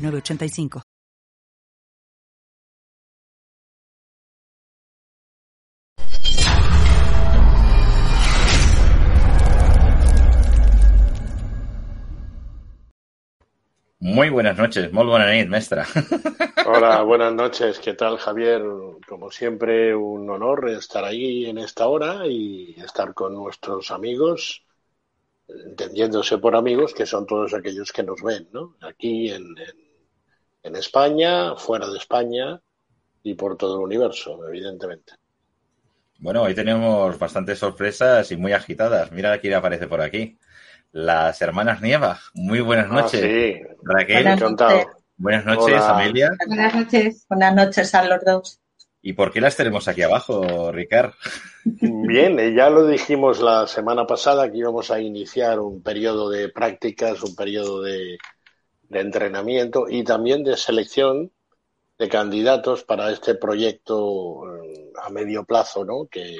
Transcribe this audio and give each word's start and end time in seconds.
985. 0.00 0.82
Muy 14.02 14.30
buenas 14.30 14.56
noches, 14.56 14.92
muy 14.92 15.04
buenas 15.04 15.28
noches, 15.28 15.48
maestra. 15.48 15.86
Hola, 16.66 17.02
buenas 17.02 17.34
noches. 17.34 17.78
¿Qué 17.78 17.94
tal, 17.94 18.16
Javier? 18.16 18.62
Como 19.06 19.30
siempre, 19.30 19.94
un 19.94 20.28
honor 20.30 20.70
estar 20.70 21.04
ahí 21.04 21.46
en 21.46 21.58
esta 21.58 21.86
hora 21.86 22.26
y 22.26 22.74
estar 22.80 23.12
con 23.12 23.34
nuestros 23.34 23.90
amigos, 23.90 24.64
entendiéndose 25.48 26.38
por 26.38 26.56
amigos 26.56 26.94
que 26.94 27.04
son 27.04 27.26
todos 27.26 27.52
aquellos 27.52 27.92
que 27.92 28.02
nos 28.02 28.22
ven, 28.22 28.48
¿no? 28.52 28.76
Aquí 28.80 29.30
en, 29.30 29.44
en 29.58 29.89
en 30.62 30.76
España, 30.76 31.56
fuera 31.56 31.88
de 31.88 31.98
España 31.98 32.60
y 33.22 33.34
por 33.34 33.56
todo 33.56 33.76
el 33.76 33.84
universo, 33.84 34.46
evidentemente. 34.46 35.14
Bueno, 36.18 36.42
hoy 36.42 36.54
tenemos 36.54 37.18
bastantes 37.18 37.58
sorpresas 37.58 38.30
y 38.30 38.36
muy 38.36 38.52
agitadas. 38.52 39.10
Mira 39.10 39.38
quién 39.38 39.54
aparece 39.54 39.86
por 39.86 40.00
aquí. 40.00 40.38
Las 40.92 41.40
hermanas 41.40 41.80
Nieva. 41.80 42.18
Muy 42.34 42.60
buenas 42.60 42.88
ah, 42.90 42.94
noches. 42.94 43.20
sí. 43.20 43.62
Raquel. 43.82 44.24
Buenas 44.24 44.40
noches, 44.40 44.86
buenas 45.16 45.46
noches 45.46 45.82
Amelia. 45.82 46.30
Buenas 46.46 46.74
noches. 46.74 47.26
Buenas 47.28 47.54
noches 47.54 47.94
a 47.94 48.04
los 48.04 48.24
dos. 48.24 48.60
¿Y 49.02 49.14
por 49.14 49.32
qué 49.32 49.40
las 49.40 49.56
tenemos 49.56 49.88
aquí 49.88 50.02
abajo, 50.02 50.70
Ricard? 50.72 51.12
Bien, 51.64 52.38
eh, 52.38 52.54
ya 52.54 52.68
lo 52.68 52.86
dijimos 52.86 53.40
la 53.40 53.66
semana 53.66 54.06
pasada 54.06 54.50
que 54.50 54.58
íbamos 54.58 54.90
a 54.90 55.00
iniciar 55.00 55.58
un 55.58 55.82
periodo 55.82 56.28
de 56.28 56.50
prácticas, 56.50 57.22
un 57.22 57.34
periodo 57.34 57.80
de, 57.80 58.18
de 58.90 59.00
entrenamiento 59.00 59.86
y 59.88 60.04
también 60.04 60.44
de 60.44 60.56
selección 60.56 61.32
de 61.98 62.08
candidatos 62.08 62.84
para 62.84 63.10
este 63.10 63.34
proyecto 63.34 64.62
eh, 64.62 64.90
a 65.02 65.10
medio 65.10 65.44
plazo 65.44 65.84
¿no? 65.84 66.06
que, 66.10 66.36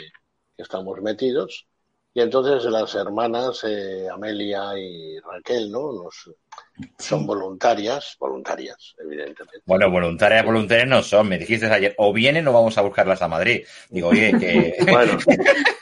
estamos 0.56 1.00
metidos. 1.00 1.66
Y 2.12 2.20
entonces 2.20 2.70
las 2.70 2.94
hermanas 2.94 3.64
eh, 3.64 4.06
Amelia 4.12 4.76
y 4.76 5.18
Raquel 5.20 5.70
¿no? 5.70 5.92
Nos, 5.92 6.30
son 6.98 7.26
voluntarias, 7.26 8.16
voluntarias, 8.18 8.94
evidentemente. 9.02 9.62
Bueno, 9.64 9.90
voluntarias, 9.90 10.44
voluntarias 10.44 10.88
no 10.88 11.02
son. 11.02 11.28
Me 11.28 11.38
dijiste 11.38 11.66
ayer, 11.66 11.94
o 11.98 12.12
vienen 12.12 12.46
o 12.48 12.52
vamos 12.52 12.76
a 12.76 12.82
buscarlas 12.82 13.22
a 13.22 13.28
Madrid. 13.28 13.64
Digo, 13.88 14.08
oye, 14.08 14.32
que... 14.38 14.76
bueno, 14.90 15.18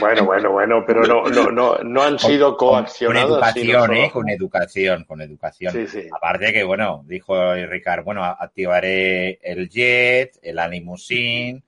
Bueno, 0.00 0.24
bueno, 0.24 0.52
bueno, 0.52 0.84
pero 0.86 1.02
no, 1.04 1.24
no, 1.24 1.50
no, 1.50 1.78
no 1.78 2.02
han 2.02 2.18
sido 2.18 2.56
coaccionadas. 2.56 3.26
Con 3.26 3.34
educación, 3.34 3.94
¿eh? 3.94 4.10
Con 4.12 4.28
educación, 4.28 5.04
con 5.04 5.20
educación. 5.20 5.72
Sí, 5.72 5.86
sí. 5.86 6.08
Aparte 6.12 6.52
que, 6.52 6.64
bueno, 6.64 7.04
dijo 7.06 7.54
Ricardo, 7.54 8.04
bueno, 8.04 8.24
activaré 8.24 9.38
el 9.42 9.68
jet, 9.68 10.38
el 10.42 10.58
animusin, 10.58 11.62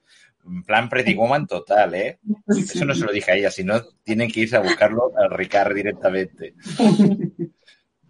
en 0.47 0.63
plan 0.63 0.89
Pretty 0.89 1.15
Woman 1.15 1.47
total, 1.47 1.95
¿eh? 1.95 2.19
Eso 2.47 2.85
no 2.85 2.95
se 2.95 3.05
lo 3.05 3.13
dije 3.13 3.33
a 3.33 3.35
ella, 3.35 3.51
sino 3.51 3.81
tienen 4.03 4.31
que 4.31 4.41
irse 4.41 4.57
a 4.57 4.61
buscarlo 4.61 5.13
a 5.17 5.29
Ricardo 5.29 5.75
directamente. 5.75 6.55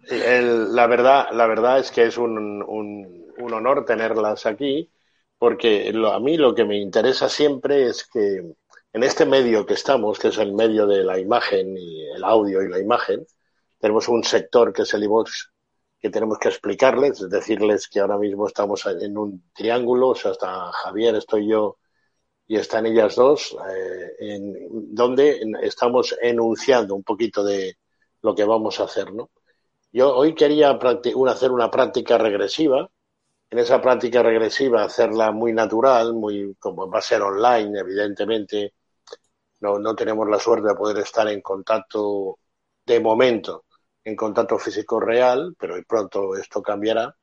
la 0.09 0.87
verdad, 0.87 1.27
la 1.31 1.47
verdad 1.47 1.79
es 1.79 1.91
que 1.91 2.03
es 2.03 2.17
un, 2.17 2.63
un, 2.63 3.25
un 3.37 3.53
honor 3.53 3.85
tenerlas 3.85 4.45
aquí, 4.45 4.89
porque 5.37 5.91
a 6.11 6.19
mí 6.19 6.37
lo 6.37 6.53
que 6.53 6.65
me 6.65 6.77
interesa 6.77 7.29
siempre 7.29 7.87
es 7.87 8.07
que 8.07 8.43
en 8.97 9.03
este 9.03 9.27
medio 9.27 9.63
que 9.63 9.75
estamos, 9.75 10.17
que 10.17 10.29
es 10.29 10.39
el 10.39 10.53
medio 10.53 10.87
de 10.87 11.03
la 11.03 11.19
imagen 11.19 11.77
y 11.77 12.03
el 12.09 12.23
audio 12.23 12.63
y 12.63 12.67
la 12.67 12.79
imagen, 12.79 13.27
tenemos 13.79 14.07
un 14.07 14.23
sector 14.23 14.73
que 14.73 14.81
es 14.81 14.93
el 14.95 15.03
iVox 15.03 15.51
que 15.99 16.09
tenemos 16.09 16.39
que 16.39 16.47
explicarles, 16.49 17.21
es 17.21 17.29
decirles 17.29 17.87
que 17.87 17.99
ahora 17.99 18.17
mismo 18.17 18.47
estamos 18.47 18.83
en 18.87 19.15
un 19.15 19.51
triángulo, 19.53 20.09
o 20.09 20.15
sea, 20.15 20.31
está 20.31 20.71
Javier, 20.71 21.13
estoy 21.13 21.47
yo 21.47 21.77
y 22.47 22.55
están 22.57 22.87
ellas 22.87 23.15
dos, 23.15 23.55
eh, 23.69 24.39
donde 24.71 25.41
estamos 25.61 26.15
enunciando 26.19 26.95
un 26.95 27.03
poquito 27.03 27.43
de 27.43 27.77
lo 28.23 28.33
que 28.33 28.45
vamos 28.45 28.79
a 28.79 28.85
hacer, 28.85 29.13
¿no? 29.13 29.29
Yo 29.91 30.15
hoy 30.15 30.33
quería 30.33 30.71
hacer 30.71 31.51
una 31.51 31.69
práctica 31.69 32.17
regresiva, 32.17 32.89
en 33.51 33.59
esa 33.59 33.79
práctica 33.79 34.23
regresiva 34.23 34.83
hacerla 34.83 35.31
muy 35.31 35.53
natural, 35.53 36.15
muy 36.15 36.55
como 36.59 36.89
va 36.89 36.97
a 36.97 37.01
ser 37.01 37.21
online, 37.21 37.79
evidentemente, 37.79 38.73
no, 39.59 39.79
no 39.79 39.95
tenemos 39.95 40.27
la 40.29 40.39
suerte 40.39 40.69
de 40.69 40.75
poder 40.75 40.97
estar 40.99 41.27
en 41.27 41.41
contacto 41.41 42.39
de 42.85 42.99
momento, 42.99 43.65
en 44.03 44.15
contacto 44.15 44.57
físico 44.59 44.99
real, 44.99 45.55
pero 45.59 45.75
pronto 45.87 46.35
esto 46.35 46.61
cambiará. 46.61 47.15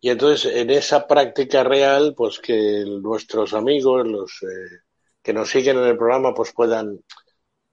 Y 0.00 0.10
entonces 0.10 0.54
en 0.54 0.70
esa 0.70 1.06
práctica 1.06 1.64
real, 1.64 2.14
pues 2.16 2.38
que 2.38 2.84
nuestros 2.86 3.54
amigos, 3.54 4.06
los 4.06 4.42
eh, 4.42 4.82
que 5.22 5.32
nos 5.32 5.50
siguen 5.50 5.78
en 5.78 5.84
el 5.84 5.96
programa, 5.96 6.34
pues 6.34 6.52
puedan 6.52 7.00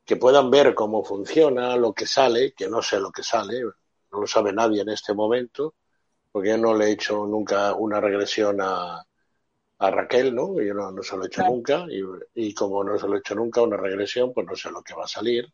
que 0.06 0.16
puedan 0.18 0.50
ver 0.50 0.74
cómo 0.76 1.04
funciona, 1.04 1.76
lo 1.78 1.94
que 1.94 2.06
sale, 2.08 2.54
que 2.54 2.68
no 2.68 2.82
sé 2.82 3.00
lo 3.00 3.12
que 3.12 3.24
sale, 3.24 3.62
no 3.62 4.22
lo 4.22 4.28
sabe 4.28 4.52
nadie 4.54 4.82
en 4.82 4.90
este 4.90 5.14
momento, 5.14 5.76
porque 6.32 6.50
yo 6.50 6.58
no 6.58 6.74
le 6.74 6.88
he 6.88 6.92
hecho 6.92 7.26
nunca 7.26 7.74
una 7.76 8.02
regresión 8.02 8.60
a, 8.62 9.06
a 9.82 9.90
Raquel, 9.90 10.36
¿no? 10.36 10.62
Yo 10.62 10.76
no, 10.76 11.02
se 11.02 11.18
lo 11.18 11.24
he 11.24 11.28
hecho 11.28 11.44
nunca 11.44 11.88
y, 12.36 12.54
como 12.54 12.84
no 12.84 13.00
se 13.00 13.08
lo 13.08 13.16
he 13.16 13.20
hecho 13.20 13.34
nunca 13.34 13.64
una 13.64 13.78
regresión, 13.78 14.32
pues 14.32 14.46
no 14.46 14.56
sé 14.56 14.70
lo 14.70 14.84
que 14.84 14.94
va 14.94 15.06
a 15.06 15.08
salir. 15.08 15.52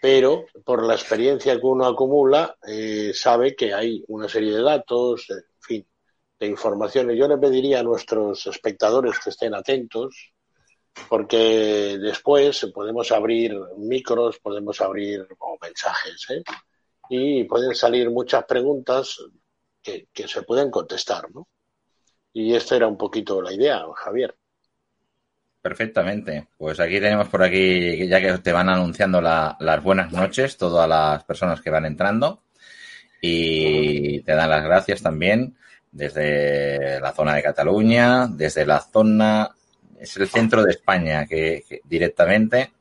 Pero 0.00 0.46
por 0.64 0.84
la 0.84 0.94
experiencia 0.94 1.58
que 1.58 1.66
uno 1.66 1.84
acumula, 1.84 2.56
eh, 2.64 3.10
sabe 3.12 3.56
que 3.56 3.74
hay 3.74 4.04
una 4.06 4.28
serie 4.28 4.52
de 4.52 4.62
datos, 4.62 5.26
en 5.30 5.42
fin, 5.58 5.86
de 6.38 6.46
informaciones. 6.46 7.18
Yo 7.18 7.26
le 7.26 7.38
pediría 7.38 7.80
a 7.80 7.82
nuestros 7.82 8.46
espectadores 8.46 9.18
que 9.18 9.30
estén 9.30 9.52
atentos, 9.52 10.32
porque 11.08 11.98
después 12.00 12.70
podemos 12.72 13.10
abrir 13.10 13.58
micros, 13.78 14.38
podemos 14.38 14.80
abrir 14.80 15.26
mensajes, 15.60 16.30
¿eh? 16.30 16.44
y 17.08 17.42
pueden 17.44 17.74
salir 17.74 18.10
muchas 18.10 18.44
preguntas 18.44 19.18
que, 19.82 20.06
que 20.12 20.28
se 20.28 20.42
pueden 20.42 20.70
contestar, 20.70 21.28
¿no? 21.34 21.48
Y 22.34 22.54
esta 22.54 22.76
era 22.76 22.86
un 22.86 22.98
poquito 22.98 23.40
la 23.40 23.52
idea, 23.52 23.82
Javier. 23.94 24.34
Perfectamente. 25.62 26.48
Pues 26.58 26.78
aquí 26.78 27.00
tenemos 27.00 27.28
por 27.28 27.42
aquí, 27.42 28.06
ya 28.06 28.20
que 28.20 28.36
te 28.38 28.52
van 28.52 28.68
anunciando 28.68 29.22
las 29.22 29.82
buenas 29.82 30.12
noches, 30.12 30.58
todas 30.58 30.86
las 30.86 31.24
personas 31.24 31.62
que 31.62 31.70
van 31.70 31.86
entrando. 31.86 32.42
Y 33.22 34.20
te 34.20 34.34
dan 34.34 34.50
las 34.50 34.62
gracias 34.62 35.00
también 35.00 35.56
desde 35.90 37.00
la 37.00 37.12
zona 37.12 37.36
de 37.36 37.42
Cataluña, 37.42 38.26
desde 38.26 38.66
la 38.66 38.80
zona, 38.80 39.48
es 39.98 40.16
el 40.16 40.28
centro 40.28 40.62
de 40.62 40.72
España 40.72 41.24
que, 41.24 41.64
directamente. 41.84 42.72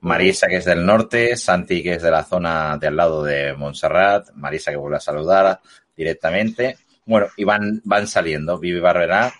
Marisa, 0.00 0.48
que 0.48 0.56
es 0.56 0.64
del 0.66 0.84
norte, 0.84 1.36
Santi, 1.36 1.82
que 1.82 1.94
es 1.94 2.02
de 2.02 2.10
la 2.10 2.24
zona 2.24 2.76
de 2.76 2.88
al 2.88 2.96
lado 2.96 3.24
de 3.24 3.54
Montserrat, 3.54 4.32
Marisa, 4.34 4.70
que 4.70 4.76
vuelve 4.76 4.98
a 4.98 5.00
saludar 5.00 5.60
directamente. 5.96 6.76
Bueno, 7.04 7.26
y 7.36 7.44
van, 7.44 7.80
van 7.84 8.06
saliendo, 8.06 8.58
Vivi 8.58 8.80
Barberá. 8.80 9.32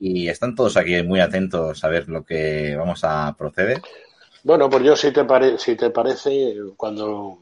Y 0.00 0.28
están 0.28 0.54
todos 0.56 0.76
aquí 0.76 1.00
muy 1.04 1.20
atentos 1.20 1.84
a 1.84 1.88
ver 1.88 2.08
lo 2.08 2.24
que 2.24 2.74
vamos 2.76 3.04
a 3.04 3.34
proceder. 3.38 3.80
Bueno, 4.42 4.68
pues 4.68 4.82
yo 4.82 4.96
si 4.96 5.12
te, 5.12 5.24
pare 5.24 5.58
si 5.58 5.76
te 5.76 5.90
parece, 5.90 6.56
cuando 6.76 7.38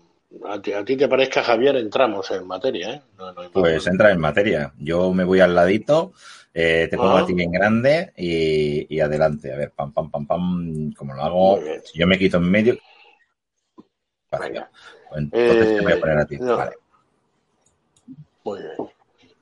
a 0.47 0.61
ti, 0.61 0.97
te 0.97 1.09
parezca, 1.09 1.43
Javier, 1.43 1.77
entramos 1.77 2.31
en 2.31 2.47
materia. 2.47 2.95
¿eh? 2.95 3.03
pues 3.53 3.87
entra 3.87 4.13
en 4.13 4.21
materia. 4.21 4.73
Yo 4.79 5.13
me 5.13 5.25
voy 5.25 5.41
al 5.41 5.55
ladito, 5.55 6.13
eh, 6.53 6.87
te 6.91 6.97
pongo 6.97 7.17
a 7.17 7.27
ti 7.27 7.33
bien 7.33 7.51
grande 7.51 8.13
y, 8.17 9.01
adelante. 9.01 9.53
A 9.53 9.57
ver, 9.57 9.73
pam, 9.73 9.93
pam, 9.93 10.11
pam, 10.11 10.27
pam, 10.27 10.93
como 10.93 11.15
lo 11.15 11.23
hago. 11.23 11.61
Si 11.85 11.99
yo 11.99 12.07
me 12.07 12.19
quito 12.19 12.37
en 12.37 12.51
medio. 12.51 12.79
Vale, 14.31 14.65
pues 15.09 15.21
entonces 15.21 15.77
te 15.77 15.83
voy 15.83 15.93
a 15.93 16.01
poner 16.01 16.19
a 16.19 16.27
ti. 16.27 16.35
Eh, 16.37 16.39
vale. 16.41 16.73
Muy 18.45 18.61
bien. 18.61 18.91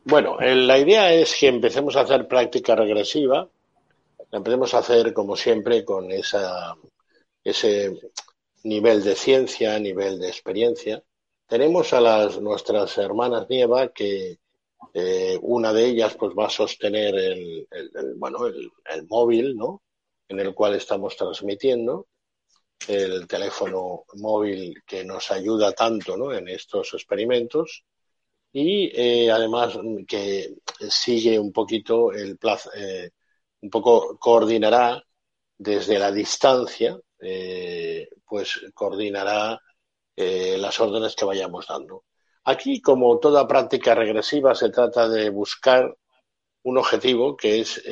Bueno, 0.05 0.39
la 0.41 0.79
idea 0.79 1.13
es 1.13 1.37
que 1.39 1.49
empecemos 1.49 1.97
a 1.97 2.03
hacer 2.03 2.27
práctica 2.27 2.75
regresiva. 2.75 3.49
La 4.31 4.39
empecemos 4.39 4.75
a 4.75 4.79
hacer, 4.79 5.13
como 5.13 5.37
siempre, 5.37 5.85
con 5.85 6.11
esa, 6.11 6.75
ese 7.45 7.99
nivel 8.65 9.03
de 9.03 9.15
ciencia, 9.15 9.79
nivel 9.79 10.19
de 10.19 10.29
experiencia. 10.29 11.03
tenemos 11.47 11.93
a 11.93 12.01
las 12.01 12.41
nuestras 12.41 12.97
hermanas 12.99 13.49
Nieva 13.49 13.89
que 13.89 14.39
eh, 14.95 15.39
una 15.43 15.73
de 15.73 15.87
ellas 15.87 16.15
pues 16.15 16.33
va 16.39 16.47
a 16.47 16.51
sostener 16.51 17.15
el, 17.15 17.67
bueno 18.17 18.47
el, 18.47 19.07
móvil, 19.09 19.57
¿no? 19.57 19.83
En 20.29 20.41
el 20.41 20.55
cual 20.55 20.75
estamos 20.75 21.17
transmitiendo 21.17 22.07
el 22.89 23.27
teléfono 23.27 24.05
móvil 24.15 24.75
que 24.87 25.05
nos 25.05 25.31
ayuda 25.31 25.73
tanto 25.73 26.17
¿no? 26.17 26.33
en 26.33 26.49
estos 26.49 26.95
experimentos 26.95 27.85
y 28.53 28.91
eh, 28.95 29.31
además 29.31 29.79
que 30.09 30.57
sigue 30.89 31.39
un 31.39 31.53
poquito 31.53 32.13
el 32.13 32.37
plazo, 32.39 32.71
eh, 32.75 33.11
un 33.63 33.71
poco 33.71 34.19
coordinará 34.19 35.03
desde 35.57 35.99
la 35.99 36.11
distancia, 36.11 36.99
eh, 37.21 38.09
pues 38.25 38.61
coordinará 38.75 39.61
las 40.17 40.79
órdenes 40.81 41.17
que 41.17 41.25
vayamos 41.25 41.67
dando. 41.67 42.05
Aquí, 42.45 42.83
como 42.83 43.19
toda 43.19 43.49
práctica 43.49 43.95
regresiva, 43.95 44.55
se 44.55 44.69
trata 44.69 45.09
de 45.09 45.31
buscar 45.31 45.97
un 46.65 46.77
objetivo 46.77 47.35
que 47.37 47.61
es 47.61 47.83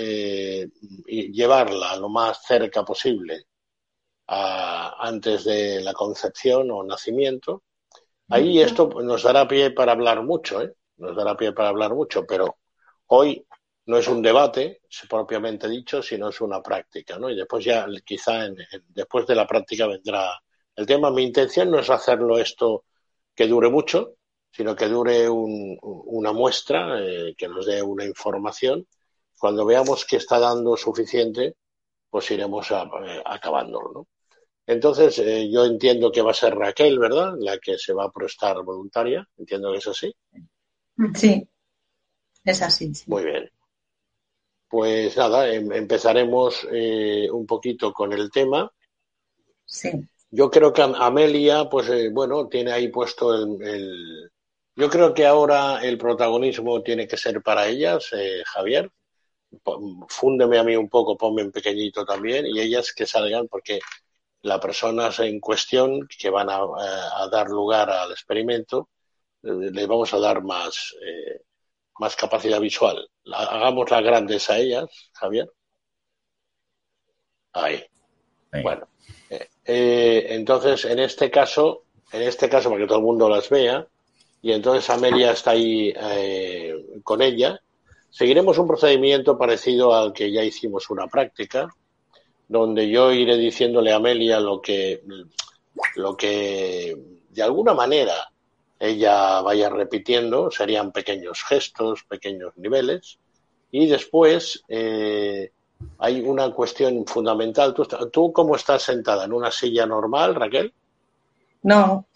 llevarla 1.07 1.97
lo 1.97 2.11
más 2.11 2.43
cerca 2.47 2.85
posible 2.85 3.47
antes 4.27 5.45
de 5.45 5.81
la 5.81 5.95
concepción 5.95 6.71
o 6.71 6.85
nacimiento. 6.85 7.63
Ahí 8.31 8.61
esto 8.61 8.89
nos 9.03 9.23
dará 9.23 9.49
pie 9.49 9.71
para 9.71 9.93
hablar 9.93 10.23
mucho, 10.23 10.61
¿eh? 10.63 10.75
nos 10.99 11.17
dará 11.17 11.37
pie 11.37 11.53
para 11.53 11.71
hablar 11.71 11.95
mucho, 11.95 12.27
pero 12.27 12.59
hoy 13.07 13.47
no 13.87 13.97
es 13.97 14.07
un 14.09 14.21
debate 14.21 14.83
propiamente 15.09 15.67
dicho, 15.69 16.03
sino 16.03 16.29
es 16.29 16.41
una 16.43 16.63
práctica, 16.63 17.19
¿no? 17.19 17.31
Y 17.31 17.37
después 17.37 17.65
ya 17.65 17.87
quizá 18.05 18.49
después 18.89 19.27
de 19.27 19.35
la 19.35 19.47
práctica 19.47 19.87
vendrá 19.87 20.39
el 20.77 20.87
tema. 20.87 21.11
Mi 21.11 21.23
intención 21.25 21.71
no 21.71 21.79
es 21.79 21.89
hacerlo 21.89 22.39
esto 22.39 22.85
que 23.35 23.47
dure 23.47 23.71
mucho, 23.71 24.17
sino 24.51 24.77
que 24.77 24.89
dure 24.89 25.27
una 25.29 26.33
muestra, 26.33 27.01
eh, 27.01 27.35
que 27.37 27.49
nos 27.49 27.65
dé 27.65 27.83
una 27.83 28.05
información. 28.05 28.87
Cuando 29.39 29.65
veamos 29.65 30.05
que 30.05 30.17
está 30.17 30.39
dando 30.39 30.77
suficiente, 30.77 31.57
pues 32.11 32.31
iremos 32.31 32.71
a, 32.73 32.83
eh, 32.83 33.23
acabándolo, 33.25 33.93
¿no? 33.95 34.09
Entonces, 34.69 35.19
eh, 35.21 35.49
yo 35.51 35.65
entiendo 35.65 36.13
que 36.13 36.21
va 36.21 36.33
a 36.33 36.35
ser 36.35 36.55
Raquel, 36.55 36.99
¿verdad? 36.99 37.33
La 37.39 37.57
que 37.57 37.79
se 37.79 37.95
va 37.95 38.05
a 38.05 38.13
prestar 38.13 38.63
voluntaria. 38.63 39.27
Entiendo 39.39 39.73
que 39.73 39.79
es 39.79 39.87
así. 39.87 40.15
Sí, 41.15 41.49
es 42.45 42.61
así. 42.61 42.93
Muy 43.07 43.25
bien. 43.25 43.51
Pues 44.69 45.17
nada, 45.17 45.51
em, 45.51 45.73
empezaremos 45.73 46.69
eh, 46.71 47.31
un 47.31 47.47
poquito 47.47 47.95
con 47.95 48.13
el 48.13 48.31
tema. 48.31 48.71
Sí. 49.65 49.89
Yo 50.31 50.51
creo 50.51 50.71
que 50.71 50.83
Amelia, 50.83 51.71
pues 51.71 51.89
eh, 51.89 52.11
bueno, 52.13 52.47
tiene 52.49 52.71
ahí 52.71 52.89
puesto 52.89 53.35
el, 53.35 54.31
Yo 54.77 54.91
creo 54.91 55.15
que 55.15 55.25
ahora 55.25 55.83
el 55.83 55.97
protagonismo 55.97 56.83
tiene 56.83 57.09
que 57.09 57.17
ser 57.17 57.41
para 57.43 57.67
ellas, 57.69 58.11
Javier. 58.45 58.93
Fúndeme 60.11 60.59
a 60.59 60.63
mí 60.63 60.77
un 60.77 60.91
poco, 60.91 61.17
ponme 61.17 61.41
en 61.41 61.53
pequeñito 61.53 62.05
también, 62.05 62.45
y 62.47 62.61
ellas 62.61 62.93
que 62.93 63.07
salgan, 63.07 63.49
porque 63.49 63.81
las 64.43 64.61
personas 64.61 65.19
en 65.21 65.41
cuestión 65.41 66.07
que 66.07 66.31
van 66.31 66.49
a, 66.51 66.61
dar 67.31 67.49
lugar 67.49 67.91
al 67.91 68.11
experimento, 68.11 68.89
eh, 69.43 69.71
les 69.73 69.87
vamos 69.87 70.13
a 70.15 70.19
dar 70.19 70.43
más, 70.43 70.95
eh, 71.03 71.43
más 71.99 72.17
capacidad 72.17 72.61
visual. 72.61 73.09
hagamos 73.33 73.91
las 73.91 74.03
grandes 74.03 74.51
a 74.51 74.59
ellas, 74.59 74.87
Javier. 75.13 75.51
Ahí. 77.53 77.85
Bueno. 78.63 78.89
Eh, 79.31 80.27
entonces, 80.31 80.85
en 80.85 81.01
este 81.01 81.31
caso, 81.31 81.85
en 82.13 82.23
este 82.23 82.49
caso, 82.49 82.71
para 82.71 82.81
que 82.81 82.87
todo 82.87 82.99
el 82.99 83.05
mundo 83.05 83.29
las 83.29 83.51
vea, 83.51 83.87
y 84.41 84.53
entonces 84.53 84.89
Amelia 84.89 85.33
está 85.33 85.51
ahí 85.51 85.93
con 87.03 87.21
ella, 87.21 87.61
seguiremos 88.09 88.57
un 88.59 88.69
procedimiento 88.69 89.37
parecido 89.37 89.95
al 89.95 90.13
que 90.13 90.31
ya 90.31 90.45
hicimos 90.45 90.89
una 90.91 91.09
práctica, 91.09 91.69
donde 92.49 92.89
yo 92.89 93.13
iré 93.13 93.37
diciéndole 93.37 93.93
a 93.93 93.97
Amelia 93.97 94.41
lo 94.41 94.61
que, 94.61 95.03
lo 95.97 96.17
que 96.17 96.97
de 97.31 97.43
alguna 97.43 97.75
manera 97.75 98.31
ella 98.79 99.41
vaya 99.43 99.69
repitiendo, 99.69 100.51
serían 100.51 100.93
pequeños 100.93 101.43
gestos, 101.45 102.05
pequeños 102.05 102.57
niveles, 102.57 103.19
y 103.71 103.87
después 103.87 104.65
eh, 104.69 105.51
hay 105.99 106.21
una 106.21 106.51
cuestión 106.51 107.05
fundamental. 107.07 107.75
¿Tú, 107.75 107.85
¿Tú 108.11 108.33
cómo 108.33 108.57
estás 108.57 108.83
sentada? 108.83 109.25
¿En 109.25 109.33
una 109.33 109.51
silla 109.51 109.85
normal, 109.85 110.35
Raquel? 110.35 110.73
No. 111.63 112.07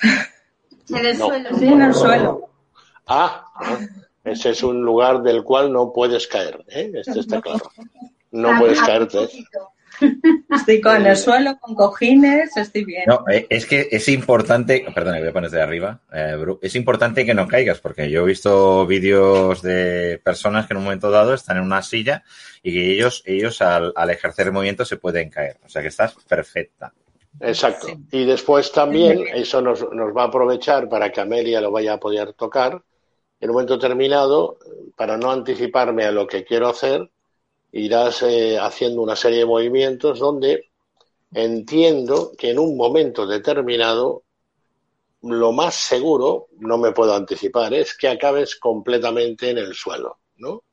En 0.88 1.06
el 1.06 1.16
suelo. 1.16 1.58
Sí, 1.58 1.66
en 1.66 1.82
el 1.82 1.94
suelo. 1.94 2.48
Ah, 3.06 3.44
ese 4.24 4.50
es 4.50 4.62
un 4.62 4.82
lugar 4.82 5.22
del 5.22 5.42
cual 5.42 5.72
no 5.72 5.92
puedes 5.92 6.26
caer, 6.26 6.64
¿eh? 6.68 6.90
Este 6.94 7.20
está 7.20 7.40
claro. 7.42 7.70
No 8.30 8.58
puedes 8.58 8.80
caerte. 8.80 9.28
Estoy 10.50 10.80
con 10.80 11.06
el 11.06 11.16
suelo, 11.16 11.58
con 11.58 11.74
cojines, 11.74 12.56
estoy 12.56 12.84
bien. 12.84 13.04
No, 13.06 13.24
eh, 13.30 13.46
es 13.48 13.66
que 13.66 13.88
es 13.90 14.08
importante, 14.08 14.84
perdón, 14.94 15.18
voy 15.18 15.28
a 15.28 15.32
poner 15.32 15.50
de 15.50 15.62
arriba, 15.62 16.00
eh, 16.12 16.36
es 16.60 16.74
importante 16.74 17.24
que 17.24 17.34
no 17.34 17.48
caigas, 17.48 17.80
porque 17.80 18.10
yo 18.10 18.22
he 18.22 18.26
visto 18.26 18.86
vídeos 18.86 19.62
de 19.62 20.20
personas 20.22 20.66
que 20.66 20.74
en 20.74 20.78
un 20.78 20.84
momento 20.84 21.10
dado 21.10 21.34
están 21.34 21.56
en 21.56 21.64
una 21.64 21.82
silla 21.82 22.22
y 22.62 22.72
que 22.72 22.92
ellos, 22.92 23.22
ellos 23.26 23.60
al, 23.62 23.92
ejercer 24.10 24.46
el 24.46 24.52
movimiento 24.52 24.84
se 24.84 24.96
pueden 24.96 25.30
caer. 25.30 25.56
O 25.64 25.68
sea 25.68 25.82
que 25.82 25.88
estás 25.88 26.14
perfecta. 26.28 26.92
Exacto. 27.40 27.88
Y 28.10 28.26
después 28.26 28.70
también 28.72 29.24
eso 29.34 29.62
nos, 29.62 29.90
nos 29.92 30.14
va 30.14 30.24
a 30.24 30.26
aprovechar 30.26 30.88
para 30.88 31.10
que 31.10 31.20
Amelia 31.20 31.60
lo 31.60 31.70
vaya 31.70 31.94
a 31.94 32.00
poder 32.00 32.34
tocar 32.34 32.82
en 33.42 33.50
un 33.50 33.54
momento 33.54 33.74
determinado, 33.74 34.56
para 34.96 35.16
no 35.16 35.32
anticiparme 35.32 36.04
a 36.04 36.12
lo 36.12 36.28
que 36.28 36.44
quiero 36.44 36.68
hacer, 36.68 37.10
irás 37.72 38.22
eh, 38.22 38.58
haciendo 38.58 39.02
una 39.02 39.16
serie 39.16 39.40
de 39.40 39.46
movimientos 39.46 40.18
donde 40.18 40.70
entiendo 41.32 42.32
que 42.36 42.50
en 42.50 42.58
un 42.58 42.76
momento 42.76 43.26
determinado 43.26 44.24
lo 45.22 45.52
más 45.52 45.74
seguro, 45.74 46.48
no 46.58 46.78
me 46.78 46.92
puedo 46.92 47.14
anticipar, 47.14 47.72
es 47.74 47.96
que 47.96 48.08
acabes 48.08 48.56
completamente 48.56 49.50
en 49.50 49.58
el 49.58 49.74
suelo, 49.74 50.18
¿no? 50.36 50.64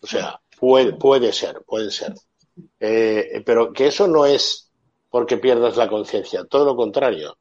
O 0.00 0.06
sea, 0.06 0.40
puede, 0.58 0.94
puede 0.94 1.32
ser, 1.32 1.62
puede 1.66 1.90
ser. 1.90 2.14
Eh, 2.80 3.42
pero 3.44 3.72
que 3.72 3.88
eso 3.88 4.08
no 4.08 4.24
es 4.24 4.70
porque 5.10 5.36
pierdas 5.36 5.76
la 5.76 5.88
conciencia, 5.88 6.44
todo 6.44 6.64
lo 6.64 6.74
contrario, 6.74 7.36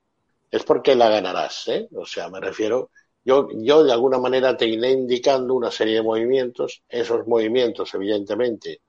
es 0.49 0.63
porque 0.63 0.93
la 0.93 1.09
ganarás, 1.09 1.69
¿eh? 1.69 1.87
O 1.95 2.05
sea, 2.05 2.29
me 2.29 2.41
refiero, 2.41 2.91
yo, 3.23 3.47
yo 3.53 3.83
de 3.83 3.93
alguna 3.93 4.17
manera 4.17 4.57
te 4.57 4.67
iré 4.67 4.91
indicando 4.91 5.53
una 5.53 5.71
serie 5.71 5.95
de 5.95 6.01
movimientos, 6.03 6.83
esos 6.89 7.25
movimientos, 7.27 7.93
evidentemente, 7.93 8.81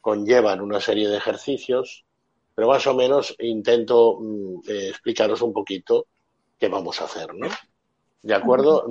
conllevan 0.00 0.60
una 0.60 0.80
serie 0.80 1.08
de 1.08 1.16
ejercicios, 1.16 2.04
pero 2.54 2.68
más 2.68 2.86
o 2.86 2.94
menos 2.94 3.34
intento 3.38 4.18
mm, 4.20 4.60
eh, 4.68 4.88
explicaros 4.88 5.42
un 5.42 5.52
poquito 5.52 6.06
qué 6.58 6.68
vamos 6.68 7.00
a 7.00 7.04
hacer, 7.04 7.34
¿no? 7.34 7.48
¿De 8.22 8.34
acuerdo? 8.34 8.86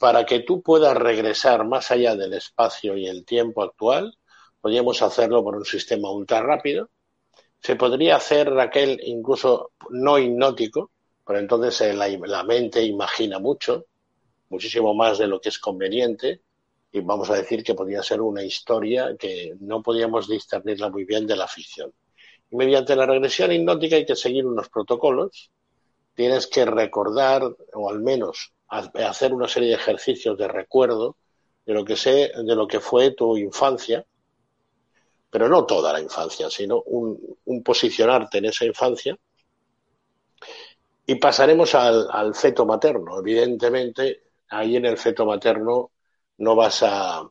para 0.00 0.26
que 0.26 0.40
tú 0.40 0.60
puedas 0.60 0.96
regresar 0.96 1.64
más 1.64 1.92
allá 1.92 2.16
del 2.16 2.32
espacio 2.32 2.96
y 2.96 3.06
el 3.06 3.24
tiempo 3.24 3.62
actual, 3.62 4.18
podríamos 4.60 5.00
hacerlo 5.00 5.44
por 5.44 5.54
un 5.54 5.64
sistema 5.64 6.10
ultra 6.10 6.42
rápido. 6.42 6.90
Se 7.60 7.76
podría 7.76 8.16
hacer, 8.16 8.50
Raquel, 8.50 9.00
incluso 9.04 9.70
no 9.90 10.18
hipnótico, 10.18 10.90
pero 11.24 11.38
entonces 11.38 11.80
eh, 11.82 11.94
la 11.94 12.42
mente 12.42 12.82
imagina 12.82 13.38
mucho, 13.38 13.86
muchísimo 14.48 14.92
más 14.92 15.18
de 15.18 15.28
lo 15.28 15.40
que 15.40 15.50
es 15.50 15.58
conveniente, 15.60 16.40
y 16.94 17.00
vamos 17.00 17.28
a 17.28 17.34
decir 17.34 17.64
que 17.64 17.74
podría 17.74 18.04
ser 18.04 18.20
una 18.20 18.44
historia 18.44 19.16
que 19.18 19.56
no 19.58 19.82
podíamos 19.82 20.28
discernirla 20.28 20.90
muy 20.90 21.04
bien 21.04 21.26
de 21.26 21.34
la 21.34 21.48
ficción. 21.48 21.92
Y 22.48 22.54
mediante 22.54 22.94
la 22.94 23.04
regresión 23.04 23.50
hipnótica 23.50 23.96
hay 23.96 24.06
que 24.06 24.14
seguir 24.14 24.46
unos 24.46 24.68
protocolos. 24.68 25.50
Tienes 26.14 26.46
que 26.46 26.64
recordar, 26.64 27.42
o 27.72 27.90
al 27.90 27.98
menos 27.98 28.52
hacer 28.68 29.34
una 29.34 29.48
serie 29.48 29.70
de 29.70 29.74
ejercicios 29.74 30.38
de 30.38 30.46
recuerdo 30.46 31.16
de 31.66 31.74
lo 31.74 31.84
que 31.84 31.96
sé, 31.96 32.30
de 32.32 32.54
lo 32.54 32.68
que 32.68 32.78
fue 32.78 33.10
tu 33.10 33.36
infancia, 33.36 34.06
pero 35.30 35.48
no 35.48 35.66
toda 35.66 35.92
la 35.92 36.00
infancia, 36.00 36.48
sino 36.48 36.80
un, 36.82 37.36
posicionarte 37.64 38.38
en 38.38 38.44
esa 38.44 38.66
infancia. 38.66 39.18
Y 41.06 41.16
pasaremos 41.16 41.74
al 41.74 42.36
feto 42.36 42.64
materno. 42.64 43.18
Evidentemente, 43.18 44.22
ahí 44.50 44.76
en 44.76 44.86
el 44.86 44.96
feto 44.96 45.26
materno 45.26 45.90
no 46.38 46.54
vas 46.56 46.82
a, 46.82 47.28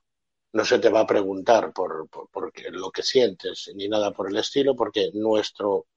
no 0.53 0.65
se 0.65 0.79
te 0.79 0.89
va 0.89 1.01
a 1.01 1.07
preguntar 1.07 1.73
por, 1.73 2.07
lo 2.71 2.91
que 2.91 3.03
sientes 3.03 3.71
ni 3.75 3.87
nada 3.87 4.11
por 4.11 4.29
el 4.29 4.37
estilo, 4.37 4.75
porque 4.75 5.11
nuestro 5.13 5.87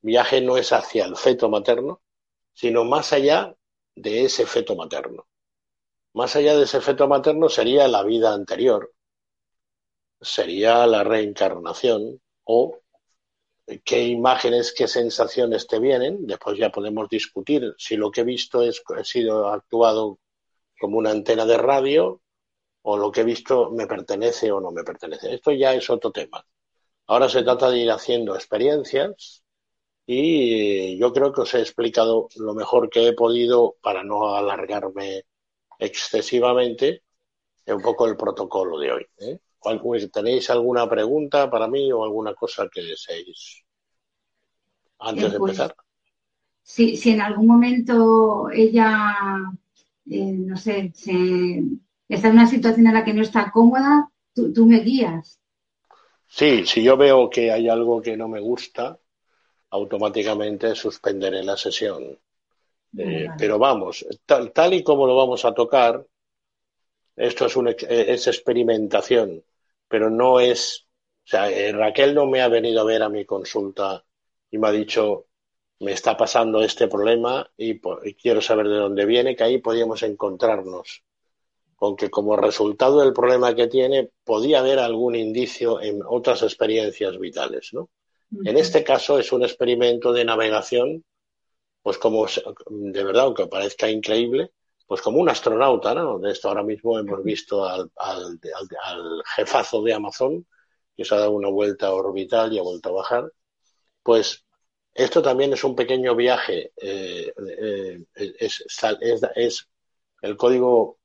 viaje 0.00 0.40
no 0.40 0.56
es 0.56 0.72
hacia 0.72 1.04
el 1.04 1.16
feto 1.16 1.48
materno, 1.48 2.00
sino 2.52 2.84
más 2.84 3.12
allá 3.12 3.54
de 3.94 4.24
ese 4.24 4.46
feto 4.46 4.74
materno. 4.76 5.26
Más 6.14 6.34
allá 6.36 6.56
de 6.56 6.64
ese 6.64 6.80
feto 6.80 7.06
materno 7.06 7.48
sería 7.48 7.86
la 7.86 8.02
vida 8.02 8.32
anterior, 8.32 8.92
sería 10.20 10.86
la 10.86 11.04
reencarnación 11.04 12.20
o 12.44 12.78
qué 13.84 14.04
imágenes, 14.04 14.72
qué 14.72 14.88
sensaciones 14.88 15.66
te 15.66 15.78
vienen. 15.78 16.26
Después 16.26 16.58
ya 16.58 16.70
podemos 16.70 17.08
discutir 17.10 17.74
si 17.76 17.96
lo 17.96 18.10
que 18.10 18.22
he 18.22 18.24
visto 18.24 18.62
es, 18.62 18.82
ha 18.96 19.04
sido 19.04 19.48
actuado 19.48 20.18
como 20.80 20.98
una 20.98 21.10
antena 21.10 21.44
de 21.44 21.58
radio 21.58 22.22
o 22.82 22.96
lo 22.96 23.10
que 23.12 23.20
he 23.22 23.24
visto 23.24 23.70
me 23.72 23.86
pertenece 23.86 24.50
o 24.52 24.60
no 24.60 24.70
me 24.70 24.84
pertenece. 24.84 25.34
Esto 25.34 25.52
ya 25.52 25.74
es 25.74 25.88
otro 25.90 26.10
tema. 26.12 26.44
Ahora 27.08 27.28
se 27.28 27.42
trata 27.42 27.70
de 27.70 27.78
ir 27.80 27.90
haciendo 27.90 28.34
experiencias 28.36 29.44
y 30.06 30.98
yo 30.98 31.12
creo 31.12 31.32
que 31.32 31.42
os 31.42 31.54
he 31.54 31.60
explicado 31.60 32.28
lo 32.36 32.54
mejor 32.54 32.90
que 32.90 33.08
he 33.08 33.12
podido 33.14 33.76
para 33.82 34.04
no 34.04 34.36
alargarme 34.36 35.24
excesivamente 35.78 37.02
un 37.66 37.82
poco 37.82 38.06
el 38.06 38.16
protocolo 38.16 38.78
de 38.78 38.92
hoy. 38.92 39.06
¿eh? 39.18 39.38
¿Tenéis 40.12 40.50
alguna 40.50 40.88
pregunta 40.88 41.50
para 41.50 41.68
mí 41.68 41.92
o 41.92 42.04
alguna 42.04 42.34
cosa 42.34 42.68
que 42.72 42.82
deseéis 42.82 43.64
antes 45.00 45.30
de 45.32 45.36
Eh, 45.36 45.36
pues, 45.36 45.56
empezar? 45.56 45.74
Si, 46.62 46.96
si 46.96 47.10
en 47.10 47.20
algún 47.22 47.46
momento 47.48 48.50
ella, 48.50 49.14
eh, 50.10 50.32
no 50.32 50.56
sé, 50.56 50.92
se- 50.94 51.62
está 52.08 52.28
en 52.28 52.34
una 52.34 52.46
situación 52.46 52.86
en 52.86 52.94
la 52.94 53.04
que 53.04 53.14
no 53.14 53.22
está 53.22 53.50
cómoda, 53.50 54.10
tú, 54.34 54.52
tú 54.52 54.66
me 54.66 54.80
guías. 54.80 55.38
Sí, 56.28 56.64
si 56.66 56.82
yo 56.82 56.96
veo 56.96 57.28
que 57.28 57.50
hay 57.52 57.68
algo 57.68 58.00
que 58.00 58.16
no 58.16 58.28
me 58.28 58.40
gusta, 58.40 58.98
automáticamente 59.70 60.74
suspenderé 60.74 61.42
la 61.44 61.56
sesión. 61.56 62.18
Eh, 62.96 63.26
Vale. 63.28 63.34
pero 63.38 63.58
vamos, 63.58 64.06
tal, 64.26 64.52
tal 64.52 64.74
y 64.74 64.82
como 64.84 65.06
lo 65.06 65.16
vamos 65.16 65.44
a 65.44 65.54
tocar, 65.54 66.06
esto 67.16 67.46
es, 67.46 67.56
un, 67.56 67.68
eh, 67.68 67.76
es 67.80 68.26
experimentación, 68.26 69.44
pero 69.88 70.10
no 70.10 70.40
es, 70.40 70.86
o 71.24 71.28
sea, 71.28 71.50
eh, 71.50 71.72
Raquel 71.72 72.14
no 72.14 72.26
me 72.26 72.40
ha 72.42 72.48
venido 72.48 72.80
a 72.80 72.84
ver 72.84 73.02
a 73.02 73.08
mi 73.08 73.24
consulta 73.24 74.04
y 74.50 74.58
me 74.58 74.68
ha 74.68 74.72
dicho, 74.72 75.26
me 75.80 75.92
está 75.92 76.16
pasando 76.16 76.62
este 76.62 76.88
problema 76.88 77.50
y, 77.56 77.80
y 78.04 78.14
quiero 78.14 78.40
saber 78.40 78.68
de 78.68 78.76
dónde 78.76 79.06
viene, 79.06 79.36
que 79.36 79.44
ahí 79.44 79.58
podíamos 79.58 80.02
encontrarnos 80.02 81.04
con 81.78 81.96
que 81.96 82.10
como 82.10 82.36
resultado 82.36 83.00
del 83.00 83.14
problema 83.14 83.56
que 83.56 83.68
tiene, 83.68 84.10
podía 84.24 84.60
haber 84.60 84.80
algún 84.80 85.16
indicio 85.16 85.80
en 85.82 86.00
otras 86.06 86.42
experiencias 86.42 87.18
vitales, 87.18 87.70
¿no? 87.74 87.90
En 88.44 88.56
este 88.58 88.84
caso 88.84 89.18
es 89.20 89.32
un 89.32 89.44
experimento 89.44 90.12
de 90.12 90.24
navegación, 90.26 91.04
pues 91.82 91.98
como, 91.98 92.26
de 92.70 93.04
verdad, 93.04 93.24
aunque 93.24 93.46
parezca 93.46 93.90
increíble, 93.90 94.52
pues 94.86 95.02
como 95.02 95.18
un 95.20 95.28
astronauta, 95.28 95.94
¿no? 95.94 96.18
De 96.18 96.32
esto 96.32 96.48
ahora 96.48 96.62
mismo 96.62 96.98
hemos 96.98 97.22
visto 97.22 97.64
al, 97.64 97.90
al, 97.96 98.40
al- 98.54 98.68
al 98.84 99.22
jefazo 99.36 99.82
de 99.82 99.94
Amazon, 99.94 100.46
que 100.96 101.04
se 101.04 101.14
ha 101.14 101.18
dado 101.18 101.32
una 101.32 101.48
vuelta 101.48 101.92
orbital 101.92 102.52
y 102.52 102.58
ha 102.58 102.62
vuelto 102.62 102.90
a 102.90 102.92
bajar. 102.92 103.32
Pues 104.02 104.44
esto 104.94 105.22
también 105.22 105.52
es 105.52 105.64
un 105.64 105.76
pequeño 105.76 106.16
viaje, 106.16 106.72
eh, 106.76 107.32
eh, 107.58 108.04
es, 108.14 108.64
es, 109.00 109.22
es- 109.36 109.68
el 110.22 110.36
código 110.36 110.97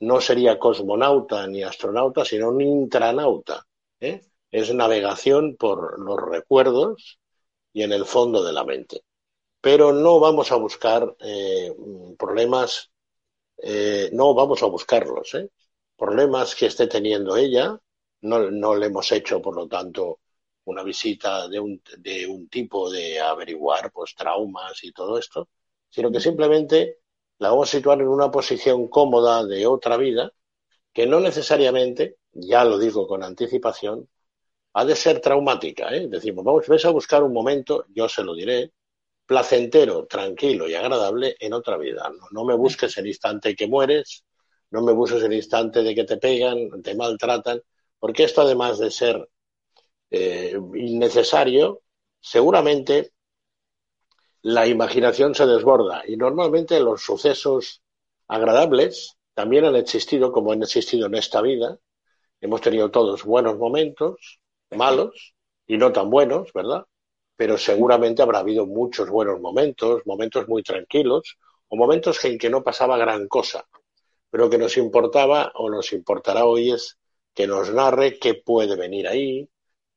no 0.00 0.20
sería 0.20 0.58
cosmonauta 0.58 1.46
ni 1.46 1.62
astronauta, 1.62 2.24
sino 2.24 2.48
un 2.48 2.60
intranauta, 2.60 3.66
¿eh? 4.00 4.22
Es 4.50 4.74
navegación 4.74 5.56
por 5.56 6.00
los 6.00 6.18
recuerdos 6.20 7.20
y 7.72 7.82
en 7.82 7.92
el 7.92 8.04
fondo 8.04 8.42
de 8.42 8.52
la 8.52 8.64
mente. 8.64 9.04
Pero 9.60 9.92
no 9.92 10.18
vamos 10.18 10.50
a 10.52 10.56
buscar 10.56 11.16
eh, 11.20 11.72
problemas, 12.18 12.90
eh, 13.58 14.10
no 14.12 14.34
vamos 14.34 14.62
a 14.62 14.66
buscarlos. 14.66 15.36
Problemas 15.96 16.54
que 16.54 16.66
esté 16.66 16.86
teniendo 16.86 17.36
ella, 17.36 17.78
no, 18.22 18.50
no 18.50 18.74
le 18.74 18.86
hemos 18.86 19.12
hecho, 19.12 19.40
por 19.40 19.54
lo 19.54 19.68
tanto, 19.68 20.20
una 20.64 20.82
visita 20.82 21.48
de 21.48 21.60
un, 21.60 21.82
de 21.98 22.26
un 22.26 22.48
tipo 22.48 22.90
de 22.90 23.20
averiguar 23.20 23.92
pues 23.92 24.14
traumas 24.14 24.82
y 24.82 24.92
todo 24.92 25.18
esto, 25.18 25.48
sino 25.88 26.10
que 26.10 26.20
simplemente 26.20 26.99
la 27.40 27.50
vamos 27.50 27.68
a 27.68 27.76
situar 27.78 28.00
en 28.00 28.08
una 28.08 28.30
posición 28.30 28.88
cómoda 28.88 29.44
de 29.44 29.66
otra 29.66 29.96
vida 29.96 30.32
que 30.92 31.06
no 31.06 31.20
necesariamente, 31.20 32.18
ya 32.32 32.64
lo 32.64 32.78
digo 32.78 33.06
con 33.06 33.22
anticipación, 33.22 34.08
ha 34.74 34.84
de 34.84 34.94
ser 34.96 35.20
traumática. 35.20 35.88
¿eh? 35.94 36.06
Decimos, 36.08 36.44
vamos, 36.44 36.68
ves 36.68 36.84
a 36.84 36.90
buscar 36.90 37.22
un 37.22 37.32
momento, 37.32 37.86
yo 37.88 38.08
se 38.08 38.22
lo 38.22 38.34
diré, 38.34 38.72
placentero, 39.24 40.06
tranquilo 40.06 40.68
y 40.68 40.74
agradable 40.74 41.36
en 41.40 41.54
otra 41.54 41.78
vida. 41.78 42.10
No, 42.10 42.26
no 42.30 42.44
me 42.44 42.54
busques 42.54 42.96
el 42.98 43.06
instante 43.06 43.56
que 43.56 43.66
mueres, 43.66 44.24
no 44.70 44.82
me 44.82 44.92
busques 44.92 45.22
el 45.22 45.32
instante 45.32 45.82
de 45.82 45.94
que 45.94 46.04
te 46.04 46.18
pegan, 46.18 46.82
te 46.82 46.94
maltratan, 46.94 47.62
porque 47.98 48.24
esto 48.24 48.42
además 48.42 48.78
de 48.78 48.90
ser 48.90 49.28
eh, 50.10 50.58
innecesario, 50.74 51.82
seguramente 52.20 53.12
la 54.42 54.66
imaginación 54.66 55.34
se 55.34 55.46
desborda 55.46 56.02
y 56.06 56.16
normalmente 56.16 56.80
los 56.80 57.02
sucesos 57.02 57.82
agradables 58.26 59.16
también 59.34 59.64
han 59.64 59.76
existido 59.76 60.32
como 60.32 60.52
han 60.52 60.62
existido 60.62 61.06
en 61.06 61.14
esta 61.14 61.40
vida. 61.42 61.78
Hemos 62.40 62.60
tenido 62.60 62.90
todos 62.90 63.24
buenos 63.24 63.58
momentos, 63.58 64.40
malos 64.70 65.34
y 65.66 65.76
no 65.76 65.92
tan 65.92 66.10
buenos, 66.10 66.52
¿verdad? 66.52 66.84
Pero 67.36 67.58
seguramente 67.58 68.22
habrá 68.22 68.40
habido 68.40 68.66
muchos 68.66 69.10
buenos 69.10 69.40
momentos, 69.40 70.02
momentos 70.06 70.48
muy 70.48 70.62
tranquilos 70.62 71.36
o 71.68 71.76
momentos 71.76 72.24
en 72.24 72.38
que 72.38 72.50
no 72.50 72.62
pasaba 72.62 72.96
gran 72.96 73.28
cosa. 73.28 73.66
Pero 74.30 74.48
que 74.48 74.58
nos 74.58 74.76
importaba 74.76 75.52
o 75.54 75.70
nos 75.70 75.92
importará 75.92 76.44
hoy 76.44 76.72
es 76.72 76.98
que 77.34 77.46
nos 77.46 77.72
narre 77.72 78.18
qué 78.18 78.34
puede 78.34 78.76
venir 78.76 79.06
ahí, 79.08 79.48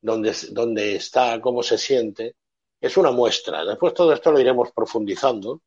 dónde, 0.02 0.34
dónde 0.52 0.96
está, 0.96 1.40
cómo 1.42 1.64
se 1.64 1.78
siente. 1.78 2.36
Es 2.84 2.98
una 2.98 3.12
muestra. 3.12 3.64
Después 3.64 3.94
todo 3.94 4.12
esto 4.12 4.30
lo 4.30 4.42
iremos 4.42 4.74
profundizando 4.74 5.62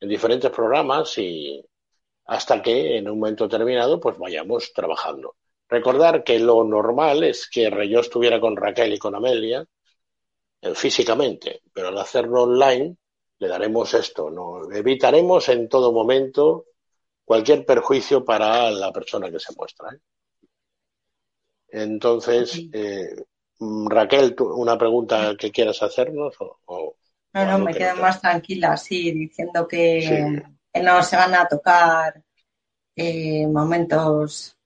en 0.00 0.08
diferentes 0.08 0.50
programas 0.50 1.18
y 1.18 1.62
hasta 2.24 2.62
que 2.62 2.96
en 2.96 3.10
un 3.10 3.18
momento 3.18 3.44
determinado 3.44 4.00
pues 4.00 4.16
vayamos 4.16 4.72
trabajando. 4.72 5.36
Recordar 5.68 6.24
que 6.24 6.38
lo 6.38 6.64
normal 6.64 7.22
es 7.22 7.50
que 7.50 7.70
yo 7.86 8.00
estuviera 8.00 8.40
con 8.40 8.56
Raquel 8.56 8.94
y 8.94 8.98
con 8.98 9.14
Amelia 9.14 9.62
eh, 10.62 10.74
físicamente, 10.74 11.60
pero 11.70 11.88
al 11.88 11.98
hacerlo 11.98 12.44
online 12.44 12.96
le 13.40 13.48
daremos 13.48 13.92
esto, 13.92 14.30
¿no? 14.30 14.72
evitaremos 14.72 15.46
en 15.50 15.68
todo 15.68 15.92
momento 15.92 16.64
cualquier 17.26 17.66
perjuicio 17.66 18.24
para 18.24 18.70
la 18.70 18.90
persona 18.90 19.30
que 19.30 19.38
se 19.38 19.52
muestra. 19.54 19.90
¿eh? 19.92 19.98
Entonces, 21.68 22.58
eh, 22.72 23.16
Raquel, 23.58 24.34
¿tú, 24.34 24.52
una 24.52 24.76
pregunta 24.76 25.34
que 25.38 25.50
quieras 25.50 25.82
hacernos 25.82 26.34
o, 26.40 26.58
o 26.66 26.96
no, 27.34 27.44
no, 27.44 27.58
me 27.58 27.74
quedo 27.74 27.96
no 27.96 28.02
más 28.02 28.20
tranquila, 28.20 28.76
sí, 28.76 29.10
diciendo 29.10 29.66
que, 29.66 30.02
sí. 30.02 30.52
que, 30.72 30.82
no 30.82 31.02
se 31.02 31.16
van 31.16 31.34
a 31.34 31.48
tocar 31.48 32.22
eh, 32.94 33.46
momentos 33.48 34.56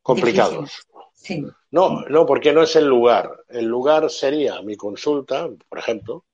complicados. 0.00 0.86
Sí. 1.12 1.44
No, 1.72 2.02
no, 2.02 2.24
porque 2.24 2.52
no 2.52 2.62
es 2.62 2.76
el 2.76 2.86
lugar. 2.86 3.44
El 3.48 3.64
lugar 3.64 4.08
sería 4.10 4.62
mi 4.62 4.76
consulta, 4.76 5.48
por 5.68 5.78
ejemplo, 5.78 6.24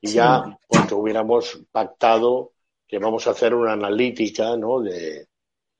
y 0.00 0.08
sí. 0.08 0.14
ya 0.14 0.58
porque 0.66 0.94
hubiéramos 0.94 1.60
pactado 1.70 2.52
que 2.86 2.98
vamos 2.98 3.26
a 3.26 3.32
hacer 3.32 3.54
una 3.54 3.74
analítica 3.74 4.56
¿no? 4.56 4.80
de, 4.80 5.28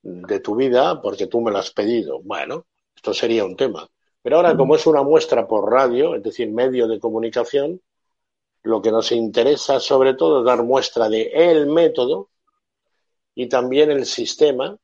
de 0.03 0.41
tu 0.41 0.55
vida 0.55 1.01
porque 1.01 1.29
tú 1.29 1.41
me 1.41 1.51
lo 1.51 1.59
has 1.59 1.71
pedido. 1.71 2.21
Bueno, 2.23 2.67
esto 2.95 3.15
sería 3.15 3.45
un 3.47 3.57
tema. 3.57 3.89
Pero 4.23 4.37
ahora, 4.37 4.57
como 4.57 4.75
es 4.75 4.87
una 4.87 5.03
muestra 5.03 5.47
por 5.47 5.71
radio, 5.71 6.15
es 6.15 6.23
decir, 6.23 6.51
medio 6.51 6.87
de 6.87 7.01
comunicación, 7.01 7.81
lo 8.63 8.83
que 8.83 8.91
nos 8.91 9.13
interesa 9.13 9.81
sobre 9.81 10.15
todo 10.15 10.41
es 10.41 10.45
dar 10.45 10.63
muestra 10.63 11.09
de 11.09 11.31
el 11.33 11.67
método 11.67 12.29
y 13.35 13.49
también 13.49 13.91
el 13.91 14.05
sistema 14.05 14.77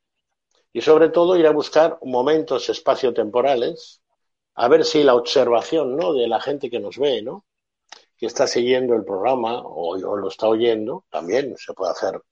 y 0.72 0.80
sobre 0.80 1.10
todo 1.10 1.36
ir 1.36 1.46
a 1.46 1.52
buscar 1.52 1.98
momentos 2.02 2.68
espaciotemporales 2.70 4.00
a 4.54 4.68
ver 4.68 4.84
si 4.84 5.02
la 5.02 5.14
observación 5.14 5.96
¿no? 5.96 6.14
de 6.14 6.28
la 6.28 6.40
gente 6.40 6.70
que 6.70 6.80
nos 6.80 6.98
ve, 6.98 7.20
¿no? 7.20 7.44
que 8.16 8.26
está 8.26 8.46
siguiendo 8.46 8.94
el 8.94 9.04
programa 9.04 9.60
o, 9.60 9.90
o 9.90 10.16
lo 10.16 10.28
está 10.28 10.48
oyendo, 10.48 11.04
también 11.10 11.54
se 11.58 11.74
puede 11.74 11.92
hacer 11.92 12.22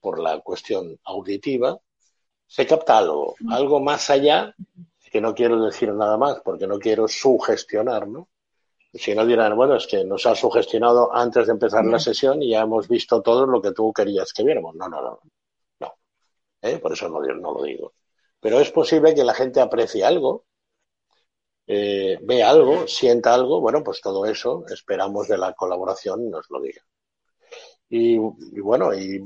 por 0.00 0.18
la 0.18 0.40
cuestión 0.40 0.98
auditiva, 1.04 1.78
se 2.46 2.66
capta 2.66 2.98
algo, 2.98 3.34
algo 3.50 3.80
más 3.80 4.08
allá, 4.08 4.54
que 5.16 5.20
no 5.22 5.34
quiero 5.34 5.64
decir 5.64 5.90
nada 5.94 6.18
más 6.18 6.42
porque 6.44 6.66
no 6.66 6.78
quiero 6.78 7.08
sugestionar, 7.08 8.06
¿no? 8.06 8.28
Si 8.92 9.14
no 9.14 9.24
dirán, 9.24 9.56
bueno, 9.56 9.74
es 9.76 9.86
que 9.86 10.04
nos 10.04 10.26
ha 10.26 10.34
sugestionado 10.34 11.10
antes 11.10 11.46
de 11.46 11.54
empezar 11.54 11.86
la 11.86 11.98
sesión 11.98 12.42
y 12.42 12.50
ya 12.50 12.60
hemos 12.60 12.86
visto 12.86 13.22
todo 13.22 13.46
lo 13.46 13.62
que 13.62 13.72
tú 13.72 13.94
querías 13.94 14.34
que 14.34 14.44
viéramos. 14.44 14.74
No, 14.74 14.90
no, 14.90 15.00
no. 15.00 15.20
no. 15.80 15.94
¿Eh? 16.60 16.78
Por 16.78 16.92
eso 16.92 17.08
no, 17.08 17.22
no, 17.22 17.54
lo 17.54 17.62
digo. 17.62 17.94
Pero 18.38 18.60
es 18.60 18.70
posible 18.70 19.14
que 19.14 19.24
la 19.24 19.32
gente 19.32 19.58
aprecie 19.58 20.04
algo, 20.04 20.44
eh, 21.66 22.18
ve 22.20 22.42
algo, 22.42 22.86
sienta 22.86 23.32
algo. 23.32 23.62
Bueno, 23.62 23.82
pues 23.82 24.02
todo 24.02 24.26
eso 24.26 24.66
esperamos 24.68 25.28
de 25.28 25.38
la 25.38 25.54
colaboración 25.54 26.26
y 26.26 26.28
nos 26.28 26.44
lo 26.50 26.60
diga. 26.60 26.82
Y, 27.88 28.16
y, 28.16 28.60
bueno, 28.60 28.92
y 28.92 29.24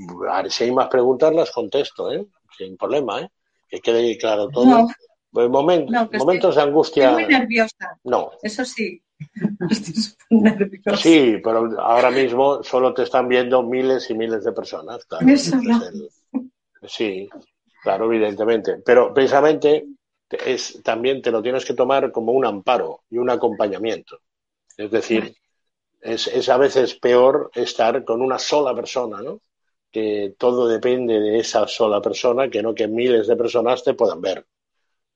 si 0.51 0.65
hay 0.65 0.71
más 0.71 0.87
preguntas 0.87 1.35
las 1.35 1.51
contesto, 1.51 2.13
¿eh? 2.13 2.25
Sin 2.57 2.77
problema, 2.77 3.23
¿eh? 3.23 3.31
Que 3.69 3.81
quede 3.81 4.17
claro 4.17 4.49
todo. 4.49 4.67
No. 4.67 4.89
Pues 5.33 5.49
moment, 5.49 5.89
no, 5.89 6.09
momentos 6.19 6.51
estoy, 6.51 6.55
de 6.55 6.69
angustia. 6.69 7.11
Estoy 7.11 7.25
muy 7.25 7.33
nerviosa. 7.33 7.99
No. 8.05 8.31
Eso 8.43 8.65
sí. 8.65 9.03
Sí, 10.97 11.37
pero 11.43 11.79
ahora 11.81 12.11
mismo 12.11 12.63
solo 12.63 12.95
te 12.95 13.03
están 13.03 13.29
viendo 13.29 13.63
miles 13.63 14.09
y 14.11 14.15
miles 14.15 14.45
de 14.45 14.53
personas. 14.53 15.05
Claro. 15.05 15.27
Sí, 16.87 17.29
claro, 17.83 18.07
evidentemente. 18.07 18.79
Pero 18.85 19.13
precisamente 19.13 19.87
es, 20.31 20.81
también 20.83 21.21
te 21.21 21.31
lo 21.31 21.43
tienes 21.43 21.65
que 21.65 21.75
tomar 21.75 22.11
como 22.13 22.33
un 22.33 22.47
amparo 22.47 23.03
y 23.11 23.19
un 23.19 23.31
acompañamiento. 23.31 24.21
Es 24.77 24.91
decir, 24.91 25.35
es, 26.01 26.27
es 26.29 26.49
a 26.49 26.57
veces 26.57 26.95
peor 26.95 27.51
estar 27.55 28.05
con 28.05 28.23
una 28.23 28.39
sola 28.39 28.75
persona, 28.75 29.21
¿no? 29.21 29.41
Que 29.91 30.35
todo 30.39 30.69
depende 30.69 31.21
de 31.21 31.41
esa 31.41 31.67
sola 31.67 32.01
persona, 32.01 32.49
que 32.49 32.63
no 32.63 32.75
que 32.75 32.89
miles 32.89 33.27
de 33.27 33.37
personas 33.37 33.83
te 33.83 33.95
puedan 33.95 34.21
ver, 34.21 34.47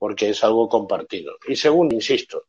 porque 0.04 0.28
es 0.28 0.44
algo 0.44 0.68
compartido. 0.68 1.37
Y 1.49 1.56
segundo, 1.56 1.94
insisto, 1.94 2.44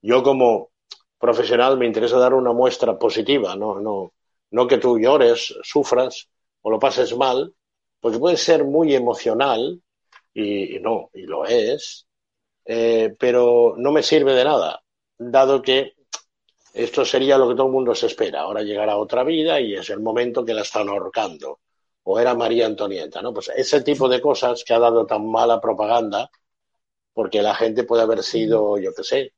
yo 0.00 0.22
como 0.22 0.70
profesional 1.18 1.76
me 1.76 1.86
interesa 1.86 2.18
dar 2.18 2.34
una 2.34 2.52
muestra 2.52 2.96
positiva, 2.96 3.56
no, 3.56 3.80
no, 3.80 4.12
no 4.52 4.68
que 4.68 4.78
tú 4.78 4.96
llores, 4.96 5.56
sufras 5.64 6.28
o 6.62 6.70
lo 6.70 6.78
pases 6.78 7.16
mal, 7.16 7.52
porque 7.98 8.20
puede 8.20 8.36
ser 8.36 8.62
muy 8.62 8.94
emocional 8.94 9.82
y, 10.32 10.78
no, 10.78 11.10
y 11.14 11.22
lo 11.22 11.44
es, 11.46 12.06
eh, 12.64 13.12
pero 13.18 13.74
no 13.76 13.90
me 13.90 14.04
sirve 14.04 14.32
de 14.32 14.44
nada, 14.44 14.80
dado 15.18 15.62
que 15.62 15.94
esto 16.74 17.04
sería 17.04 17.38
lo 17.38 17.48
que 17.48 17.56
todo 17.56 17.66
el 17.66 17.72
mundo 17.72 17.92
se 17.96 18.06
espera. 18.06 18.42
Ahora 18.42 18.62
llegará 18.62 18.98
otra 18.98 19.24
vida 19.24 19.60
y 19.60 19.74
es 19.74 19.90
el 19.90 19.98
momento 19.98 20.44
que 20.44 20.54
la 20.54 20.62
están 20.62 20.88
ahorcando. 20.88 21.58
O 22.04 22.20
era 22.20 22.36
María 22.36 22.66
Antonieta, 22.66 23.20
¿no? 23.20 23.34
Pues 23.34 23.50
ese 23.56 23.80
tipo 23.80 24.08
de 24.08 24.20
cosas 24.20 24.62
que 24.62 24.74
ha 24.74 24.78
dado 24.78 25.04
tan 25.04 25.28
mala 25.28 25.60
propaganda, 25.60 26.30
porque 27.14 27.40
la 27.40 27.54
gente 27.54 27.84
puede 27.84 28.02
haber 28.02 28.22
sido, 28.22 28.76
yo 28.78 28.92
qué 28.94 29.04
sé, 29.04 29.32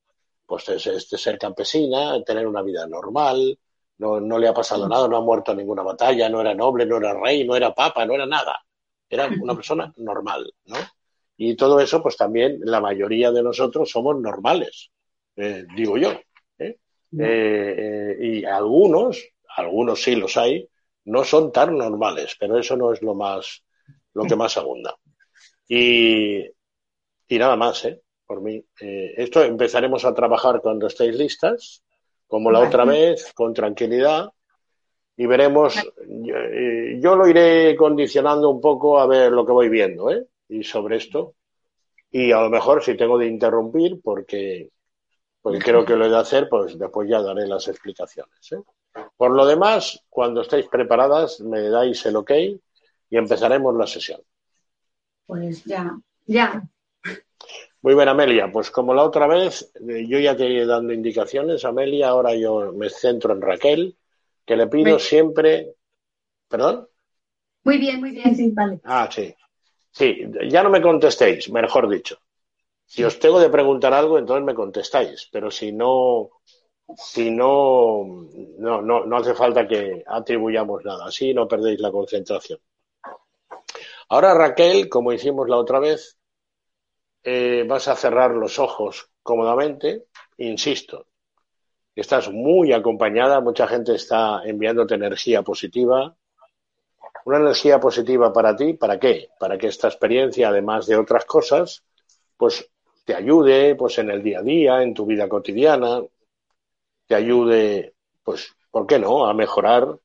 pues 0.47 0.69
este, 0.69 1.19
ser 1.19 1.39
campesina, 1.39 2.23
tener 2.25 2.47
una 2.47 2.63
vida 2.63 2.87
normal, 2.87 3.59
no, 3.99 4.21
no 4.21 4.39
le 4.39 4.49
ha 4.49 4.55
pasado 4.55 4.89
nada, 4.89 5.07
no 5.09 5.17
ha 5.17 5.21
muerto 5.21 5.53
en 5.53 5.59
ninguna 5.59 5.83
batalla, 5.83 6.29
no 6.29 6.41
era 6.41 6.55
noble, 6.55 6.87
no 6.87 6.97
era 6.97 7.15
rey, 7.15 7.47
no 7.47 7.55
era 7.55 7.75
papa, 7.75 8.05
no 8.07 8.15
era 8.15 8.27
nada. 8.27 8.59
Era 9.09 9.29
una 9.41 9.55
persona 9.55 9.93
normal, 9.97 10.53
¿no? 10.65 10.77
Y 11.37 11.55
todo 11.55 11.79
eso, 11.81 12.03
pues 12.03 12.17
también 12.17 12.59
la 12.63 12.81
mayoría 12.81 13.31
de 13.31 13.43
nosotros 13.43 13.91
somos 13.91 14.19
normales, 14.19 14.91
eh, 15.37 15.65
digo 15.77 15.99
yo. 15.99 16.13
¿eh? 16.59 16.79
Eh, 17.19 18.17
y 18.21 18.45
algunos, 18.45 19.23
algunos 19.55 20.03
sí 20.03 20.17
los 20.17 20.37
hay, 20.37 20.69
no 21.05 21.25
son 21.25 21.53
tan 21.53 21.77
normales, 21.77 22.37
pero 22.41 22.59
eso 22.59 22.77
no 22.77 22.93
es 22.93 23.03
lo 23.03 23.15
más, 23.15 23.63
lo 24.15 24.25
que 24.25 24.35
más 24.35 24.57
abunda. 24.57 24.97
Y, 25.69 26.43
y 27.29 27.39
nada 27.39 27.57
más, 27.57 27.85
¿eh? 27.85 28.03
Por 28.27 28.41
mí. 28.41 28.65
esto 28.81 29.45
empezaremos 29.45 30.05
a 30.05 30.13
trabajar 30.13 30.61
cuando 30.61 30.89
estéis 30.89 31.17
listas, 31.17 31.83
como 32.27 32.51
la 32.51 32.61
otra 32.61 32.85
vez, 32.85 33.33
con 33.35 33.55
tranquilidad, 33.55 34.31
y 35.17 35.27
veremos. 35.27 35.75
Yo, 36.07 37.17
lo 37.17 37.29
iré 37.29 37.77
condicionando 37.77 38.51
un 38.51 38.61
poco 38.61 38.99
a 38.99 39.07
ver 39.07 39.31
lo 39.31 39.47
que 39.47 39.53
voy 39.53 39.69
viendo, 39.69 40.11
¿eh? 40.11 40.27
Y 40.49 40.65
sobre 40.65 40.97
esto. 40.97 41.35
Y 42.11 42.33
a 42.33 42.41
lo 42.41 42.51
mejor 42.51 42.83
si 42.83 42.97
tengo 42.97 43.17
de 43.19 43.27
interrumpir, 43.27 44.01
porque 44.03 44.71
porque 45.47 45.61
creo 45.61 45.85
que 45.85 45.95
lo 45.95 46.07
he 46.07 46.09
de 46.09 46.17
hacer, 46.17 46.49
pues 46.49 46.77
después 46.77 47.09
ya 47.09 47.23
daré 47.23 47.47
las 47.47 47.69
explicaciones. 47.69 48.51
¿eh? 48.51 48.59
Por 49.17 49.31
lo 49.31 49.47
demás, 49.47 50.05
cuando 50.09 50.41
estéis 50.41 50.67
preparadas, 50.67 51.41
me 51.41 51.69
dais 51.69 52.05
el 52.05 52.17
ok 52.17 52.33
y 53.11 53.17
empezaremos 53.17 53.73
la 53.77 53.87
sesión. 53.87 54.21
Pues 55.25 55.63
ya, 55.63 55.97
ya. 56.25 56.69
Muy 57.87 57.95
bien, 57.95 58.09
Amelia. 58.09 58.51
Pues 58.51 58.73
como 58.73 58.93
la 58.95 59.05
otra 59.05 59.29
vez, 59.29 59.71
eh, 59.89 60.05
yo 60.09 60.19
ya 60.19 60.37
te 60.37 60.45
he 60.45 60.67
dando 60.67 60.93
indicaciones, 60.93 61.65
Amelia, 61.65 62.09
ahora 62.09 62.35
yo 62.35 62.73
me 62.73 62.91
centro 62.91 63.33
en 63.33 63.41
Raquel, 63.41 63.97
que 64.45 64.57
le 64.57 64.67
pido 64.67 64.99
siempre. 64.99 65.77
¿Perdón? 66.49 66.89
Muy 67.63 67.79
bien, 67.79 68.01
muy 68.01 68.11
bien, 68.11 68.35
sí, 68.35 68.51
vale. 68.51 68.81
Ah, 68.83 69.09
sí. 69.09 69.33
Sí, 69.93 70.17
ya 70.49 70.65
no 70.65 70.71
me 70.71 70.83
contestéis, 70.83 71.49
mejor 71.51 71.89
dicho. 71.89 72.19
Si 72.85 73.05
os 73.05 73.21
tengo 73.21 73.39
de 73.39 73.51
preguntar 73.51 73.95
algo, 73.95 74.19
entonces 74.19 74.45
me 74.45 74.55
contestáis, 74.55 75.29
pero 75.31 75.49
si 75.53 75.71
no, 75.71 76.31
si 76.97 77.31
no, 77.31 78.03
no, 78.59 78.83
no, 78.83 79.17
hace 79.17 79.33
falta 79.33 79.69
que 79.69 80.03
atribuyamos 80.05 80.85
nada, 80.85 81.07
así 81.07 81.33
no 81.33 81.47
perdéis 81.47 81.79
la 81.79 81.93
concentración. 81.93 82.59
Ahora, 84.09 84.35
Raquel, 84.35 84.89
como 84.89 85.13
hicimos 85.13 85.49
la 85.49 85.59
otra 85.59 85.79
vez, 85.79 86.17
eh, 87.29 87.65
vas 87.67 87.89
a 87.89 87.97
cerrar 87.97 88.31
los 88.37 88.61
ojos 88.61 89.11
cómodamente, 89.21 90.05
insisto, 90.37 91.09
estás 91.93 92.31
muy 92.31 92.73
acompañada, 92.73 93.41
mucha 93.41 93.67
gente 93.67 93.97
está 93.97 94.43
enviándote 94.45 94.95
energía 94.95 95.43
positiva, 95.43 96.15
una 97.25 97.39
energía 97.39 97.81
positiva 97.81 98.33
para 98.33 98.55
ti, 98.55 98.75
¿para 98.75 99.01
qué? 99.01 99.31
Para 99.41 99.59
que 99.59 99.67
esta 99.67 99.89
experiencia, 99.89 100.51
además 100.51 100.87
de 100.87 100.97
otras 100.97 101.25
cosas, 101.25 101.83
pues 102.37 102.71
te 103.05 103.17
ayude 103.17 103.75
pues 103.75 103.99
en 103.99 104.11
el 104.11 104.23
día 104.23 104.39
a 104.39 104.43
día, 104.43 104.83
en 104.83 104.95
tu 104.95 105.05
vida 105.05 105.29
cotidiana, 105.29 106.03
te 107.09 107.15
ayude, 107.17 107.95
pues, 108.23 108.55
¿por 108.71 108.87
qué 108.87 109.01
no?, 109.01 109.27
a 109.27 109.35
mejorar 109.35 109.99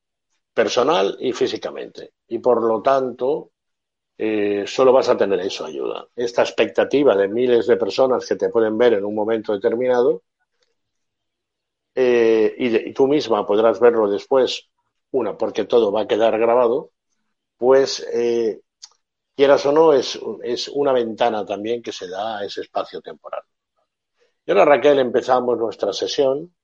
personal 0.52 1.16
y 1.20 1.32
físicamente. 1.32 2.14
Y 2.26 2.40
por 2.40 2.60
lo 2.60 2.82
tanto, 2.82 3.51
eh, 4.24 4.68
solo 4.68 4.92
vas 4.92 5.08
a 5.08 5.16
tener 5.16 5.40
eso 5.40 5.64
ayuda. 5.64 6.06
Esta 6.14 6.42
expectativa 6.42 7.16
de 7.16 7.26
miles 7.26 7.66
de 7.66 7.76
personas 7.76 8.24
que 8.24 8.36
te 8.36 8.50
pueden 8.50 8.78
ver 8.78 8.92
en 8.92 9.04
un 9.04 9.16
momento 9.16 9.52
determinado, 9.52 10.22
eh, 11.92 12.54
y, 12.56 12.92
tú 12.92 13.08
misma 13.08 13.44
podrás 13.44 13.80
verlo 13.80 14.08
después, 14.08 14.70
una, 15.10 15.36
porque 15.36 15.64
todo 15.64 15.90
va 15.90 16.02
a 16.02 16.06
quedar 16.06 16.38
grabado, 16.38 16.92
pues 17.56 18.06
eh, 18.12 18.60
quieras 19.34 19.66
o 19.66 19.72
no, 19.72 19.92
es, 19.92 20.20
es 20.44 20.68
una 20.68 20.92
ventana 20.92 21.44
también 21.44 21.82
que 21.82 21.90
se 21.90 22.08
da 22.08 22.38
a 22.38 22.44
ese 22.44 22.60
espacio 22.60 23.00
temporal. 23.00 23.42
Y 24.46 24.52
ahora, 24.52 24.66
Raquel, 24.66 25.00
empezamos 25.00 25.58
nuestra 25.58 25.92
sesión. 25.92 26.54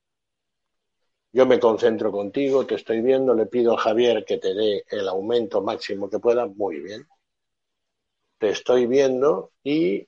Yo 1.33 1.45
me 1.45 1.59
concentro 1.59 2.13
contigo, 2.13 2.65
te 2.67 2.77
estoy 2.77 3.01
viendo, 3.03 3.35
le 3.35 3.47
pido 3.47 3.75
a 3.75 3.79
Javier 3.79 4.25
que 4.25 4.39
te 4.39 4.55
dé 4.55 4.85
el 4.89 5.09
aumento 5.09 5.61
máximo 5.61 6.09
que 6.09 6.21
pueda. 6.21 6.47
Muy 6.47 6.79
bien. 6.79 7.05
Te 8.39 8.51
estoy 8.51 8.87
viendo 8.87 9.53
y 9.63 10.07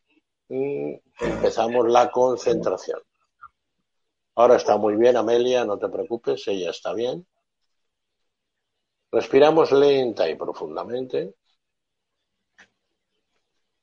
mm, 0.48 0.94
empezamos 1.20 1.88
la 1.88 2.10
concentración. 2.10 3.00
Ahora 4.36 4.56
está 4.56 4.76
muy 4.76 4.96
bien, 4.96 5.16
Amelia, 5.16 5.64
no 5.64 5.78
te 5.78 5.88
preocupes, 5.88 6.46
ella 6.48 6.70
está 6.70 6.94
bien. 6.94 7.26
Respiramos 9.12 9.72
lenta 9.72 10.28
y 10.28 10.36
profundamente 10.36 11.34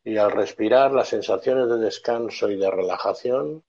y 0.06 0.16
al 0.16 0.32
respirar 0.32 0.94
las 0.94 1.10
sensaciones 1.10 1.68
de 1.68 1.78
descanso 1.78 2.50
y 2.50 2.56
de 2.56 2.72
relajación 2.72 3.62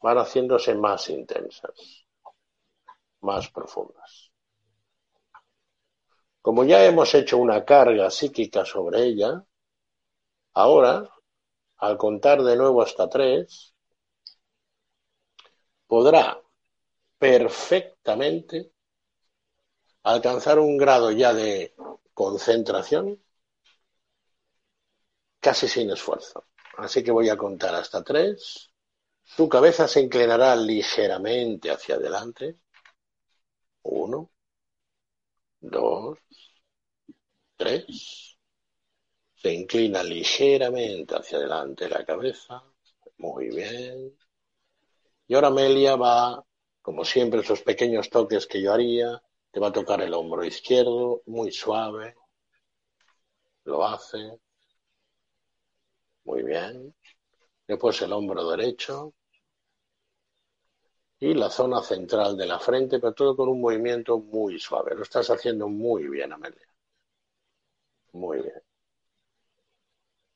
van 0.00 0.16
haciéndose 0.16 0.74
más 0.74 1.10
intensas, 1.10 2.06
más 3.20 3.50
profundas. 3.50 4.30
Como 6.40 6.64
ya 6.64 6.84
hemos 6.86 7.14
hecho 7.14 7.36
una 7.36 7.64
carga 7.66 8.10
psíquica 8.10 8.64
sobre 8.64 9.02
ella, 9.02 9.44
ahora, 10.54 11.08
al 11.78 11.98
contar 11.98 12.42
de 12.42 12.56
nuevo 12.56 12.82
hasta 12.82 13.08
tres, 13.08 13.74
podrá 15.86 16.38
perfectamente 17.18 18.72
alcanzar 20.04 20.60
un 20.60 20.76
grado 20.76 21.10
ya 21.10 21.34
de 21.34 21.74
concentración 22.14 23.18
casi 25.40 25.68
sin 25.68 25.90
esfuerzo. 25.90 26.44
Así 26.78 27.04
que 27.04 27.12
voy 27.12 27.28
a 27.28 27.36
contar 27.36 27.74
hasta 27.74 28.02
tres. 28.02 28.70
Su 29.22 29.48
cabeza 29.48 29.88
se 29.88 30.00
inclinará 30.00 30.56
ligeramente 30.56 31.70
hacia 31.70 31.96
adelante. 31.96 32.58
Uno, 33.84 34.30
dos, 35.60 36.18
tres. 37.56 38.33
Se 39.44 39.52
inclina 39.52 40.02
ligeramente 40.02 41.14
hacia 41.14 41.38
adelante 41.38 41.88
la 41.88 42.04
cabeza. 42.04 42.60
Muy 43.18 43.48
bien. 43.50 44.12
Y 45.28 45.34
ahora 45.34 45.48
Amelia 45.48 45.96
va, 45.96 46.42
como 46.80 47.04
siempre, 47.04 47.40
esos 47.40 47.60
pequeños 47.60 48.08
toques 48.08 48.46
que 48.46 48.62
yo 48.62 48.72
haría, 48.72 49.22
te 49.50 49.60
va 49.60 49.68
a 49.68 49.72
tocar 49.72 50.00
el 50.00 50.14
hombro 50.14 50.44
izquierdo, 50.44 51.22
muy 51.26 51.52
suave. 51.52 52.14
Lo 53.64 53.84
hace. 53.84 54.38
Muy 56.24 56.42
bien. 56.42 56.94
Después 57.68 58.02
el 58.02 58.12
hombro 58.12 58.48
derecho. 58.50 59.14
Y 61.18 61.34
la 61.34 61.50
zona 61.50 61.82
central 61.82 62.36
de 62.36 62.46
la 62.46 62.60
frente, 62.60 63.00
pero 63.00 63.14
todo 63.14 63.34
con 63.34 63.48
un 63.48 63.60
movimiento 63.60 64.20
muy 64.20 64.60
suave. 64.60 64.94
Lo 64.94 65.02
estás 65.02 65.28
haciendo 65.28 65.66
muy 65.68 66.06
bien, 66.06 66.32
Amelia. 66.32 66.68
Muy 68.12 68.40
bien. 68.40 68.63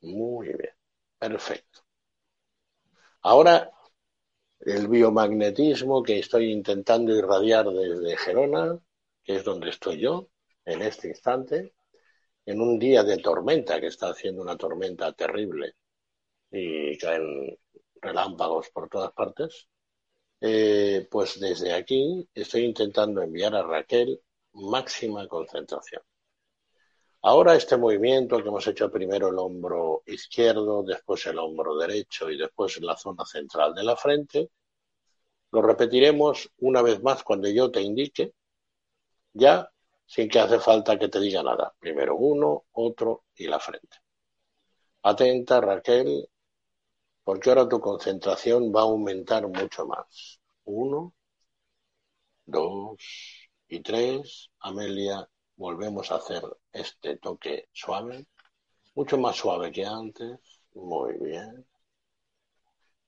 Muy 0.01 0.47
bien. 0.49 0.73
Perfecto. 1.17 1.79
Ahora, 3.21 3.71
el 4.61 4.87
biomagnetismo 4.87 6.03
que 6.03 6.19
estoy 6.19 6.51
intentando 6.51 7.15
irradiar 7.15 7.67
desde 7.69 8.17
Gerona, 8.17 8.79
que 9.23 9.35
es 9.37 9.43
donde 9.43 9.69
estoy 9.71 9.99
yo 9.99 10.29
en 10.65 10.81
este 10.83 11.09
instante, 11.09 11.73
en 12.45 12.61
un 12.61 12.79
día 12.79 13.03
de 13.03 13.17
tormenta, 13.19 13.79
que 13.81 13.87
está 13.87 14.09
haciendo 14.09 14.41
una 14.43 14.57
tormenta 14.57 15.13
terrible 15.13 15.75
y 16.51 16.97
caen 16.97 17.57
relámpagos 18.01 18.69
por 18.71 18.89
todas 18.89 19.13
partes, 19.13 19.67
eh, 20.41 21.07
pues 21.11 21.39
desde 21.39 21.73
aquí 21.73 22.27
estoy 22.33 22.63
intentando 22.65 23.21
enviar 23.21 23.55
a 23.55 23.63
Raquel 23.63 24.21
máxima 24.53 25.27
concentración. 25.27 26.03
Ahora 27.21 27.55
este 27.55 27.75
movimiento 27.75 28.41
que 28.41 28.47
hemos 28.47 28.65
hecho 28.67 28.89
primero 28.89 29.27
el 29.27 29.37
hombro 29.37 30.03
izquierdo, 30.05 30.83
después 30.83 31.25
el 31.25 31.37
hombro 31.37 31.77
derecho 31.77 32.29
y 32.29 32.37
después 32.37 32.79
la 32.81 32.95
zona 32.95 33.25
central 33.25 33.73
de 33.73 33.83
la 33.83 33.97
frente, 33.97 34.49
lo 35.51 35.61
repetiremos 35.61 36.49
una 36.59 36.81
vez 36.81 37.01
más 37.03 37.23
cuando 37.23 37.49
yo 37.49 37.69
te 37.71 37.81
indique, 37.81 38.33
ya 39.33 39.69
sin 40.05 40.29
que 40.29 40.39
hace 40.39 40.59
falta 40.59 40.97
que 40.97 41.09
te 41.09 41.19
diga 41.19 41.43
nada. 41.43 41.73
Primero 41.79 42.15
uno, 42.15 42.65
otro 42.71 43.25
y 43.35 43.47
la 43.47 43.59
frente. 43.59 43.97
Atenta, 45.03 45.59
Raquel, 45.61 46.29
porque 47.23 47.49
ahora 47.49 47.67
tu 47.67 47.79
concentración 47.79 48.73
va 48.73 48.81
a 48.81 48.83
aumentar 48.83 49.47
mucho 49.47 49.85
más. 49.85 50.39
Uno, 50.65 51.13
dos 52.45 52.97
y 53.67 53.81
tres. 53.81 54.49
Amelia, 54.59 55.27
volvemos 55.59 56.09
a 56.11 56.15
hacer 56.15 56.41
este 56.71 57.17
toque 57.17 57.67
suave, 57.73 58.25
mucho 58.95 59.17
más 59.17 59.35
suave 59.35 59.71
que 59.71 59.85
antes. 59.85 60.39
Muy 60.73 61.17
bien. 61.19 61.67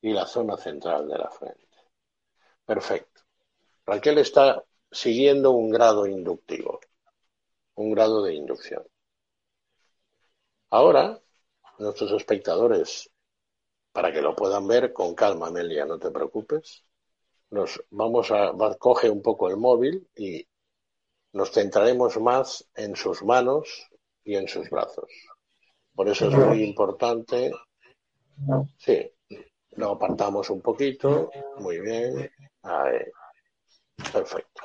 Y 0.02 0.12
la 0.12 0.26
zona 0.26 0.58
central 0.58 1.08
de 1.08 1.18
la 1.18 1.30
frente. 1.30 1.78
Perfecto. 2.66 3.22
Raquel 3.86 4.18
está 4.18 4.64
siguiendo 4.92 5.52
un 5.52 5.70
grado 5.70 6.06
inductivo, 6.06 6.82
un 7.76 7.92
grado 7.92 8.22
de 8.24 8.34
inducción. 8.36 8.84
Ahora, 10.72 11.22
nuestros 11.80 12.12
espectadores 12.12 13.10
para 13.94 14.12
que 14.12 14.22
lo 14.22 14.36
puedan 14.36 14.68
ver 14.68 14.92
con 14.92 15.16
calma, 15.16 15.48
Amelia, 15.48 15.86
no 15.86 15.98
te 16.00 16.12
preocupes. 16.12 16.84
Nos 17.50 17.82
vamos 17.92 18.30
a 18.32 18.54
coge 18.78 19.10
un 19.10 19.22
poco 19.22 19.50
el 19.50 19.58
móvil 19.58 20.10
y 20.16 20.46
nos 21.34 21.52
centraremos 21.52 22.20
más 22.20 22.70
en 22.76 22.96
sus 22.96 23.24
manos 23.24 23.90
y 24.24 24.36
en 24.36 24.48
sus 24.48 24.70
brazos. 24.70 25.10
Por 25.94 26.10
eso 26.10 26.30
es 26.30 26.36
muy 26.36 26.64
importante. 26.64 27.52
Sí, 28.78 29.12
lo 29.72 29.92
apartamos 29.92 30.50
un 30.50 30.62
poquito. 30.62 31.30
Muy 31.58 31.80
bien. 31.80 32.32
Ahí. 32.64 33.00
Perfecto. 34.12 34.62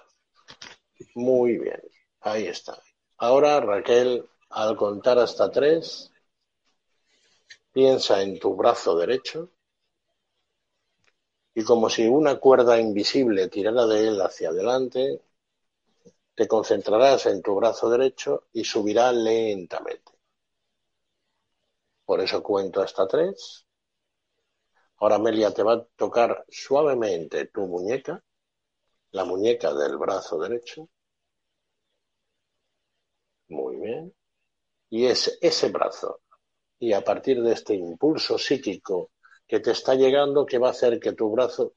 Muy 1.14 1.58
bien. 1.58 1.80
Ahí 2.20 2.46
está. 2.46 2.80
Ahora, 3.18 3.60
Raquel, 3.60 4.28
al 4.50 4.76
contar 4.76 5.18
hasta 5.18 5.50
tres, 5.50 6.12
Piensa 7.76 8.22
en 8.22 8.38
tu 8.38 8.56
brazo 8.56 8.96
derecho 8.96 9.50
y 11.54 11.62
como 11.62 11.90
si 11.90 12.08
una 12.08 12.36
cuerda 12.36 12.80
invisible 12.80 13.48
tirara 13.48 13.84
de 13.84 14.08
él 14.08 14.20
hacia 14.22 14.48
adelante, 14.48 15.20
te 16.36 16.46
concentrarás 16.46 17.26
en 17.26 17.40
tu 17.42 17.54
brazo 17.54 17.88
derecho 17.88 18.44
y 18.52 18.62
subirá 18.62 19.10
lentamente. 19.10 20.12
Por 22.04 22.20
eso 22.20 22.42
cuento 22.42 22.82
hasta 22.82 23.08
tres. 23.08 23.66
Ahora 24.98 25.16
Amelia 25.16 25.52
te 25.52 25.62
va 25.62 25.72
a 25.74 25.84
tocar 25.96 26.44
suavemente 26.48 27.46
tu 27.46 27.66
muñeca, 27.66 28.22
la 29.12 29.24
muñeca 29.24 29.72
del 29.72 29.96
brazo 29.96 30.38
derecho. 30.38 30.88
Muy 33.48 33.76
bien. 33.76 34.14
Y 34.90 35.06
es 35.06 35.38
ese 35.40 35.70
brazo 35.70 36.20
y 36.78 36.92
a 36.92 37.02
partir 37.02 37.42
de 37.42 37.52
este 37.54 37.74
impulso 37.74 38.36
psíquico 38.36 39.12
que 39.46 39.60
te 39.60 39.70
está 39.70 39.94
llegando 39.94 40.44
que 40.44 40.58
va 40.58 40.68
a 40.68 40.72
hacer 40.72 41.00
que 41.00 41.12
tu 41.14 41.30
brazo 41.30 41.74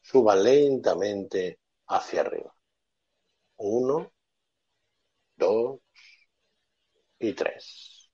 suba 0.00 0.34
lentamente 0.34 1.60
hacia 1.86 2.22
arriba. 2.22 2.54
Uno, 3.66 4.12
dos 5.36 5.80
y 7.18 7.32
tres. 7.32 8.10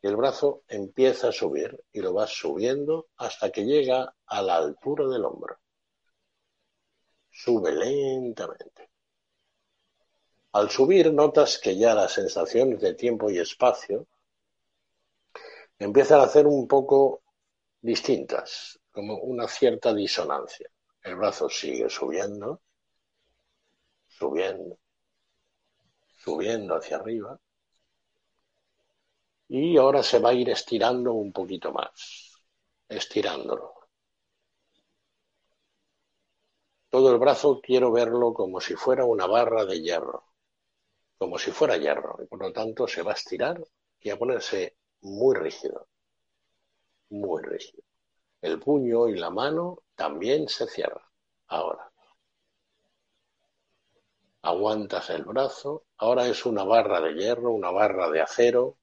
Y 0.00 0.06
el 0.06 0.14
brazo 0.14 0.62
empieza 0.68 1.28
a 1.28 1.32
subir 1.32 1.76
y 1.92 2.00
lo 2.00 2.12
vas 2.12 2.30
subiendo 2.30 3.08
hasta 3.16 3.50
que 3.50 3.64
llega 3.64 4.14
a 4.26 4.42
la 4.42 4.56
altura 4.56 5.08
del 5.08 5.24
hombro. 5.24 5.58
Sube 7.30 7.72
lentamente. 7.72 8.90
Al 10.52 10.70
subir 10.70 11.12
notas 11.12 11.58
que 11.58 11.76
ya 11.76 11.92
las 11.92 12.12
sensaciones 12.12 12.80
de 12.80 12.94
tiempo 12.94 13.28
y 13.28 13.38
espacio 13.38 14.06
empiezan 15.80 16.20
a 16.20 16.24
hacer 16.24 16.46
un 16.46 16.68
poco 16.68 17.24
distintas, 17.80 18.78
como 18.92 19.18
una 19.18 19.48
cierta 19.48 19.92
disonancia. 19.92 20.70
El 21.02 21.16
brazo 21.16 21.48
sigue 21.48 21.90
subiendo, 21.90 22.60
subiendo, 24.18 24.78
subiendo 26.24 26.74
hacia 26.74 26.96
arriba. 26.96 27.38
Y 29.48 29.76
ahora 29.76 30.02
se 30.02 30.18
va 30.18 30.30
a 30.30 30.34
ir 30.34 30.48
estirando 30.50 31.12
un 31.12 31.32
poquito 31.32 31.72
más, 31.72 32.42
estirándolo. 32.88 33.74
Todo 36.88 37.12
el 37.12 37.18
brazo 37.18 37.60
quiero 37.60 37.92
verlo 37.92 38.32
como 38.32 38.60
si 38.60 38.74
fuera 38.74 39.04
una 39.04 39.26
barra 39.26 39.64
de 39.64 39.80
hierro, 39.80 40.24
como 41.18 41.38
si 41.38 41.50
fuera 41.50 41.76
hierro, 41.76 42.16
y 42.22 42.26
por 42.26 42.40
lo 42.40 42.52
tanto 42.52 42.88
se 42.88 43.02
va 43.02 43.12
a 43.12 43.14
estirar 43.14 43.62
y 44.00 44.10
a 44.10 44.18
ponerse 44.18 44.76
muy 45.02 45.36
rígido, 45.36 45.88
muy 47.10 47.42
rígido. 47.42 47.82
El 48.40 48.58
puño 48.60 49.08
y 49.08 49.18
la 49.18 49.30
mano 49.30 49.82
también 49.94 50.48
se 50.48 50.66
cierran. 50.66 51.04
Ahora. 51.48 51.92
Aguantas 54.46 55.10
el 55.10 55.24
brazo. 55.24 55.84
Ahora 55.98 56.26
es 56.26 56.46
una 56.46 56.64
barra 56.64 57.00
de 57.00 57.14
hierro, 57.14 57.52
una 57.52 57.70
barra 57.70 58.10
de 58.10 58.20
acero. 58.20 58.78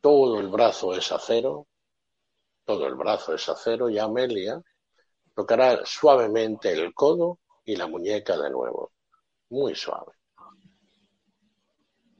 Todo 0.00 0.38
el 0.38 0.48
brazo 0.48 0.94
es 0.94 1.10
acero. 1.10 1.66
Todo 2.64 2.86
el 2.86 2.94
brazo 2.94 3.34
es 3.34 3.48
acero. 3.48 3.88
Y 3.88 3.98
Amelia 3.98 4.62
tocará 5.34 5.84
suavemente 5.84 6.72
el 6.72 6.92
codo 6.94 7.38
y 7.64 7.76
la 7.76 7.86
muñeca 7.86 8.36
de 8.36 8.50
nuevo. 8.50 8.92
Muy 9.50 9.74
suave. 9.74 10.12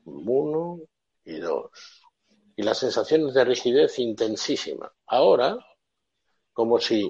Uno 0.04 0.80
y 1.24 1.38
dos 1.38 1.70
y 2.58 2.62
las 2.64 2.78
sensaciones 2.78 3.34
de 3.34 3.44
rigidez 3.44 4.00
intensísima. 4.00 4.92
Ahora, 5.06 5.56
como 6.52 6.80
si 6.80 7.08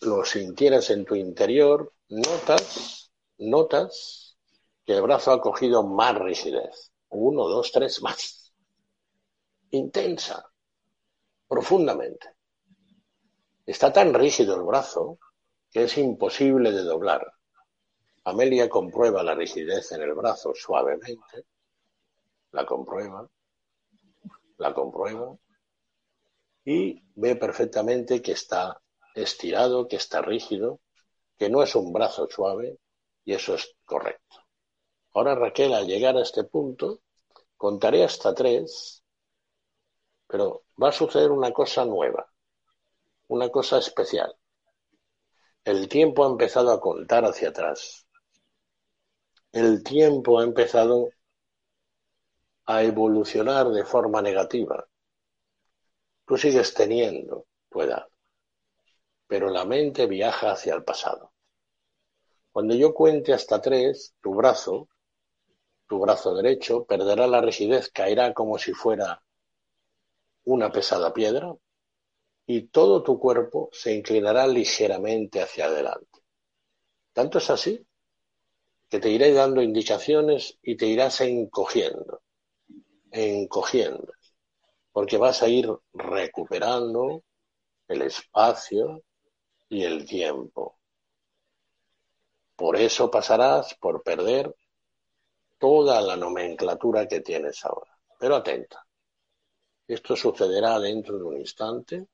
lo 0.00 0.24
sintieras 0.24 0.88
en 0.88 1.04
tu 1.04 1.14
interior, 1.14 1.92
notas, 2.08 3.03
notas 3.38 4.36
que 4.84 4.94
el 4.94 5.02
brazo 5.02 5.32
ha 5.32 5.40
cogido 5.40 5.86
más 5.86 6.16
rigidez. 6.18 6.92
Uno, 7.08 7.48
dos, 7.48 7.72
tres, 7.72 8.02
más. 8.02 8.52
Intensa, 9.70 10.44
profundamente. 11.48 12.34
Está 13.66 13.92
tan 13.92 14.12
rígido 14.12 14.56
el 14.56 14.62
brazo 14.62 15.18
que 15.70 15.84
es 15.84 15.98
imposible 15.98 16.70
de 16.70 16.82
doblar. 16.82 17.32
Amelia 18.24 18.68
comprueba 18.68 19.22
la 19.22 19.34
rigidez 19.34 19.92
en 19.92 20.02
el 20.02 20.14
brazo 20.14 20.52
suavemente, 20.54 21.46
la 22.52 22.64
comprueba, 22.64 23.28
la 24.58 24.72
comprueba 24.72 25.36
y 26.64 27.02
ve 27.14 27.36
perfectamente 27.36 28.22
que 28.22 28.32
está 28.32 28.80
estirado, 29.14 29.86
que 29.88 29.96
está 29.96 30.22
rígido, 30.22 30.80
que 31.36 31.50
no 31.50 31.62
es 31.62 31.74
un 31.74 31.92
brazo 31.92 32.28
suave 32.28 32.78
y 33.24 33.34
eso 33.34 33.54
es 33.54 33.74
correcto. 33.84 34.36
Ahora 35.14 35.34
Raquel, 35.34 35.72
al 35.72 35.86
llegar 35.86 36.16
a 36.16 36.22
este 36.22 36.44
punto, 36.44 37.00
contaré 37.56 38.04
hasta 38.04 38.34
tres, 38.34 39.02
pero 40.26 40.64
va 40.82 40.88
a 40.88 40.92
suceder 40.92 41.30
una 41.30 41.52
cosa 41.52 41.84
nueva, 41.84 42.26
una 43.28 43.48
cosa 43.48 43.78
especial. 43.78 44.34
El 45.64 45.88
tiempo 45.88 46.24
ha 46.24 46.28
empezado 46.28 46.72
a 46.72 46.80
contar 46.80 47.24
hacia 47.24 47.50
atrás. 47.50 48.06
El 49.52 49.82
tiempo 49.82 50.38
ha 50.38 50.44
empezado 50.44 51.10
a 52.66 52.82
evolucionar 52.82 53.68
de 53.68 53.84
forma 53.84 54.20
negativa. 54.20 54.86
Tú 56.26 56.36
sigues 56.36 56.74
teniendo 56.74 57.46
tu 57.70 57.82
edad, 57.82 58.06
pero 59.26 59.50
la 59.50 59.64
mente 59.64 60.06
viaja 60.06 60.52
hacia 60.52 60.74
el 60.74 60.82
pasado. 60.82 61.33
Cuando 62.54 62.74
yo 62.74 62.94
cuente 62.94 63.34
hasta 63.34 63.60
tres, 63.60 64.14
tu 64.22 64.34
brazo, 64.34 64.88
tu 65.88 65.98
brazo 65.98 66.34
derecho, 66.34 66.84
perderá 66.84 67.26
la 67.26 67.40
rigidez, 67.40 67.88
caerá 67.90 68.34
como 68.34 68.58
si 68.58 68.74
fuera 68.74 69.22
una 70.46 70.70
pesada 70.72 71.12
piedra. 71.12 71.54
y 72.46 72.68
todo 72.68 73.02
tu 73.02 73.18
cuerpo 73.18 73.68
se 73.72 73.94
inclinará 73.94 74.46
ligeramente 74.46 75.42
hacia 75.42 75.66
adelante. 75.66 76.20
Tanto 77.14 77.38
es 77.38 77.50
así 77.50 77.86
que 78.90 78.98
te 78.98 79.10
iré 79.10 79.32
dando 79.34 79.60
indicaciones 79.62 80.58
y 80.62 80.76
te 80.78 80.86
irás 80.86 81.20
encogiendo, 81.20 82.22
encogiendo, 83.12 84.12
porque 84.92 85.18
vas 85.18 85.42
a 85.42 85.48
ir 85.48 85.68
recuperando 85.94 87.24
el 87.88 88.02
espacio 88.02 89.02
y 89.68 89.84
el 89.84 90.06
tiempo. 90.06 90.78
Por 92.56 92.76
eso 92.76 93.10
pasarás 93.10 93.74
por 93.74 94.02
perder 94.02 94.54
toda 95.58 96.00
la 96.00 96.16
nomenclatura 96.16 97.06
que 97.08 97.20
tienes 97.20 97.64
ahora. 97.64 97.96
Pero 98.18 98.36
atenta. 98.36 98.84
Esto 99.88 100.14
sucederá 100.14 100.78
dentro 100.78 101.16
de 101.18 101.24
un 101.24 101.38
instante. 101.38 102.06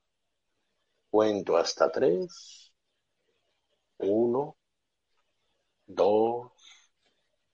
Cuento 1.09 1.57
hasta 1.57 1.91
tres. 1.91 2.73
Uno, 3.99 4.57
dos, 5.85 6.51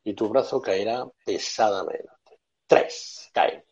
y 0.04 0.14
tu 0.14 0.30
brazo 0.30 0.62
caerá 0.62 1.06
pesadamente. 1.26 2.40
Tres, 2.66 3.30
cae. 3.34 3.66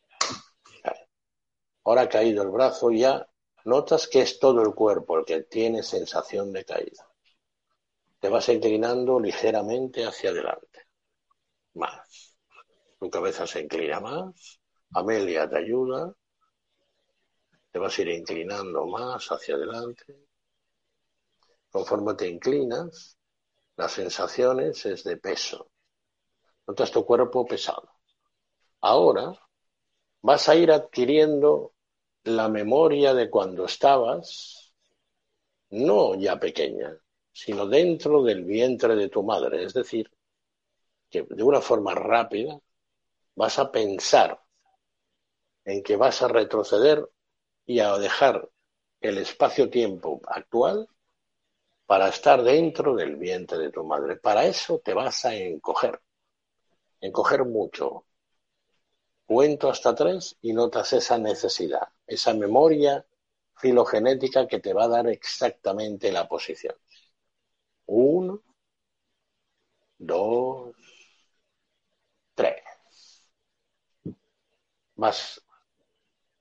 Ahora 1.85 2.01
ha 2.01 2.09
caído 2.09 2.43
el 2.43 2.49
brazo 2.49 2.91
y 2.91 2.99
ya 2.99 3.25
notas 3.63 4.07
que 4.09 4.21
es 4.21 4.39
todo 4.39 4.61
el 4.61 4.73
cuerpo 4.73 5.17
el 5.17 5.25
que 5.25 5.43
tiene 5.43 5.83
sensación 5.83 6.51
de 6.51 6.65
caída. 6.65 7.07
Te 8.19 8.29
vas 8.29 8.49
inclinando 8.49 9.19
ligeramente 9.19 10.05
hacia 10.05 10.31
adelante. 10.31 10.87
Más. 11.75 12.37
Tu 12.99 13.09
cabeza 13.09 13.45
se 13.45 13.61
inclina 13.61 13.99
más. 13.99 14.59
Amelia 14.93 15.49
te 15.49 15.57
ayuda. 15.57 16.13
Te 17.71 17.79
vas 17.79 17.97
a 17.97 18.01
ir 18.01 18.09
inclinando 18.09 18.85
más 18.87 19.27
hacia 19.27 19.55
adelante. 19.55 20.27
Conforme 21.69 22.13
te 22.15 22.27
inclinas, 22.27 23.17
las 23.75 23.91
sensaciones 23.91 24.85
es 24.85 25.03
de 25.03 25.17
peso. 25.17 25.69
Notas 26.67 26.91
tu 26.91 27.05
cuerpo 27.05 27.45
pesado. 27.45 27.89
Ahora 28.81 29.37
vas 30.21 30.47
a 30.49 30.55
ir 30.55 30.71
adquiriendo 30.71 31.73
la 32.23 32.49
memoria 32.49 33.13
de 33.13 33.29
cuando 33.29 33.65
estabas, 33.65 34.73
no 35.69 36.15
ya 36.15 36.39
pequeña, 36.39 36.97
sino 37.35 37.67
dentro 37.67 38.23
del 38.23 38.45
vientre 38.45 38.95
de 38.95 39.09
tu 39.09 39.21
madre. 39.21 39.65
Es 39.65 39.73
decir, 39.73 40.09
que 41.09 41.23
de 41.23 41.43
una 41.43 41.59
forma 41.59 41.93
rápida 41.93 42.57
vas 43.35 43.59
a 43.59 43.69
pensar 43.69 44.41
en 45.65 45.83
que 45.83 45.97
vas 45.97 46.21
a 46.21 46.29
retroceder 46.29 47.05
y 47.65 47.79
a 47.79 47.97
dejar 47.97 48.49
el 49.01 49.17
espacio-tiempo 49.17 50.21
actual 50.25 50.87
para 51.85 52.07
estar 52.07 52.41
dentro 52.41 52.95
del 52.95 53.17
vientre 53.17 53.57
de 53.57 53.69
tu 53.69 53.83
madre. 53.83 54.15
Para 54.15 54.45
eso 54.45 54.79
te 54.79 54.93
vas 54.93 55.25
a 55.25 55.35
encoger, 55.35 56.01
encoger 57.01 57.43
mucho. 57.43 58.05
Cuento 59.25 59.69
hasta 59.69 59.93
tres 59.93 60.37
y 60.41 60.53
notas 60.53 60.93
esa 60.93 61.17
necesidad, 61.17 61.89
esa 62.07 62.33
memoria 62.33 63.05
filogenética 63.57 64.47
que 64.47 64.61
te 64.61 64.73
va 64.73 64.85
a 64.85 64.89
dar 64.89 65.07
exactamente 65.07 66.13
la 66.13 66.29
posición. 66.29 66.75
Uno, 67.87 68.41
dos, 69.97 70.75
tres. 72.35 72.61
Más 74.95 75.41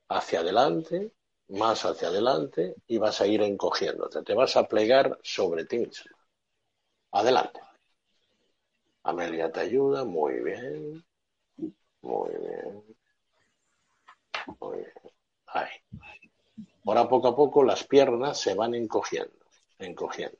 hacia 0.09 0.39
adelante, 0.39 1.11
más 1.49 1.85
hacia 1.85 2.07
adelante 2.07 2.75
y 2.87 2.97
vas 2.97 3.21
a 3.21 3.27
ir 3.27 3.41
encogiéndote. 3.41 4.23
Te 4.23 4.33
vas 4.33 4.55
a 4.57 4.67
plegar 4.67 5.19
sobre 5.23 5.65
ti 5.65 5.79
mismo. 5.79 6.15
Adelante. 7.11 7.59
Amelia 9.03 9.51
te 9.51 9.59
ayuda. 9.61 10.03
Muy 10.03 10.41
bien. 10.43 11.05
Muy 12.01 12.29
bien. 12.29 12.83
Muy 14.59 14.77
bien. 14.77 14.93
Ahí. 15.47 15.69
Ahora 16.85 17.09
poco 17.09 17.27
a 17.27 17.35
poco 17.35 17.63
las 17.63 17.83
piernas 17.83 18.39
se 18.39 18.53
van 18.53 18.75
encogiendo, 18.75 19.45
encogiendo 19.79 20.37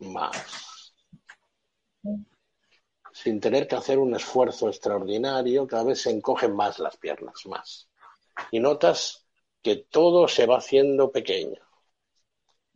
más. 0.00 0.94
Sin 3.12 3.40
tener 3.40 3.68
que 3.68 3.76
hacer 3.76 3.98
un 3.98 4.14
esfuerzo 4.14 4.68
extraordinario, 4.68 5.66
cada 5.66 5.84
vez 5.84 6.02
se 6.02 6.10
encogen 6.10 6.54
más 6.54 6.78
las 6.78 6.96
piernas, 6.96 7.44
más. 7.46 7.88
Y 8.50 8.60
notas 8.60 9.26
que 9.62 9.76
todo 9.76 10.26
se 10.28 10.46
va 10.46 10.58
haciendo 10.58 11.10
pequeño, 11.10 11.60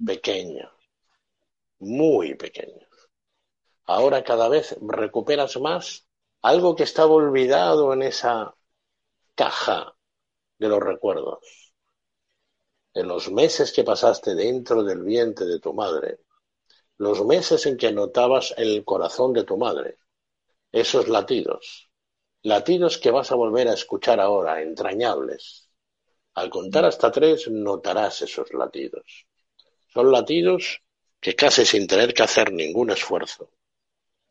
pequeño, 0.05 0.71
muy 1.79 2.35
pequeño. 2.35 2.87
Ahora 3.87 4.25
cada 4.25 4.49
vez 4.49 4.77
recuperas 4.81 5.59
más 5.59 6.07
algo 6.43 6.75
que 6.77 6.83
estaba 6.83 7.13
olvidado 7.13 7.93
en 7.93 8.03
esa 8.03 8.55
caja 9.35 9.97
de 10.59 10.69
los 10.69 10.81
recuerdos. 10.81 11.73
En 12.93 13.09
los 13.09 13.31
meses 13.31 13.73
que 13.73 13.83
pasaste 13.83 14.35
dentro 14.35 14.83
del 14.85 15.03
vientre 15.03 15.47
de 15.47 15.59
tu 15.59 15.73
madre, 15.73 16.21
los 16.97 17.25
meses 17.25 17.67
en 17.67 17.77
que 17.77 17.93
notabas 17.93 18.55
el 18.57 18.85
corazón 18.85 19.33
de 19.33 19.45
tu 19.45 19.57
madre, 19.57 19.99
esos 20.71 21.09
latidos, 21.09 21.91
latidos 22.43 22.99
que 22.99 23.11
vas 23.11 23.33
a 23.33 23.37
volver 23.37 23.69
a 23.69 23.75
escuchar 23.75 24.21
ahora, 24.21 24.63
entrañables. 24.63 25.71
Al 26.35 26.51
contar 26.51 26.85
hasta 26.85 27.11
tres 27.11 27.49
notarás 27.49 28.23
esos 28.23 28.53
latidos. 28.53 29.27
Son 29.93 30.11
latidos 30.11 30.83
que 31.21 31.35
casi 31.35 31.65
sin 31.65 31.87
tener 31.87 32.13
que 32.13 32.23
hacer 32.23 32.53
ningún 32.53 32.91
esfuerzo, 32.91 33.51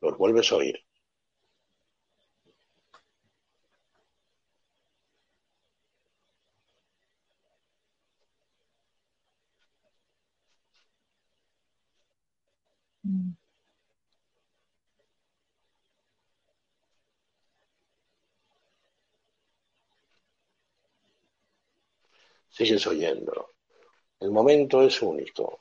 los 0.01 0.17
vuelves 0.17 0.51
a 0.51 0.57
oír. 0.57 0.85
Sigues 22.53 22.85
oyendo. 22.85 23.55
El 24.19 24.29
momento 24.29 24.83
es 24.83 25.01
único. 25.01 25.59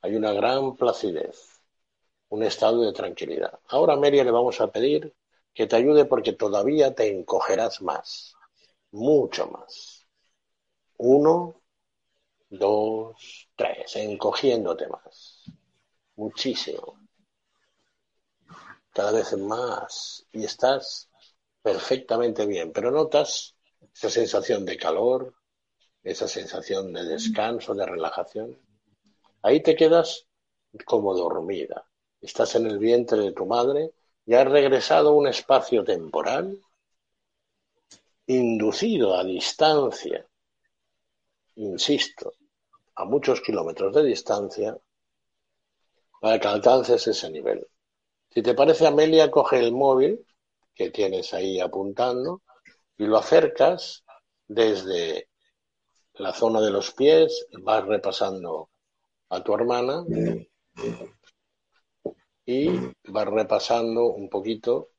Hay 0.00 0.16
una 0.16 0.32
gran 0.32 0.74
placidez, 0.74 1.62
un 2.30 2.42
estado 2.42 2.82
de 2.82 2.92
tranquilidad. 2.92 3.60
Ahora 3.68 3.96
Meria 3.96 4.24
le 4.24 4.32
vamos 4.32 4.60
a 4.60 4.72
pedir 4.72 5.14
que 5.54 5.68
te 5.68 5.76
ayude 5.76 6.04
porque 6.06 6.32
todavía 6.32 6.94
te 6.96 7.08
encogerás 7.08 7.80
más, 7.80 8.34
mucho 8.90 9.46
más. 9.46 10.04
Uno, 10.98 11.62
dos, 12.50 13.48
tres, 13.54 13.94
encogiéndote 13.94 14.88
más, 14.88 15.44
muchísimo. 16.16 16.98
Cada 18.92 19.12
vez 19.12 19.38
más 19.38 20.26
y 20.32 20.44
estás 20.44 21.08
perfectamente 21.62 22.46
bien, 22.46 22.72
pero 22.72 22.90
notas 22.90 23.54
esa 23.94 24.10
sensación 24.10 24.64
de 24.64 24.76
calor, 24.76 25.36
esa 26.02 26.26
sensación 26.28 26.92
de 26.92 27.04
descanso, 27.04 27.74
de 27.74 27.86
relajación. 27.86 28.58
Ahí 29.42 29.60
te 29.62 29.76
quedas 29.76 30.26
como 30.84 31.14
dormida. 31.14 31.86
Estás 32.20 32.54
en 32.54 32.66
el 32.66 32.78
vientre 32.78 33.20
de 33.20 33.32
tu 33.32 33.46
madre 33.46 33.92
y 34.26 34.34
has 34.34 34.48
regresado 34.48 35.10
a 35.10 35.14
un 35.14 35.26
espacio 35.26 35.84
temporal 35.84 36.58
inducido 38.26 39.16
a 39.16 39.24
distancia, 39.24 40.26
insisto, 41.56 42.32
a 42.94 43.04
muchos 43.04 43.40
kilómetros 43.40 43.94
de 43.94 44.04
distancia, 44.04 44.78
para 46.20 46.38
que 46.38 46.48
alcances 46.48 47.06
ese 47.06 47.30
nivel. 47.30 47.66
Si 48.30 48.42
te 48.42 48.54
parece, 48.54 48.86
Amelia, 48.86 49.30
coge 49.30 49.58
el 49.58 49.72
móvil 49.72 50.24
que 50.74 50.90
tienes 50.90 51.34
ahí 51.34 51.60
apuntando 51.60 52.42
y 52.96 53.04
lo 53.04 53.18
acercas 53.18 54.04
desde 54.46 55.28
la 56.22 56.32
zona 56.32 56.60
de 56.60 56.70
los 56.70 56.92
pies, 56.92 57.48
vas 57.62 57.84
repasando 57.84 58.70
a 59.28 59.42
tu 59.42 59.54
hermana 59.54 60.04
y 62.46 62.68
vas 63.08 63.26
repasando 63.26 64.06
un 64.06 64.28
poquito 64.28 64.90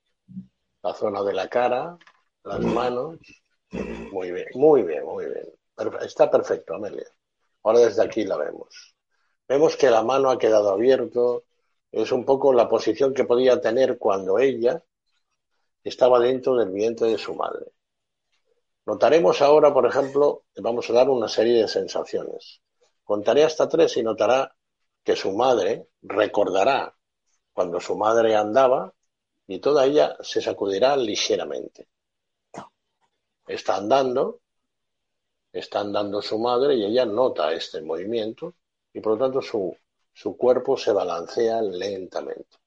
la 0.81 0.93
zona 0.93 1.23
de 1.23 1.33
la 1.33 1.47
cara, 1.47 1.97
las 2.43 2.59
manos. 2.59 3.19
Muy 4.11 4.31
bien, 4.33 4.47
muy 4.55 4.83
bien, 4.83 5.05
muy 5.05 5.25
bien. 5.25 5.47
Está 6.01 6.29
perfecto, 6.29 6.75
Amelia. 6.75 7.07
Ahora 7.63 7.79
desde 7.79 8.03
aquí 8.03 8.25
la 8.25 8.35
vemos. 8.35 8.93
Vemos 9.47 9.77
que 9.77 9.89
la 9.89 10.03
mano 10.03 10.29
ha 10.29 10.37
quedado 10.37 10.71
abierto. 10.71 11.45
Es 11.89 12.11
un 12.11 12.25
poco 12.25 12.51
la 12.51 12.67
posición 12.67 13.13
que 13.13 13.23
podía 13.23 13.61
tener 13.61 13.97
cuando 13.97 14.39
ella 14.39 14.83
estaba 15.85 16.19
dentro 16.19 16.57
del 16.57 16.69
vientre 16.69 17.07
de 17.07 17.17
su 17.17 17.33
madre. 17.33 17.71
Notaremos 18.85 19.41
ahora, 19.41 19.73
por 19.73 19.85
ejemplo, 19.85 20.43
vamos 20.57 20.89
a 20.89 20.93
dar 20.93 21.09
una 21.09 21.29
serie 21.29 21.61
de 21.61 21.67
sensaciones. 21.69 22.61
Contaré 23.03 23.45
hasta 23.45 23.69
tres 23.69 23.95
y 23.95 24.03
notará 24.03 24.53
que 25.03 25.15
su 25.15 25.31
madre 25.31 25.87
recordará 26.01 26.93
cuando 27.53 27.79
su 27.79 27.95
madre 27.95 28.35
andaba 28.35 28.93
y 29.47 29.59
toda 29.59 29.85
ella 29.85 30.17
se 30.21 30.41
sacudirá 30.41 30.97
ligeramente. 30.97 31.87
Está 33.47 33.77
andando, 33.77 34.41
está 35.53 35.79
andando 35.79 36.21
su 36.21 36.37
madre 36.39 36.75
y 36.75 36.83
ella 36.83 37.05
nota 37.05 37.53
este 37.53 37.81
movimiento 37.81 38.55
y 38.93 38.99
por 38.99 39.13
lo 39.13 39.25
tanto 39.25 39.41
su, 39.41 39.75
su 40.11 40.35
cuerpo 40.35 40.75
se 40.77 40.91
balancea 40.91 41.61
lentamente. 41.61 42.57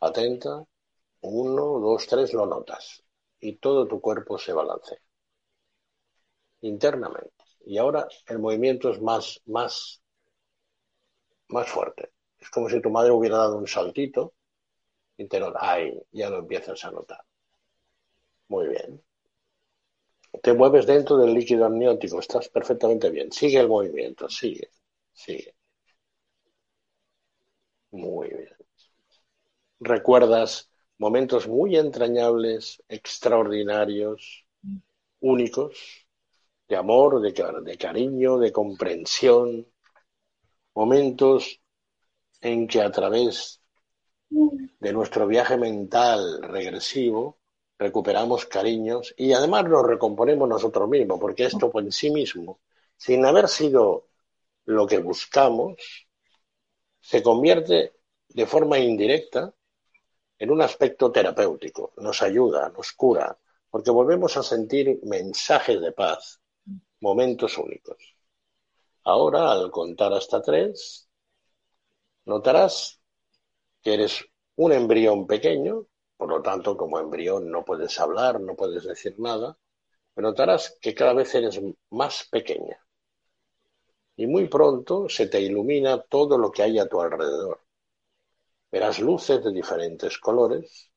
Atenta, 0.00 0.64
uno, 1.20 1.78
dos, 1.78 2.06
tres, 2.08 2.32
lo 2.32 2.46
notas 2.46 3.02
y 3.38 3.56
todo 3.56 3.86
tu 3.86 4.00
cuerpo 4.00 4.38
se 4.38 4.52
balancea 4.52 5.03
internamente. 6.66 7.30
Y 7.66 7.78
ahora 7.78 8.06
el 8.26 8.38
movimiento 8.38 8.90
es 8.90 9.00
más, 9.00 9.40
más, 9.46 10.02
más 11.48 11.68
fuerte. 11.68 12.10
Es 12.38 12.50
como 12.50 12.68
si 12.68 12.82
tu 12.82 12.90
madre 12.90 13.10
hubiera 13.12 13.38
dado 13.38 13.56
un 13.56 13.66
saltito 13.66 14.34
y 15.16 15.28
te 15.28 15.40
ay, 15.60 16.00
ya 16.12 16.30
lo 16.30 16.38
empiezas 16.38 16.84
a 16.84 16.90
notar. 16.92 17.24
Muy 18.48 18.68
bien. 18.68 19.02
Te 20.44 20.52
mueves 20.52 20.86
dentro 20.86 21.16
del 21.16 21.34
líquido 21.34 21.64
amniótico, 21.64 22.20
estás 22.20 22.48
perfectamente 22.48 23.10
bien. 23.10 23.32
Sigue 23.32 23.58
el 23.58 23.68
movimiento, 23.68 24.28
sigue, 24.28 24.70
sigue. 25.12 25.56
Muy 27.92 28.28
bien. 28.28 28.54
Recuerdas 29.80 30.68
momentos 30.98 31.46
muy 31.46 31.76
entrañables, 31.76 32.82
extraordinarios, 32.88 34.46
únicos, 35.20 36.03
de 36.68 36.76
amor, 36.76 37.20
de, 37.20 37.32
de 37.32 37.78
cariño, 37.78 38.38
de 38.38 38.52
comprensión, 38.52 39.66
momentos 40.74 41.60
en 42.40 42.66
que 42.66 42.82
a 42.82 42.90
través 42.90 43.60
de 44.28 44.92
nuestro 44.92 45.26
viaje 45.26 45.56
mental 45.56 46.42
regresivo 46.42 47.38
recuperamos 47.78 48.46
cariños 48.46 49.14
y 49.16 49.32
además 49.32 49.68
nos 49.68 49.86
recomponemos 49.86 50.48
nosotros 50.48 50.88
mismos, 50.88 51.18
porque 51.20 51.44
esto 51.44 51.70
por 51.70 51.90
sí 51.92 52.10
mismo, 52.10 52.60
sin 52.96 53.24
haber 53.24 53.48
sido 53.48 54.08
lo 54.64 54.86
que 54.86 54.98
buscamos, 54.98 55.76
se 57.00 57.22
convierte 57.22 57.94
de 58.28 58.46
forma 58.46 58.78
indirecta 58.78 59.54
en 60.38 60.50
un 60.50 60.62
aspecto 60.62 61.12
terapéutico, 61.12 61.92
nos 61.98 62.22
ayuda, 62.22 62.70
nos 62.70 62.92
cura, 62.92 63.38
porque 63.70 63.90
volvemos 63.90 64.36
a 64.36 64.42
sentir 64.42 65.00
mensajes 65.04 65.80
de 65.80 65.92
paz, 65.92 66.40
momentos 67.04 67.58
únicos. 67.58 67.98
Ahora, 69.04 69.52
al 69.52 69.70
contar 69.70 70.12
hasta 70.14 70.40
tres, 70.40 71.08
notarás 72.24 72.76
que 73.82 73.94
eres 73.94 74.24
un 74.56 74.72
embrión 74.72 75.26
pequeño, 75.26 75.86
por 76.16 76.30
lo 76.30 76.40
tanto, 76.40 76.76
como 76.76 76.98
embrión 76.98 77.50
no 77.50 77.62
puedes 77.64 78.00
hablar, 78.00 78.40
no 78.40 78.56
puedes 78.56 78.84
decir 78.84 79.14
nada, 79.18 79.58
pero 80.14 80.28
notarás 80.28 80.78
que 80.80 80.94
cada 80.94 81.12
vez 81.12 81.34
eres 81.34 81.60
más 81.90 82.26
pequeña. 82.30 82.78
Y 84.16 84.26
muy 84.26 84.48
pronto 84.48 85.08
se 85.08 85.26
te 85.26 85.40
ilumina 85.40 86.00
todo 86.00 86.38
lo 86.38 86.50
que 86.50 86.62
hay 86.62 86.78
a 86.78 86.88
tu 86.88 87.00
alrededor. 87.00 87.60
Verás 88.72 88.98
luces 88.98 89.44
de 89.44 89.52
diferentes 89.52 90.18
colores, 90.18 90.90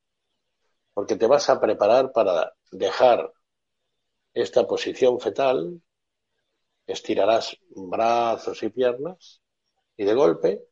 porque 0.93 1.17
te 1.17 1.28
vas 1.28 1.50
a 1.50 1.60
preparar 1.60 2.13
para 2.13 2.54
dejar 2.72 3.34
esta 4.34 4.67
posición 4.67 5.20
fetal, 5.20 5.82
estirarás 6.88 7.58
brazos 7.69 8.63
y 8.63 8.69
piernas 8.69 9.41
y 9.97 10.06
de 10.06 10.13
golpe 10.13 10.63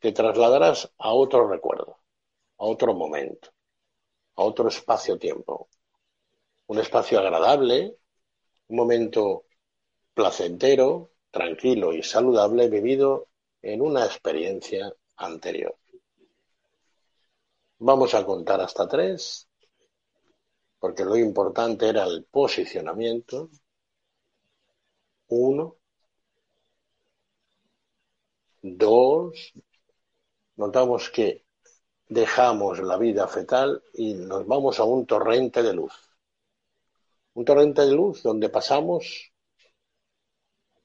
te 0.00 0.12
trasladarás 0.12 0.92
a 0.98 1.12
otro 1.12 1.48
recuerdo, 1.48 1.98
a 2.58 2.64
otro 2.64 2.92
momento, 2.94 3.50
a 4.34 4.42
otro 4.42 4.68
espacio-tiempo. 4.68 5.68
Un 6.66 6.78
espacio 6.78 7.18
agradable, 7.20 7.96
un 8.68 8.76
momento 8.76 9.44
placentero, 10.14 11.12
tranquilo 11.30 11.92
y 11.92 12.02
saludable 12.02 12.68
vivido 12.68 13.28
en 13.62 13.82
una 13.82 14.04
experiencia 14.04 14.92
anterior. 15.16 15.76
Vamos 17.78 18.14
a 18.14 18.24
contar 18.24 18.60
hasta 18.60 18.86
tres, 18.88 19.48
porque 20.78 21.04
lo 21.04 21.16
importante 21.16 21.88
era 21.88 22.04
el 22.04 22.24
posicionamiento. 22.24 23.50
Uno, 25.30 25.76
dos, 28.62 29.52
notamos 30.56 31.10
que 31.10 31.44
dejamos 32.08 32.80
la 32.80 32.96
vida 32.98 33.26
fetal 33.28 33.82
y 33.94 34.14
nos 34.14 34.46
vamos 34.46 34.80
a 34.80 34.84
un 34.84 35.06
torrente 35.06 35.62
de 35.62 35.72
luz. 35.74 35.92
Un 37.34 37.44
torrente 37.44 37.82
de 37.82 37.92
luz 37.92 38.22
donde 38.22 38.48
pasamos 38.48 39.32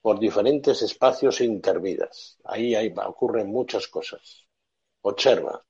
por 0.02 0.20
diferentes 0.20 0.82
espacios 0.82 1.42
intervidas. 1.42 2.38
Ahí, 2.44 2.76
ahí 2.76 2.94
ocurren 2.96 3.48
muchas 3.48 3.88
cosas. 3.88 4.46
Observa. 5.02 5.66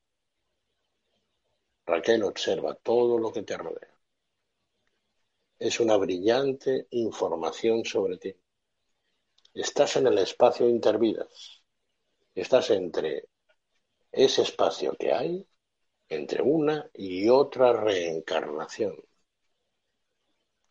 Raquel 1.85 2.23
observa 2.23 2.75
todo 2.75 3.17
lo 3.17 3.31
que 3.31 3.43
te 3.43 3.57
rodea. 3.57 3.95
Es 5.59 5.79
una 5.79 5.97
brillante 5.97 6.87
información 6.91 7.83
sobre 7.83 8.17
ti. 8.17 8.35
Estás 9.55 9.95
en 9.95 10.07
el 10.07 10.17
espacio 10.17 10.67
intervidas. 10.67 11.63
Estás 12.35 12.71
entre 12.71 13.29
ese 14.11 14.41
espacio 14.41 14.97
que 14.99 15.13
hay 15.13 15.47
entre 16.09 16.41
una 16.41 16.89
y 16.93 17.29
otra 17.29 17.71
reencarnación. 17.71 19.01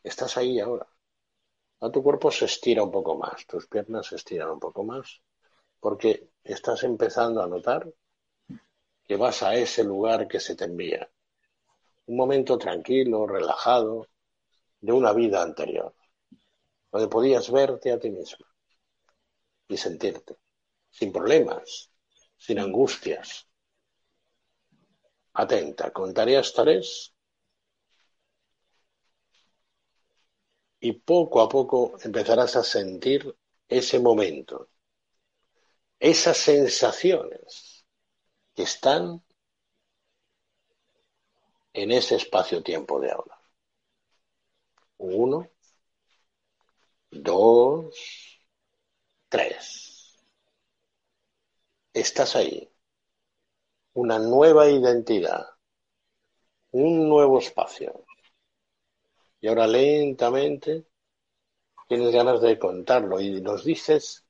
Estás 0.02 0.36
ahí 0.36 0.60
ahora. 0.60 0.86
A 1.80 1.90
tu 1.90 2.02
cuerpo 2.02 2.30
se 2.30 2.44
estira 2.44 2.82
un 2.82 2.90
poco 2.90 3.16
más, 3.16 3.46
tus 3.46 3.66
piernas 3.68 4.08
se 4.08 4.16
estiran 4.16 4.50
un 4.50 4.60
poco 4.60 4.84
más, 4.84 5.22
porque 5.80 6.28
estás 6.44 6.82
empezando 6.82 7.42
a 7.42 7.46
notar 7.46 7.90
que 9.06 9.16
vas 9.16 9.42
a 9.42 9.54
ese 9.54 9.82
lugar 9.82 10.28
que 10.28 10.40
se 10.40 10.56
te 10.56 10.64
envía. 10.66 11.10
Un 12.04 12.18
momento 12.18 12.58
tranquilo, 12.58 13.26
relajado, 13.26 14.08
de 14.78 14.92
una 14.92 15.14
vida 15.14 15.42
anterior, 15.42 15.94
donde 16.92 17.08
podías 17.08 17.50
verte 17.50 17.90
a 17.90 17.98
ti 17.98 18.10
misma 18.10 18.53
sentirte, 19.76 20.36
sin 20.90 21.12
problemas, 21.12 21.90
sin 22.36 22.58
angustias. 22.58 23.48
Atenta, 25.34 25.92
contaré 25.92 26.36
hasta 26.36 26.62
tres 26.62 27.14
y 30.80 30.92
poco 30.92 31.40
a 31.40 31.48
poco 31.48 31.96
empezarás 32.02 32.56
a 32.56 32.62
sentir 32.62 33.36
ese 33.68 33.98
momento, 33.98 34.68
esas 35.98 36.36
sensaciones 36.36 37.86
que 38.54 38.62
están 38.64 39.22
en 41.74 41.90
ese 41.90 42.16
espacio-tiempo 42.16 43.00
de 43.00 43.10
ahora. 43.10 43.38
Uno, 44.98 45.50
dos, 47.10 48.33
tres 49.34 49.84
estás 51.92 52.36
ahí. 52.36 52.70
Una 53.94 54.20
nueva 54.20 54.68
identidad, 54.68 55.44
un 56.70 57.08
nuevo 57.08 57.40
espacio. 57.40 58.04
Y 59.40 59.48
ahora 59.48 59.66
lentamente 59.66 60.86
tienes 61.88 62.12
ganas 62.12 62.40
de 62.42 62.60
contarlo 62.60 63.20
y 63.20 63.40
nos 63.40 63.64
dices 63.64 64.24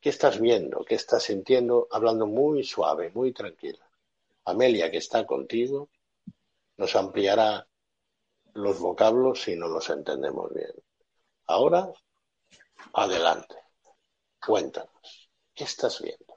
qué 0.00 0.08
estás 0.08 0.40
viendo, 0.40 0.84
qué 0.84 0.96
estás 0.96 1.22
sintiendo, 1.22 1.86
hablando 1.92 2.26
muy 2.26 2.64
suave, 2.64 3.12
muy 3.14 3.32
tranquila. 3.32 3.88
Amelia, 4.44 4.90
que 4.90 4.98
está 4.98 5.24
contigo, 5.24 5.88
nos 6.76 6.96
ampliará 6.96 7.64
los 8.54 8.80
vocablos 8.80 9.40
si 9.40 9.54
no 9.54 9.68
los 9.68 9.88
entendemos 9.88 10.52
bien. 10.52 10.72
Ahora, 11.46 11.92
adelante. 12.94 13.67
Cuéntanos, 14.44 15.30
¿qué 15.54 15.64
estás 15.64 16.00
viendo? 16.00 16.34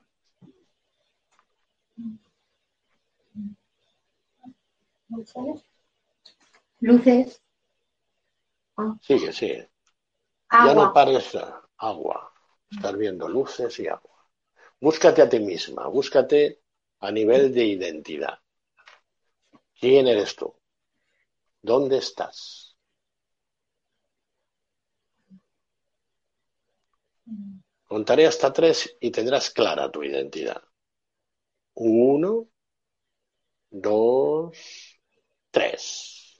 Luces. 6.79 7.41
Ah. 8.77 8.97
Sigue, 9.01 9.31
sigue. 9.33 9.69
Ya 10.51 10.73
no 10.73 10.93
pares 10.93 11.37
agua. 11.77 12.33
Estás 12.69 12.97
viendo 12.97 13.27
luces 13.27 13.79
y 13.79 13.87
agua. 13.87 14.25
Búscate 14.79 15.21
a 15.21 15.29
ti 15.29 15.39
misma, 15.39 15.87
búscate 15.87 16.61
a 16.99 17.11
nivel 17.11 17.53
de 17.53 17.65
identidad. 17.65 18.39
¿Quién 19.79 20.07
eres 20.07 20.35
tú? 20.35 20.55
¿Dónde 21.61 21.97
estás? 21.97 22.60
Contaré 27.91 28.25
hasta 28.25 28.53
tres 28.53 28.95
y 29.01 29.11
tendrás 29.11 29.49
clara 29.49 29.91
tu 29.91 30.01
identidad. 30.01 30.63
Uno, 31.73 32.47
dos, 33.69 34.57
tres. 35.51 36.39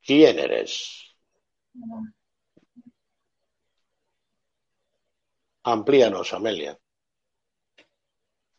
¿Quién 0.00 0.38
eres? 0.38 1.12
Amplíanos, 5.64 6.32
Amelia. 6.34 6.78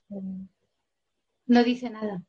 No 0.10 1.64
dice 1.64 1.90
nada. 1.90 2.22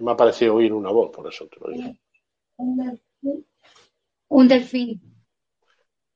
Me 0.00 0.12
ha 0.12 0.16
parecido 0.18 0.56
oír 0.56 0.74
una 0.74 0.90
voz, 0.90 1.10
por 1.10 1.26
eso 1.28 1.48
te 1.48 1.58
lo 1.60 1.70
digo. 1.70 3.51
Un 4.32 4.48
delfín. 4.48 4.98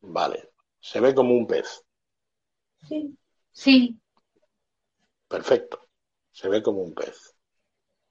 Vale. 0.01 0.49
Se 0.81 1.01
ve 1.01 1.15
como 1.15 1.35
un 1.35 1.47
pez. 1.47 1.85
Sí. 2.89 3.19
Sí. 3.53 4.01
Perfecto. 5.29 5.81
Se 6.31 6.49
ve 6.49 6.63
como 6.63 6.81
un 6.81 6.95
pez. 6.95 7.35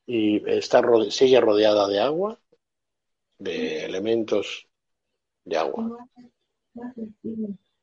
Y 0.06 0.48
está 0.48 0.84
sigue 1.10 1.42
rodeada 1.42 1.88
de 1.88 2.00
agua, 2.00 2.40
de 3.40 3.86
elementos 3.86 4.68
de 5.44 5.58
agua. 5.58 6.08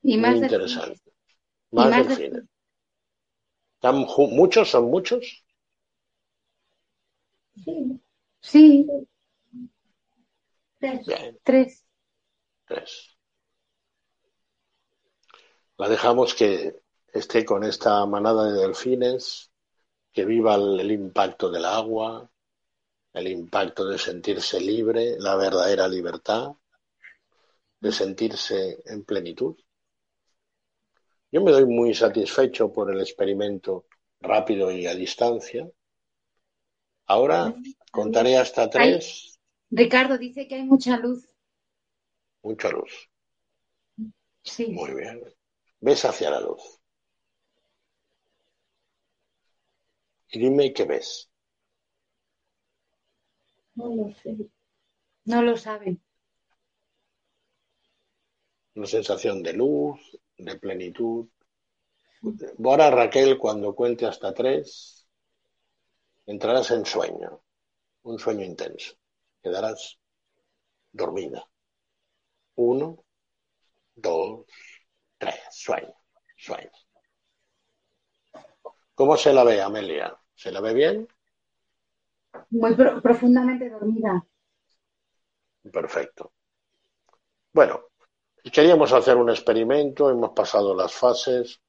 Y 0.02 0.16
más 0.16 0.36
Muy 0.36 0.44
interesante. 0.44 1.00
Más, 1.72 1.90
más 1.90 2.08
delfines. 2.08 2.44
¿Muchos? 4.30 4.70
¿Son 4.70 4.84
muchos? 4.84 5.44
Sí. 7.64 8.00
Sí. 8.40 8.86
Tres. 10.78 11.06
Tres. 11.42 11.84
Tres. 12.72 13.18
La 15.76 15.88
dejamos 15.90 16.34
que 16.34 16.80
esté 17.12 17.44
con 17.44 17.64
esta 17.64 18.06
manada 18.06 18.50
de 18.50 18.60
delfines, 18.60 19.50
que 20.10 20.24
viva 20.24 20.54
el, 20.54 20.80
el 20.80 20.90
impacto 20.90 21.50
del 21.50 21.66
agua, 21.66 22.30
el 23.12 23.28
impacto 23.28 23.84
de 23.86 23.98
sentirse 23.98 24.58
libre, 24.58 25.16
la 25.18 25.36
verdadera 25.36 25.86
libertad, 25.86 26.52
de 27.78 27.92
sentirse 27.92 28.82
en 28.86 29.04
plenitud. 29.04 29.54
Yo 31.30 31.42
me 31.42 31.50
doy 31.50 31.66
muy 31.66 31.94
satisfecho 31.94 32.72
por 32.72 32.90
el 32.90 33.00
experimento 33.00 33.86
rápido 34.20 34.70
y 34.70 34.86
a 34.86 34.94
distancia. 34.94 35.68
Ahora 37.06 37.54
contaré 37.90 38.38
hasta 38.38 38.70
tres. 38.70 39.38
Ricardo 39.70 40.16
dice 40.16 40.48
que 40.48 40.54
hay 40.54 40.64
mucha 40.64 40.96
luz. 40.96 41.31
Mucha 42.43 42.70
luz. 42.70 43.11
Sí. 44.43 44.68
Muy 44.68 44.95
bien. 44.95 45.22
Ves 45.80 46.05
hacia 46.05 46.30
la 46.30 46.40
luz. 46.40 46.80
Y 50.30 50.38
dime 50.38 50.72
qué 50.72 50.84
ves. 50.84 51.30
No 53.74 53.95
lo 53.95 54.14
sé. 54.14 54.36
No 55.24 55.43
lo 55.43 55.57
saben. 55.57 56.03
Una 58.74 58.86
sensación 58.86 59.43
de 59.43 59.53
luz, 59.53 60.01
de 60.38 60.59
plenitud. 60.59 61.28
Ahora 62.64 62.90
Raquel, 62.90 63.38
cuando 63.38 63.74
cuente 63.74 64.07
hasta 64.07 64.32
tres, 64.32 65.07
entrarás 66.26 66.70
en 66.70 66.86
sueño, 66.86 67.43
un 68.03 68.18
sueño 68.18 68.45
intenso. 68.45 68.95
Quedarás 69.43 69.99
dormida. 70.93 71.51
Uno, 72.57 73.05
dos, 73.94 74.46
tres. 75.18 75.40
Sueño, 75.50 75.94
sueño. 76.36 76.70
¿Cómo 78.94 79.16
se 79.16 79.32
la 79.32 79.44
ve, 79.44 79.61
Amelia? 79.61 80.16
¿Se 80.34 80.53
la 80.53 80.61
ve 80.61 80.74
bien? 80.74 81.09
Muy 82.50 82.74
pro 82.74 83.00
profundamente 83.00 83.70
dormida. 83.70 84.26
Perfecto. 85.72 86.32
Bueno, 87.53 87.84
queríamos 88.53 88.92
hacer 88.92 89.16
un 89.16 89.30
experimento, 89.30 90.11
hemos 90.11 90.30
pasado 90.30 90.74
las 90.74 90.92
fases. 90.92 91.61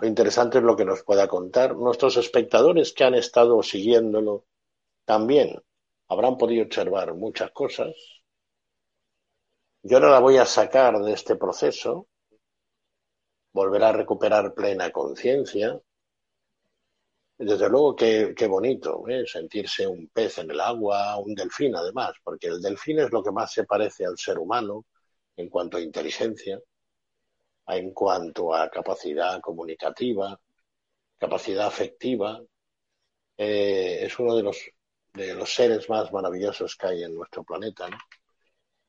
Lo 0.00 0.06
interesante 0.06 0.58
es 0.58 0.64
lo 0.64 0.76
que 0.76 0.84
nos 0.84 1.02
pueda 1.02 1.28
contar. 1.28 1.76
Nuestros 1.76 2.16
espectadores 2.16 2.92
que 2.92 3.04
han 3.04 3.14
estado 3.14 3.62
siguiéndolo 3.62 4.46
también 5.04 5.62
habrán 6.08 6.36
podido 6.36 6.64
observar 6.64 7.14
muchas 7.14 7.50
cosas. 7.52 7.94
Yo 9.84 9.98
no 9.98 10.08
la 10.08 10.20
voy 10.20 10.36
a 10.38 10.46
sacar 10.46 10.96
de 11.00 11.12
este 11.12 11.34
proceso, 11.36 12.06
volverá 13.52 13.88
a 13.88 13.92
recuperar 13.92 14.54
plena 14.54 14.90
conciencia. 14.92 15.80
Desde 17.36 17.68
luego, 17.68 17.96
qué, 17.96 18.32
qué 18.36 18.46
bonito 18.46 19.02
¿eh? 19.08 19.24
sentirse 19.26 19.86
un 19.86 20.08
pez 20.08 20.38
en 20.38 20.50
el 20.52 20.60
agua, 20.60 21.16
un 21.18 21.34
delfín 21.34 21.74
además, 21.74 22.12
porque 22.22 22.46
el 22.46 22.62
delfín 22.62 23.00
es 23.00 23.10
lo 23.10 23.24
que 23.24 23.32
más 23.32 23.52
se 23.52 23.64
parece 23.64 24.06
al 24.06 24.16
ser 24.16 24.38
humano 24.38 24.86
en 25.36 25.48
cuanto 25.48 25.78
a 25.78 25.80
inteligencia, 25.80 26.60
en 27.66 27.92
cuanto 27.92 28.54
a 28.54 28.70
capacidad 28.70 29.40
comunicativa, 29.40 30.38
capacidad 31.18 31.66
afectiva. 31.66 32.40
Eh, 33.36 34.00
es 34.04 34.18
uno 34.20 34.36
de 34.36 34.42
los, 34.44 34.58
de 35.12 35.34
los 35.34 35.52
seres 35.52 35.88
más 35.90 36.12
maravillosos 36.12 36.76
que 36.76 36.86
hay 36.86 37.02
en 37.02 37.14
nuestro 37.16 37.42
planeta. 37.42 37.88
¿no? 37.88 37.96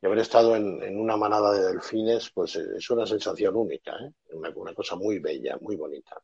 Y 0.03 0.05
haber 0.05 0.19
estado 0.19 0.53
en, 0.57 0.99
una 0.99 1.15
manada 1.15 1.53
de 1.53 1.65
delfines, 1.65 2.29
pues 2.31 2.57
es 2.57 2.89
una 2.89 3.05
sensación 3.05 3.55
única, 3.55 3.93
¿eh? 3.93 4.11
una, 4.33 4.73
cosa 4.73 4.97
muy 4.97 5.19
bella, 5.19 5.57
muy 5.61 5.77
bonita. 5.77 6.21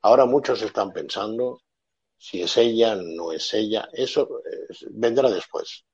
Ahora 0.00 0.26
muchos 0.26 0.60
están 0.60 0.92
pensando 0.92 1.60
si 2.16 2.42
es 2.42 2.56
ella, 2.56 2.96
no 2.96 3.30
es 3.30 3.54
ella, 3.54 3.88
eso 3.92 4.40
es, 4.68 4.86
vendrá 4.90 5.30
después. 5.30 5.84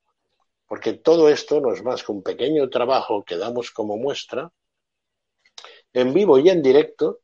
Porque 0.65 0.93
todo 0.93 1.29
esto 1.29 1.61
no 1.61 1.71
es 1.71 1.83
más 1.83 2.01
que 2.01 2.13
un 2.13 2.23
pequeño 2.23 2.67
trabajo 2.67 3.23
que 3.23 3.37
damos 3.37 3.69
como 3.69 3.97
muestra 3.97 4.51
en 5.93 6.11
vivo 6.15 6.39
y 6.39 6.49
en 6.49 6.63
directo, 6.63 7.19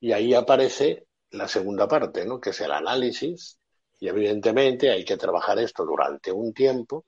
y 0.00 0.12
ahí 0.12 0.32
aparece 0.32 1.08
la 1.28 1.46
segunda 1.46 1.86
parte, 1.86 2.24
¿no? 2.24 2.40
que 2.40 2.50
es 2.50 2.60
el 2.62 2.72
análisis, 2.72 3.58
y 4.00 4.08
evidentemente 4.08 4.90
hay 4.90 5.04
que 5.04 5.18
trabajar 5.18 5.58
esto 5.58 5.84
durante 5.84 6.32
un 6.32 6.54
tiempo 6.54 7.04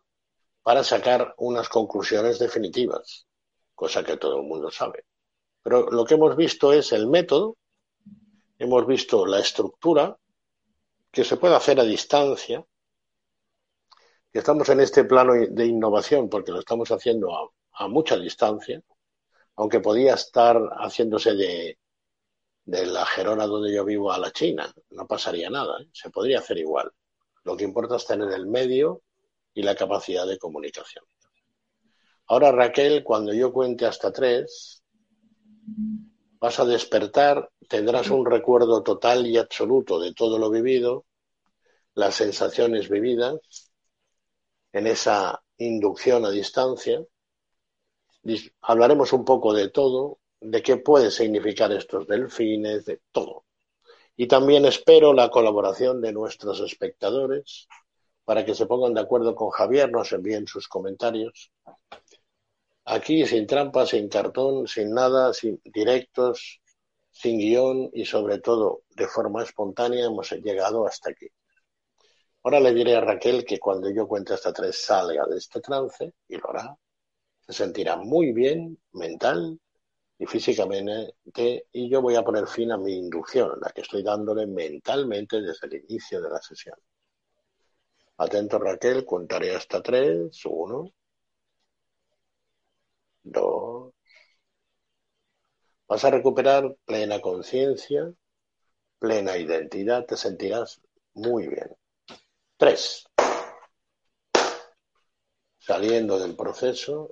para 0.67 0.83
sacar 0.83 1.33
unas 1.37 1.69
conclusiones 1.69 2.41
definitivas, 2.41 3.29
cosa 3.73 4.03
que 4.03 4.17
todo 4.17 4.41
el 4.41 4.49
mundo 4.49 4.69
sabe. 4.69 5.05
Pero 5.62 5.89
lo 5.93 6.05
que 6.05 6.14
hemos 6.14 6.35
visto 6.35 6.73
es 6.73 6.91
el 6.91 7.07
método, 7.07 7.57
hemos 8.59 8.85
visto 8.85 9.27
la 9.27 9.39
estructura, 9.39 10.19
que 11.12 11.23
se 11.23 11.37
puede 11.37 11.55
hacer 11.55 11.79
a 11.79 11.85
distancia, 11.85 12.67
estamos 14.33 14.69
en 14.69 14.81
este 14.81 15.05
plano 15.05 15.35
de 15.35 15.67
innovación 15.67 16.29
porque 16.29 16.51
lo 16.51 16.59
estamos 16.59 16.91
haciendo 16.91 17.33
a, 17.33 17.49
a 17.85 17.87
mucha 17.87 18.17
distancia, 18.17 18.83
aunque 19.55 19.79
podía 19.79 20.14
estar 20.14 20.61
haciéndose 20.81 21.35
de, 21.35 21.79
de, 22.64 22.87
la 22.87 23.07
Gerona 23.07 23.47
donde 23.47 23.73
yo 23.73 23.85
vivo 23.85 24.11
a 24.11 24.19
la 24.19 24.33
China, 24.33 24.75
no 24.91 25.07
pasaría 25.07 25.49
nada, 25.49 25.81
¿eh? 25.81 25.89
se 25.93 26.11
podría 26.11 26.41
hacer 26.41 26.59
igual. 26.59 26.91
Lo 27.45 27.57
que 27.57 27.62
importa 27.62 27.95
es 27.95 28.05
tener 28.05 28.33
el 28.33 28.49
medio 28.49 29.03
y 29.57 29.63
la 29.63 29.75
capacidad 29.75 30.27
de 30.27 30.39
comunicación. 30.39 31.05
Ahora, 32.27 32.53
Raquel, 32.53 33.03
cuando 33.03 33.33
yo 33.33 33.53
cuente 33.53 33.87
hasta 33.87 34.13
tres, 34.13 34.85
vas 36.39 36.61
a 36.61 36.67
despertar, 36.67 37.51
tendrás 37.67 38.11
un 38.11 38.27
recuerdo 38.27 38.83
total 38.83 39.27
y 39.27 39.39
absoluto 39.39 39.99
de 39.99 40.13
todo 40.13 40.39
lo 40.39 40.51
vivido, 40.51 41.07
las 41.95 42.17
sensaciones 42.17 42.91
vividas, 42.91 43.41
en 44.73 44.87
esa 44.87 45.43
inducción 45.57 46.27
a 46.27 46.31
distancia. 46.31 47.03
Hablaremos 48.61 49.15
un 49.15 49.25
poco 49.25 49.55
de 49.55 49.71
todo, 49.71 50.19
de 50.39 50.63
qué 50.63 50.77
puede 50.77 51.11
significar 51.11 51.73
estos 51.73 52.07
delfines, 52.07 52.85
de 52.85 53.01
todo. 53.11 53.47
Y 54.17 54.27
también 54.27 54.67
espero 54.67 55.15
la 55.15 55.31
colaboración 55.31 56.03
de 56.03 56.13
nuestros 56.13 56.61
espectadores 56.61 57.67
para 58.27 58.45
que 58.45 58.57
se 58.57 58.66
pongan 58.66 58.93
de 58.93 59.01
acuerdo 59.01 59.37
con 59.37 59.51
Javier, 59.51 59.91
nos 59.91 60.12
envíen 60.12 60.49
sus 60.49 60.66
comentarios. 60.66 61.53
Aquí 62.85 63.24
sin 63.24 63.47
trampa, 63.47 63.87
sin 63.87 64.09
cartón, 64.09 64.66
sin 64.66 64.91
nada, 64.93 65.33
sin 65.33 65.61
directos, 65.64 66.61
sin 67.12 67.39
guion 67.39 67.89
y 67.93 68.05
sobre 68.05 68.41
todo 68.41 68.83
de 68.91 69.07
forma 69.07 69.45
espontánea 69.45 70.07
hemos 70.07 70.33
llegado 70.33 70.87
hasta 70.89 71.11
aquí. 71.11 71.29
Ahora 72.43 72.59
le 72.59 72.74
diré 72.74 72.97
a 72.97 73.01
Raquel 73.01 73.45
que 73.45 73.61
cuando 73.61 73.91
yo 73.91 74.09
cuente 74.09 74.35
hasta 74.35 74.53
tres 74.53 74.85
salga 74.85 75.24
de 75.27 75.39
este 75.39 75.61
trance 75.61 76.12
y 76.27 76.37
lo 76.37 76.51
hará. 76.51 76.77
Se 77.47 77.53
sentirá 77.53 77.95
muy 77.95 78.33
bien 78.33 78.77
mental 78.93 79.61
y 80.18 80.27
físicamente 80.27 81.14
y 81.72 81.89
yo 81.89 82.03
voy 82.03 82.16
a 82.16 82.24
poner 82.24 82.49
fin 82.49 82.72
a 82.72 82.77
mi 82.77 82.95
inducción, 82.95 83.53
la 83.61 83.70
que 83.70 83.83
estoy 83.83 84.03
dándole 84.03 84.49
mentalmente 84.49 85.41
desde 85.41 85.68
el 85.68 85.85
inicio 85.89 86.20
de 86.20 86.31
la 86.31 86.43
sesión. 86.43 86.77
Atento 88.19 88.59
Raquel, 88.59 89.05
contaré 89.05 89.55
hasta 89.55 89.83
tres. 89.83 90.45
Uno, 90.47 90.91
dos. 93.23 93.93
Vas 95.89 96.05
a 96.05 96.11
recuperar 96.11 96.77
plena 96.85 97.21
conciencia, 97.21 98.12
plena 98.99 99.37
identidad, 99.37 100.05
te 100.07 100.17
sentirás 100.17 100.81
muy 101.14 101.47
bien. 101.49 101.77
Tres. 102.57 103.05
Saliendo 105.59 106.19
del 106.19 106.35
proceso, 106.37 107.11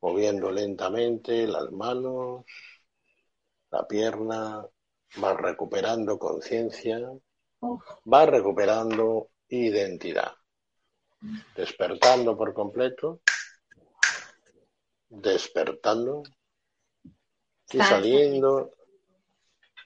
moviendo 0.00 0.50
lentamente 0.50 1.46
las 1.46 1.70
manos, 1.72 2.44
la 3.70 3.86
pierna, 3.86 4.66
vas 5.16 5.36
recuperando 5.36 6.18
conciencia, 6.18 7.00
vas 8.04 8.28
recuperando 8.28 9.30
identidad, 9.54 10.32
despertando 11.56 12.36
por 12.36 12.52
completo, 12.54 13.20
despertando 15.08 16.22
y 17.72 17.78
saliendo. 17.78 18.72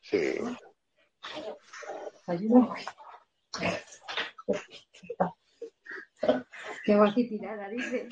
Sí. 0.02 0.34
Qué 6.84 7.24
tirada, 7.24 7.68
dice. 7.68 8.08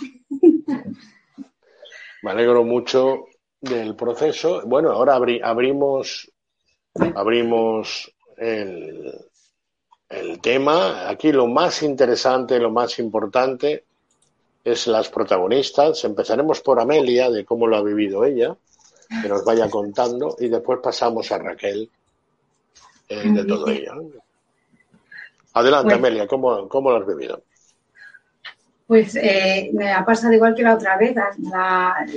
Me 2.23 2.31
alegro 2.31 2.65
mucho 2.65 3.27
del 3.61 3.97
proceso. 3.97 4.63
Bueno, 4.67 4.91
ahora 4.91 5.15
abrimos, 5.15 6.31
abrimos 7.15 8.15
el, 8.37 9.13
el 10.09 10.41
tema. 10.41 11.09
Aquí 11.09 11.33
lo 11.33 11.47
más 11.47 11.83
interesante, 11.83 12.59
lo 12.59 12.71
más 12.71 12.99
importante 12.99 13.85
es 14.65 14.87
las 14.87 15.09
protagonistas. 15.09 16.05
Empezaremos 16.05 16.61
por 16.61 16.81
Amelia, 16.81 17.31
de 17.31 17.45
cómo 17.45 17.67
lo 17.67 17.77
ha 17.77 17.83
vivido 17.83 18.25
ella, 18.25 18.57
que 19.23 19.29
nos 19.29 19.45
vaya 19.45 19.71
contando, 19.71 20.37
y 20.39 20.49
después 20.49 20.81
pasamos 20.83 21.31
a 21.33 21.39
Raquel 21.39 21.91
eh, 23.09 23.31
de 23.31 23.45
todo 23.45 23.69
ello. 23.69 23.93
Adelante, 25.55 25.95
Amelia, 25.95 26.27
¿cómo, 26.27 26.69
¿cómo 26.69 26.91
lo 26.91 26.99
has 26.99 27.07
vivido? 27.07 27.43
Pues 28.87 29.17
eh, 29.17 29.71
me 29.73 29.91
ha 29.93 30.05
pasado 30.05 30.33
igual 30.33 30.55
que 30.55 30.63
la 30.63 30.75
otra 30.75 30.97
vez, 30.97 31.17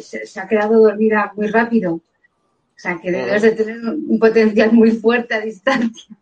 se, 0.04 0.40
ha 0.40 0.48
quedado 0.48 0.80
dormida 0.80 1.32
muy 1.36 1.48
rápido. 1.48 1.94
O 1.94 2.82
sea, 2.82 3.00
que 3.02 3.12
debes 3.12 3.42
de 3.42 3.52
tener 3.52 3.80
un 3.82 4.20
potencial 4.20 4.72
muy 4.72 4.92
fuerte 4.92 5.34
a 5.34 5.42
distancia. 5.42 6.16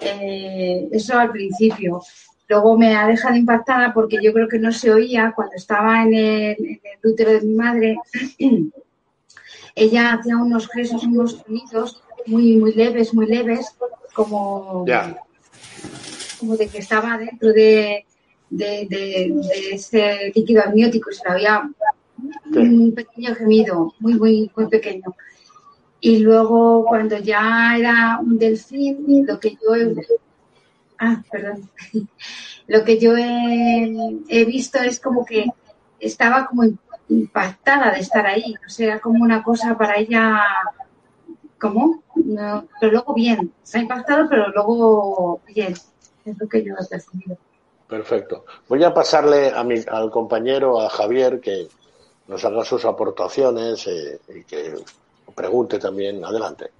Eh, 0.00 0.88
eso 0.92 1.18
al 1.18 1.32
principio. 1.32 2.00
Luego 2.48 2.78
me 2.78 2.94
ha 2.94 3.06
dejado 3.06 3.36
impactada 3.36 3.92
porque 3.92 4.18
yo 4.22 4.32
creo 4.32 4.48
que 4.48 4.58
no 4.58 4.70
se 4.72 4.92
oía 4.92 5.32
cuando 5.34 5.54
estaba 5.56 6.02
en 6.02 6.14
el, 6.14 6.80
útero 7.02 7.32
de 7.32 7.40
mi 7.40 7.54
madre. 7.54 7.96
Ella 9.74 10.14
hacía 10.14 10.36
unos 10.36 10.68
gestos, 10.68 11.04
unos 11.04 11.42
sonidos 11.44 12.02
muy, 12.26 12.56
muy 12.56 12.72
leves, 12.72 13.12
muy 13.12 13.26
leves, 13.26 13.76
como, 14.14 14.84
como 16.40 16.56
de 16.56 16.68
que 16.68 16.78
estaba 16.78 17.18
dentro 17.18 17.52
de, 17.52 18.06
de, 18.48 19.34
ese 19.72 20.32
líquido 20.34 20.62
amniótico, 20.62 21.12
se 21.12 21.24
le 21.24 21.30
había 21.30 21.70
un 22.54 22.94
pequeño 22.94 23.34
gemido, 23.34 23.94
muy, 23.98 24.14
muy, 24.14 24.50
muy 24.56 24.66
pequeño. 24.68 25.14
Y 26.00 26.18
luego 26.18 26.84
cuando 26.86 27.18
ya 27.18 27.76
era 27.76 28.18
un 28.20 28.38
delfín, 28.38 29.24
lo 29.26 29.40
que 29.40 29.56
yo 29.62 29.74
he, 29.74 29.94
ah, 30.98 31.22
perdón, 31.30 31.70
lo 32.66 32.84
que 32.84 32.98
yo 32.98 33.14
he, 33.16 34.44
visto 34.44 34.78
es 34.78 35.00
como 35.00 35.24
que 35.24 35.46
estaba 35.98 36.46
como 36.46 36.64
impactada 37.08 37.92
de 37.92 38.00
estar 38.00 38.26
ahí, 38.26 38.54
o 38.66 38.68
sea, 38.68 39.00
como 39.00 39.22
una 39.22 39.42
cosa 39.42 39.76
para 39.78 39.96
ella, 39.96 40.42
¿cómo? 41.58 42.02
pero 42.80 42.92
luego 42.92 43.14
bien, 43.14 43.52
se 43.62 43.78
ha 43.78 43.82
impactado, 43.82 44.28
pero 44.28 44.48
luego 44.48 45.40
bien, 45.46 45.74
es 46.24 46.38
lo 46.38 46.48
que 46.48 46.64
yo 46.64 46.74
he 46.74 46.86
percibido. 46.86 47.38
Perfecto. 47.88 48.44
Voy 48.68 48.82
a 48.82 48.92
pasarle 48.92 49.52
a 49.52 49.62
mi, 49.62 49.76
al 49.88 50.10
compañero, 50.10 50.80
a 50.80 50.90
Javier, 50.90 51.40
que 51.40 51.68
nos 52.26 52.44
haga 52.44 52.64
sus 52.64 52.84
aportaciones 52.84 53.86
eh, 53.86 54.18
y 54.28 54.42
que 54.42 54.74
pregunte 55.36 55.78
también. 55.78 56.24
Adelante. 56.24 56.70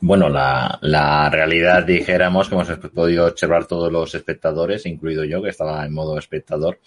Bueno, 0.00 0.28
la, 0.28 0.78
la, 0.82 1.28
realidad, 1.30 1.84
dijéramos, 1.84 2.48
que 2.48 2.54
hemos 2.54 2.68
podido 2.94 3.26
observar 3.26 3.66
todos 3.66 3.90
los 3.90 4.14
espectadores, 4.14 4.86
incluido 4.86 5.24
yo, 5.24 5.42
que 5.42 5.48
estaba 5.48 5.84
en 5.84 5.92
modo 5.92 6.18
espectador. 6.18 6.78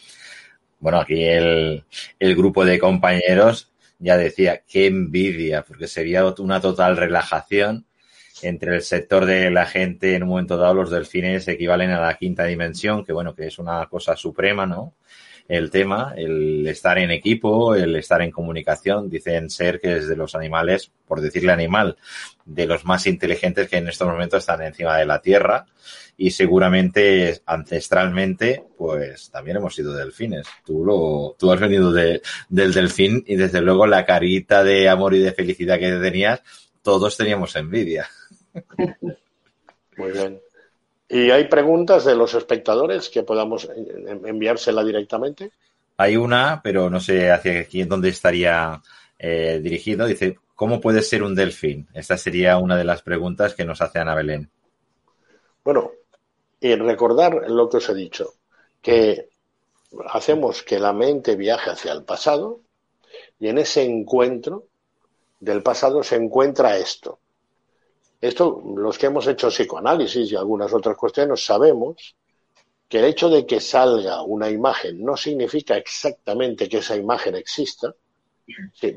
Bueno, 0.79 0.99
aquí 0.99 1.23
el, 1.23 1.83
el 2.19 2.35
grupo 2.35 2.63
de 2.63 2.79
compañeros 2.79 3.73
ya 3.97 4.15
decía, 4.15 4.63
qué 4.65 4.85
envidia, 4.85 5.63
porque 5.63 5.87
sería 5.87 6.25
una 6.37 6.61
total 6.61 6.95
relajación 6.95 7.85
entre 8.41 8.75
el 8.75 8.81
sector 8.81 9.25
de 9.25 9.51
la 9.51 9.65
gente, 9.65 10.15
en 10.15 10.23
un 10.23 10.29
momento 10.29 10.55
dado 10.55 10.73
los 10.73 10.89
delfines 10.89 11.47
equivalen 11.47 11.91
a 11.91 11.99
la 11.99 12.13
quinta 12.13 12.45
dimensión, 12.45 13.03
que 13.03 13.11
bueno, 13.11 13.35
que 13.35 13.47
es 13.47 13.59
una 13.59 13.85
cosa 13.87 14.15
suprema, 14.15 14.65
¿no? 14.65 14.93
El 15.49 15.71
tema, 15.71 16.13
el 16.15 16.65
estar 16.67 16.97
en 16.99 17.11
equipo, 17.11 17.75
el 17.75 17.95
estar 17.95 18.21
en 18.21 18.31
comunicación, 18.31 19.09
dicen 19.09 19.49
ser 19.49 19.81
que 19.81 19.97
es 19.97 20.07
de 20.07 20.15
los 20.15 20.35
animales, 20.35 20.91
por 21.07 21.19
decirle 21.19 21.51
animal, 21.51 21.97
de 22.45 22.67
los 22.67 22.85
más 22.85 23.07
inteligentes 23.07 23.67
que 23.67 23.77
en 23.77 23.89
estos 23.89 24.07
momentos 24.07 24.39
están 24.39 24.61
encima 24.61 24.97
de 24.97 25.05
la 25.05 25.21
Tierra 25.21 25.65
y 26.17 26.31
seguramente 26.31 27.41
ancestralmente, 27.45 28.63
pues 28.77 29.31
también 29.31 29.57
hemos 29.57 29.73
sido 29.73 29.93
delfines. 29.93 30.45
Tú 30.65 30.85
lo, 30.85 31.35
tú 31.39 31.51
has 31.51 31.59
venido 31.59 31.91
de, 31.91 32.21
del 32.47 32.73
delfín 32.73 33.23
y 33.25 33.35
desde 33.35 33.61
luego 33.61 33.87
la 33.87 34.05
carita 34.05 34.63
de 34.63 34.87
amor 34.87 35.15
y 35.15 35.19
de 35.19 35.31
felicidad 35.31 35.79
que 35.79 35.91
tenías, 35.93 36.41
todos 36.83 37.17
teníamos 37.17 37.55
envidia. 37.55 38.07
Muy 39.97 40.11
bien. 40.11 40.39
¿Y 41.09 41.31
hay 41.31 41.45
preguntas 41.45 42.05
de 42.05 42.15
los 42.15 42.35
espectadores 42.35 43.09
que 43.09 43.23
podamos 43.23 43.67
enviársela 44.25 44.83
directamente? 44.83 45.51
Hay 45.97 46.15
una, 46.15 46.61
pero 46.63 46.89
no 46.89 46.99
sé 46.99 47.31
hacia 47.31 47.65
quién, 47.65 47.89
dónde 47.89 48.09
estaría 48.09 48.79
eh, 49.17 49.59
dirigido. 49.61 50.05
Dice, 50.05 50.37
¿cómo 50.53 50.79
puede 50.79 51.01
ser 51.01 51.23
un 51.23 51.33
delfín? 51.33 51.87
Esta 51.93 52.15
sería 52.15 52.57
una 52.59 52.77
de 52.77 52.83
las 52.83 53.01
preguntas 53.01 53.55
que 53.55 53.65
nos 53.65 53.81
hace 53.81 53.97
Ana 53.97 54.13
Belén. 54.13 54.49
Bueno, 55.63 55.91
y 56.61 56.75
recordar 56.75 57.49
lo 57.49 57.67
que 57.69 57.77
os 57.77 57.89
he 57.89 57.95
dicho, 57.95 58.33
que 58.81 59.29
hacemos 60.09 60.61
que 60.61 60.79
la 60.79 60.93
mente 60.93 61.35
viaje 61.35 61.71
hacia 61.71 61.91
el 61.91 62.03
pasado 62.03 62.61
y 63.39 63.47
en 63.47 63.57
ese 63.57 63.83
encuentro 63.83 64.65
del 65.39 65.63
pasado 65.63 66.03
se 66.03 66.17
encuentra 66.17 66.77
esto. 66.77 67.19
Esto, 68.21 68.61
los 68.75 68.97
que 68.97 69.05
hemos 69.05 69.27
hecho 69.27 69.49
psicoanálisis 69.49 70.31
y 70.31 70.35
algunas 70.35 70.73
otras 70.73 70.97
cuestiones, 70.97 71.45
sabemos 71.45 72.15
que 72.89 72.99
el 72.99 73.05
hecho 73.05 73.29
de 73.29 73.45
que 73.45 73.61
salga 73.61 74.23
una 74.23 74.49
imagen 74.49 75.03
no 75.03 75.15
significa 75.15 75.77
exactamente 75.77 76.67
que 76.67 76.79
esa 76.79 76.97
imagen 76.97 77.35
exista, 77.35 77.93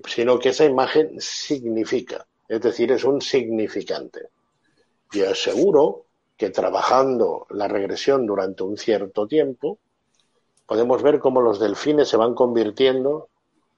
sino 0.06 0.38
que 0.38 0.48
esa 0.48 0.64
imagen 0.64 1.20
significa, 1.20 2.26
es 2.48 2.60
decir, 2.60 2.90
es 2.90 3.04
un 3.04 3.20
significante. 3.20 4.28
Y 5.12 5.20
aseguro 5.22 6.06
que 6.36 6.50
trabajando 6.50 7.46
la 7.50 7.68
regresión 7.68 8.26
durante 8.26 8.64
un 8.64 8.76
cierto 8.76 9.28
tiempo, 9.28 9.78
podemos 10.66 11.00
ver 11.02 11.20
cómo 11.20 11.40
los 11.40 11.60
delfines 11.60 12.08
se 12.08 12.16
van 12.16 12.34
convirtiendo 12.34 13.28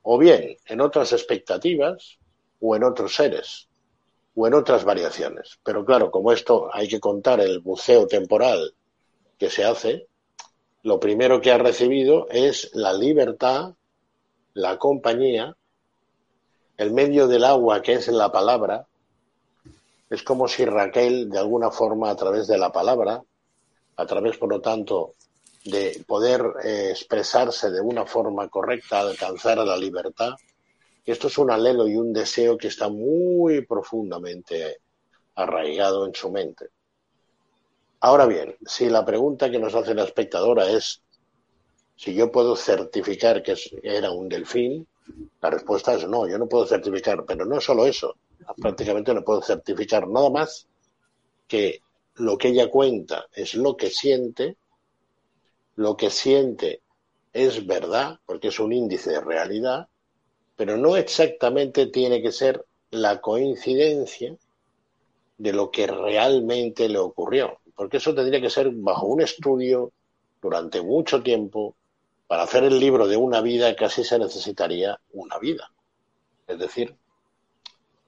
o 0.03 0.17
bien 0.17 0.57
en 0.67 0.81
otras 0.81 1.13
expectativas 1.13 2.19
o 2.61 2.77
en 2.77 2.85
otros 2.85 3.15
seres 3.15 3.69
o 4.35 4.47
en 4.47 4.55
otras 4.55 4.85
variaciones. 4.85 5.59
Pero 5.63 5.85
claro, 5.85 6.11
como 6.11 6.33
esto 6.33 6.69
hay 6.73 6.89
que 6.89 7.01
contar 7.01 7.41
el 7.41 7.61
buceo 7.61 8.07
temporal 8.07 8.75
que 9.39 9.51
se 9.51 9.65
hace, 9.65 10.07
lo 10.83 11.01
primero 11.01 11.41
que 11.41 11.51
ha 11.51 11.59
recibido 11.59 12.29
es 12.31 12.71
la 12.75 12.93
libertad, 12.93 13.75
la 14.53 14.79
compañía, 14.79 15.57
el 16.77 16.93
medio 16.93 17.27
del 17.29 17.45
agua 17.45 17.83
que 17.83 17.95
es 17.95 18.09
la 18.09 18.31
palabra. 18.31 18.87
Es 20.11 20.23
como 20.23 20.49
si 20.49 20.65
Raquel, 20.65 21.31
de 21.31 21.39
alguna 21.39 21.71
forma, 21.71 22.11
a 22.11 22.17
través 22.17 22.47
de 22.47 22.59
la 22.59 22.71
palabra, 22.71 23.23
a 23.97 24.07
través, 24.07 24.37
por 24.37 24.51
lo 24.51 24.61
tanto, 24.61 25.15
de 25.65 26.05
poder 26.07 26.45
eh, 26.63 26.91
expresarse 26.91 27.71
de 27.71 27.81
una 27.81 28.05
forma 28.05 28.49
correcta, 28.49 29.01
alcanzar 29.01 29.59
la 29.59 29.77
libertad, 29.77 30.35
esto 31.13 31.29
es 31.29 31.39
un 31.39 31.51
alelo 31.51 31.87
y 31.87 31.97
un 31.97 32.13
deseo 32.13 32.57
que 32.57 32.69
está 32.69 32.89
muy 32.89 33.65
profundamente 33.67 34.79
arraigado 35.35 36.07
en 36.07 36.15
su 36.15 36.31
mente. 36.31 36.69
Ahora 38.01 38.27
bien, 38.27 38.57
si 38.67 38.89
la 38.89 39.05
pregunta 39.05 39.51
que 39.51 39.59
nos 39.59 39.75
hace 39.75 39.95
la 39.95 40.05
espectadora 40.05 40.69
es 40.71 41.03
si 41.97 42.15
yo 42.15 42.31
puedo 42.31 42.57
certificar 42.57 43.43
que 43.43 43.55
era 43.83 44.11
un 44.11 44.29
delfín, 44.29 44.87
la 45.41 45.51
respuesta 45.51 45.95
es 45.95 46.09
no, 46.09 46.29
yo 46.29 46.39
no 46.39 46.49
puedo 46.49 46.67
certificar, 46.67 47.25
pero 47.25 47.45
no 47.45 47.61
solo 47.61 47.87
eso, 47.87 48.17
prácticamente 48.57 49.15
no 49.15 49.23
puedo 49.23 49.43
certificar 49.43 50.09
nada 50.09 50.31
más 50.31 50.67
que 51.47 51.81
lo 52.17 52.39
que 52.39 52.49
ella 52.49 52.71
cuenta 52.71 53.27
es 53.33 53.55
lo 53.55 53.77
que 53.77 53.91
siente, 53.91 54.57
lo 55.77 55.97
que 55.97 56.11
siente 56.11 56.83
es 57.33 57.67
verdad, 57.67 58.21
porque 58.27 58.49
es 58.49 58.61
un 58.61 58.73
índice 58.73 59.11
de 59.11 59.21
realidad, 59.21 59.89
pero 60.57 60.77
no 60.77 60.97
exactamente 60.97 61.87
tiene 61.87 62.23
que 62.23 62.33
ser 62.33 62.65
la 62.91 63.21
coincidencia 63.21 64.37
de 65.39 65.53
lo 65.53 65.71
que 65.71 65.87
realmente 65.87 66.89
le 66.89 66.99
ocurrió, 66.99 67.59
porque 67.75 67.97
eso 67.97 68.15
tendría 68.15 68.41
que 68.41 68.51
ser 68.51 68.71
bajo 68.71 69.07
un 69.07 69.21
estudio 69.21 69.93
durante 70.41 70.81
mucho 70.83 71.23
tiempo. 71.23 71.75
Para 72.27 72.45
hacer 72.45 72.65
el 72.65 72.79
libro 72.79 73.07
de 73.07 73.17
una 73.17 73.41
vida 73.41 73.75
casi 73.77 74.05
se 74.05 74.19
necesitaría 74.19 74.99
una 75.13 75.39
vida. 75.39 75.71
Es 76.47 76.59
decir, 76.59 76.95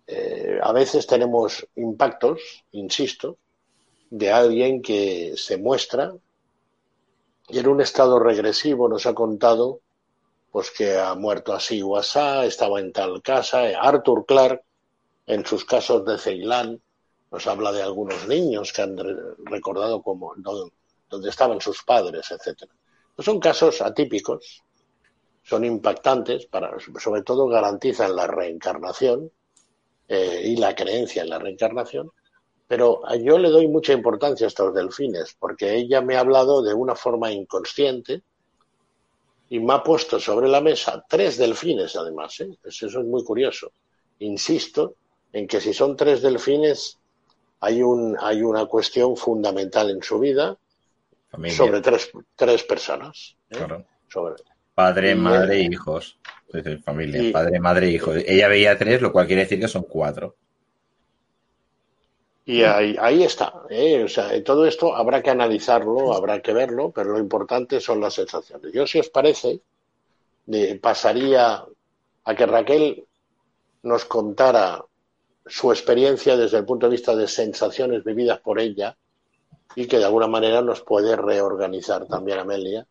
eh, 0.07 0.59
a 0.63 0.73
veces 0.73 1.07
tenemos 1.07 1.67
impactos, 1.75 2.65
insisto, 2.73 3.37
de 4.11 4.31
alguien 4.31 4.83
que 4.83 5.35
se 5.37 5.57
muestra 5.57 6.15
y 7.49 7.59
en 7.59 7.69
un 7.69 7.81
estado 7.81 8.19
regresivo 8.19 8.89
nos 8.89 9.07
ha 9.07 9.15
contado 9.15 9.81
pues 10.57 10.71
que 10.71 10.97
ha 10.97 11.15
muerto 11.15 11.53
así 11.53 11.83
o 11.83 11.99
asá, 11.99 12.47
estaba 12.47 12.81
en 12.81 12.91
tal 12.91 13.21
casa. 13.21 13.65
Arthur 13.79 14.25
Clarke, 14.25 14.65
en 15.27 15.45
sus 15.45 15.67
casos 15.67 16.03
de 16.07 16.17
Ceilán, 16.17 16.81
nos 17.31 17.47
habla 17.47 17.73
de 17.73 17.83
algunos 17.83 18.27
niños 18.27 18.73
que 18.73 18.81
han 18.81 18.97
recordado 19.45 20.01
como 20.01 20.33
donde 21.11 21.29
estaban 21.29 21.61
sus 21.61 21.83
padres, 21.85 22.31
etcétera. 22.31 22.73
Son 23.19 23.39
casos 23.39 23.83
atípicos, 23.83 24.63
son 25.43 25.67
impactantes, 25.67 26.47
para, 26.47 26.75
sobre 27.03 27.21
todo 27.21 27.49
garantizan 27.49 28.17
la 28.17 28.27
reencarnación 28.27 29.31
eh, 30.09 30.41
y 30.43 30.57
la 30.57 30.75
creencia 30.75 31.21
en 31.21 31.29
la 31.29 31.39
reencarnación, 31.39 32.11
pero 32.67 33.03
yo 33.23 33.37
le 33.37 33.51
doy 33.51 33.69
mucha 33.69 33.93
importancia 33.93 34.47
a 34.47 34.49
estos 34.49 34.73
delfines, 34.73 35.37
porque 35.39 35.75
ella 35.75 36.01
me 36.01 36.17
ha 36.17 36.21
hablado 36.21 36.63
de 36.63 36.73
una 36.73 36.95
forma 36.95 37.31
inconsciente 37.31 38.23
y 39.49 39.61
me 39.61 39.75
ha 39.75 39.83
puesto 39.83 40.19
sobre 40.19 40.49
la 40.49 40.61
mesa 40.61 41.05
tres 41.09 41.39
delfines, 41.39 41.95
además. 41.97 42.41
¿eh? 42.41 42.51
Eso 42.65 42.87
es 42.87 42.97
muy 42.97 43.23
curioso. 43.25 43.71
Insisto 44.21 44.95
en 45.33 45.47
que 45.47 45.61
si 45.61 45.73
son 45.73 45.97
tres 45.97 46.23
delfines, 46.23 46.99
hay, 47.61 47.83
un, 47.83 48.17
hay 48.21 48.43
una 48.43 48.67
cuestión 48.67 49.17
fundamental 49.17 49.91
en 49.91 50.03
su 50.03 50.19
vida 50.19 50.57
sobre 51.49 51.81
tres, 51.81 52.11
tres 52.35 52.63
personas. 52.63 53.37
¿eh? 53.51 53.59
Sobre, 54.09 54.37
Padre, 54.75 55.15
madre 55.15 55.57
e 55.57 55.63
hijos. 55.63 56.19
familia, 56.85 57.33
padre, 57.33 57.59
madre 57.61 57.87
e 57.87 57.91
hijos. 57.93 58.17
Ella 58.27 58.49
veía 58.49 58.77
tres, 58.77 59.01
lo 59.01 59.11
cual 59.11 59.27
quiere 59.27 59.43
decir 59.43 59.59
que 59.59 59.69
son 59.69 59.85
cuatro. 59.85 60.37
Y 62.49 62.63
ahí, 62.63 63.25
está. 63.25 63.53
¿eh? 63.69 64.05
O 64.05 64.09
sea, 64.09 64.43
todo 64.45 64.67
esto 64.67 64.95
habrá 64.95 65.21
que 65.21 65.31
analizarlo, 65.31 66.15
habrá 66.15 66.41
que 66.41 66.53
verlo, 66.53 66.93
pero 66.93 67.11
lo 67.11 67.19
importante 67.19 67.81
son 67.81 68.01
las 68.01 68.15
sensaciones. 68.15 68.73
Yo, 68.73 68.87
si 68.87 69.01
os 69.01 69.09
parece, 69.09 69.61
pasaría 70.81 71.65
a 72.25 72.35
que 72.37 72.47
Raquel 72.47 73.05
nos 73.83 74.05
contara 74.05 74.81
su 75.45 75.73
experiencia 75.73 76.37
desde 76.37 76.59
el 76.59 76.65
punto 76.65 76.87
de 76.87 76.93
vista 76.93 77.17
de 77.17 77.27
sensaciones 77.27 78.05
vividas 78.05 78.39
por 78.39 78.61
ella 78.61 78.97
y 79.75 79.87
que 79.89 79.99
de 79.99 80.05
alguna 80.05 80.29
manera 80.29 80.63
nos 80.63 80.83
puede 80.83 81.17
reorganizar 81.17 82.07
también 82.07 82.39
Amelia. 82.39 82.87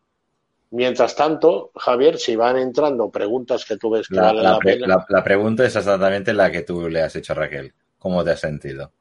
Mientras 0.71 1.15
tanto, 1.15 1.71
Javier, 1.75 2.17
si 2.17 2.35
van 2.35 2.57
entrando 2.57 3.09
preguntas 3.09 3.63
que 3.63 3.77
tú 3.77 3.91
ves 3.91 4.09
que 4.09 4.15
la, 4.15 4.33
la, 4.33 4.59
pena... 4.59 5.05
la 5.07 5.23
pregunta 5.23 5.65
es 5.65 5.77
exactamente 5.77 6.33
la 6.33 6.51
que 6.51 6.63
tú 6.63 6.89
le 6.89 7.01
has 7.01 7.15
hecho 7.15 7.31
a 7.31 7.37
Raquel. 7.37 7.73
¿Cómo 7.97 8.21
te 8.21 8.31
has 8.31 8.41
sentido? 8.41 8.91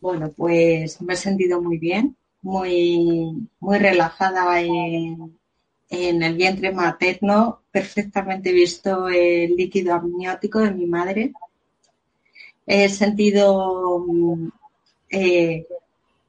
Bueno, 0.00 0.32
pues 0.36 1.00
me 1.02 1.14
he 1.14 1.16
sentido 1.16 1.60
muy 1.60 1.78
bien, 1.78 2.16
muy, 2.42 3.48
muy 3.58 3.78
relajada 3.78 4.60
en, 4.60 5.32
el 5.90 6.34
vientre 6.36 6.72
materno, 6.72 7.62
perfectamente 7.70 8.52
visto 8.52 9.08
el 9.08 9.56
líquido 9.56 9.94
amniótico 9.94 10.60
de 10.60 10.72
mi 10.72 10.86
madre. 10.86 11.32
He 12.66 12.88
sentido 12.88 14.06
eh, 15.10 15.66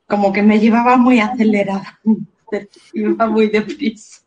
como 0.07 0.33
que 0.33 0.41
me 0.41 0.59
llevaba 0.59 0.97
muy 0.97 1.19
acelerada, 1.19 1.99
iba 2.93 3.27
muy 3.27 3.49
deprisa. 3.49 4.23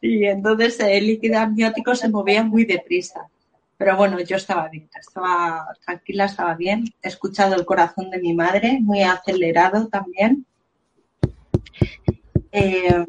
Y 0.00 0.24
entonces 0.26 0.78
el 0.80 1.06
líquido 1.06 1.38
amniótico 1.38 1.94
se 1.94 2.08
movía 2.08 2.42
muy 2.42 2.64
deprisa. 2.64 3.30
Pero 3.76 3.96
bueno, 3.96 4.20
yo 4.20 4.36
estaba 4.36 4.68
bien, 4.68 4.88
estaba 4.98 5.66
tranquila, 5.84 6.26
estaba 6.26 6.54
bien. 6.54 6.84
He 7.02 7.08
escuchado 7.08 7.54
el 7.54 7.64
corazón 7.64 8.10
de 8.10 8.20
mi 8.20 8.32
madre, 8.32 8.78
muy 8.80 9.02
acelerado 9.02 9.88
también. 9.88 10.46
Eh, 12.52 13.04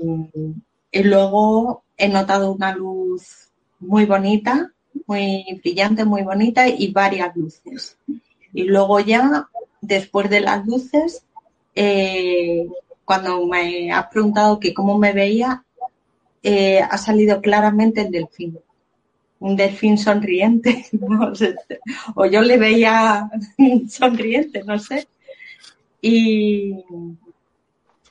y 0.91 1.03
luego 1.03 1.83
he 1.97 2.07
notado 2.07 2.51
una 2.51 2.75
luz 2.75 3.51
muy 3.79 4.05
bonita, 4.05 4.71
muy 5.05 5.59
brillante, 5.61 6.05
muy 6.05 6.23
bonita 6.23 6.67
y 6.67 6.91
varias 6.91 7.35
luces. 7.35 7.97
Y 8.53 8.63
luego 8.63 8.99
ya, 8.99 9.49
después 9.81 10.29
de 10.29 10.41
las 10.41 10.65
luces, 10.65 11.25
eh, 11.75 12.67
cuando 13.05 13.45
me 13.45 13.91
has 13.91 14.07
preguntado 14.07 14.59
que 14.59 14.73
cómo 14.73 14.97
me 14.97 15.13
veía, 15.13 15.65
eh, 16.41 16.81
ha 16.81 16.97
salido 16.97 17.41
claramente 17.41 18.01
el 18.01 18.11
delfín 18.11 18.59
un 19.43 19.57
delfín 19.57 19.97
sonriente, 19.97 20.85
o 22.15 22.25
yo 22.25 22.41
le 22.41 22.57
veía 22.57 23.29
sonriente, 23.89 24.63
no 24.63 24.79
sé. 24.79 25.05
Y, 26.01 26.75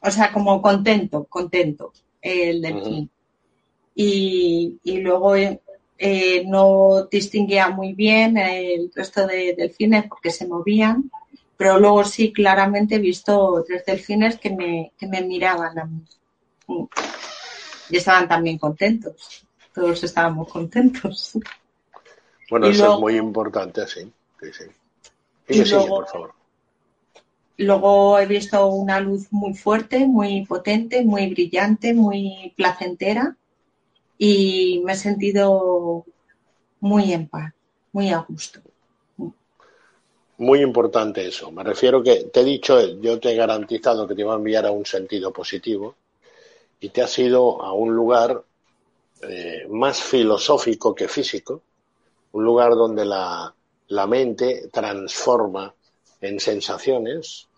o 0.02 0.10
sea, 0.10 0.30
como 0.30 0.60
contento, 0.60 1.24
contento 1.24 1.92
el 2.20 2.60
delfín. 2.60 3.10
y, 3.94 4.78
luego 4.84 5.34
eh, 5.34 6.44
no 6.46 7.08
distinguía 7.10 7.70
muy 7.70 7.94
bien 7.94 8.36
el 8.36 8.90
resto 8.94 9.26
de 9.26 9.54
delfines 9.56 10.04
porque 10.08 10.30
se 10.30 10.46
movían, 10.46 11.10
pero 11.56 11.80
luego 11.80 12.04
sí 12.04 12.30
claramente 12.30 12.96
he 12.96 12.98
visto 12.98 13.64
tres 13.66 13.86
delfines 13.86 14.36
que 14.38 14.50
me, 14.50 14.92
que 14.98 15.06
me 15.06 15.22
miraban 15.22 15.78
a 15.78 15.84
mí. 15.86 16.04
Y 17.88 17.96
estaban 17.96 18.28
también 18.28 18.58
contentos 18.58 19.46
todos 19.74 20.02
estábamos 20.04 20.48
contentos. 20.50 21.32
Bueno, 22.50 22.66
eso 22.66 22.94
es 22.94 23.00
muy 23.00 23.16
importante, 23.16 23.86
sí. 23.86 24.12
y 25.48 25.64
luego, 25.64 25.88
por 25.88 26.08
favor. 26.08 26.34
Luego 27.58 28.18
he 28.18 28.26
visto 28.26 28.66
una 28.66 29.00
luz 29.00 29.28
muy 29.30 29.54
fuerte, 29.54 30.06
muy 30.06 30.44
potente, 30.46 31.04
muy 31.04 31.30
brillante, 31.30 31.94
muy 31.94 32.52
placentera 32.56 33.36
y 34.18 34.82
me 34.84 34.92
he 34.92 34.96
sentido 34.96 36.04
muy 36.80 37.12
en 37.12 37.28
paz, 37.28 37.52
muy 37.92 38.10
a 38.10 38.18
gusto. 38.18 38.60
Muy 40.38 40.60
importante 40.60 41.26
eso. 41.26 41.52
Me 41.52 41.62
refiero 41.62 42.02
que 42.02 42.24
te 42.24 42.40
he 42.40 42.44
dicho, 42.44 42.80
yo 43.00 43.20
te 43.20 43.32
he 43.32 43.36
garantizado 43.36 44.08
que 44.08 44.14
te 44.14 44.22
iba 44.22 44.32
a 44.32 44.36
enviar 44.36 44.66
a 44.66 44.72
un 44.72 44.84
sentido 44.84 45.32
positivo 45.32 45.94
y 46.80 46.88
te 46.88 47.02
has 47.02 47.16
ido 47.18 47.62
a 47.62 47.72
un 47.72 47.94
lugar 47.94 48.42
eh, 49.22 49.66
más 49.68 50.02
filosófico 50.02 50.94
que 50.94 51.08
físico, 51.08 51.62
un 52.32 52.44
lugar 52.44 52.74
donde 52.74 53.04
la, 53.04 53.54
la 53.88 54.06
mente 54.06 54.68
transforma 54.72 55.74
en 56.20 56.40
sensaciones 56.40 57.48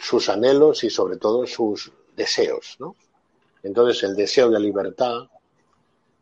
sus 0.00 0.28
anhelos 0.28 0.84
y 0.84 0.90
sobre 0.90 1.16
todo 1.16 1.46
sus 1.46 1.90
deseos, 2.14 2.76
¿no? 2.78 2.94
Entonces 3.62 4.02
el 4.04 4.14
deseo 4.14 4.50
de 4.50 4.60
libertad, 4.60 5.28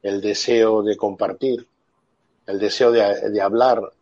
el 0.02 0.20
deseo 0.20 0.82
de 0.82 0.96
compartir, 0.96 1.66
el 2.46 2.58
deseo 2.58 2.90
de, 2.90 3.30
de, 3.30 3.40
hablar, 3.40 3.92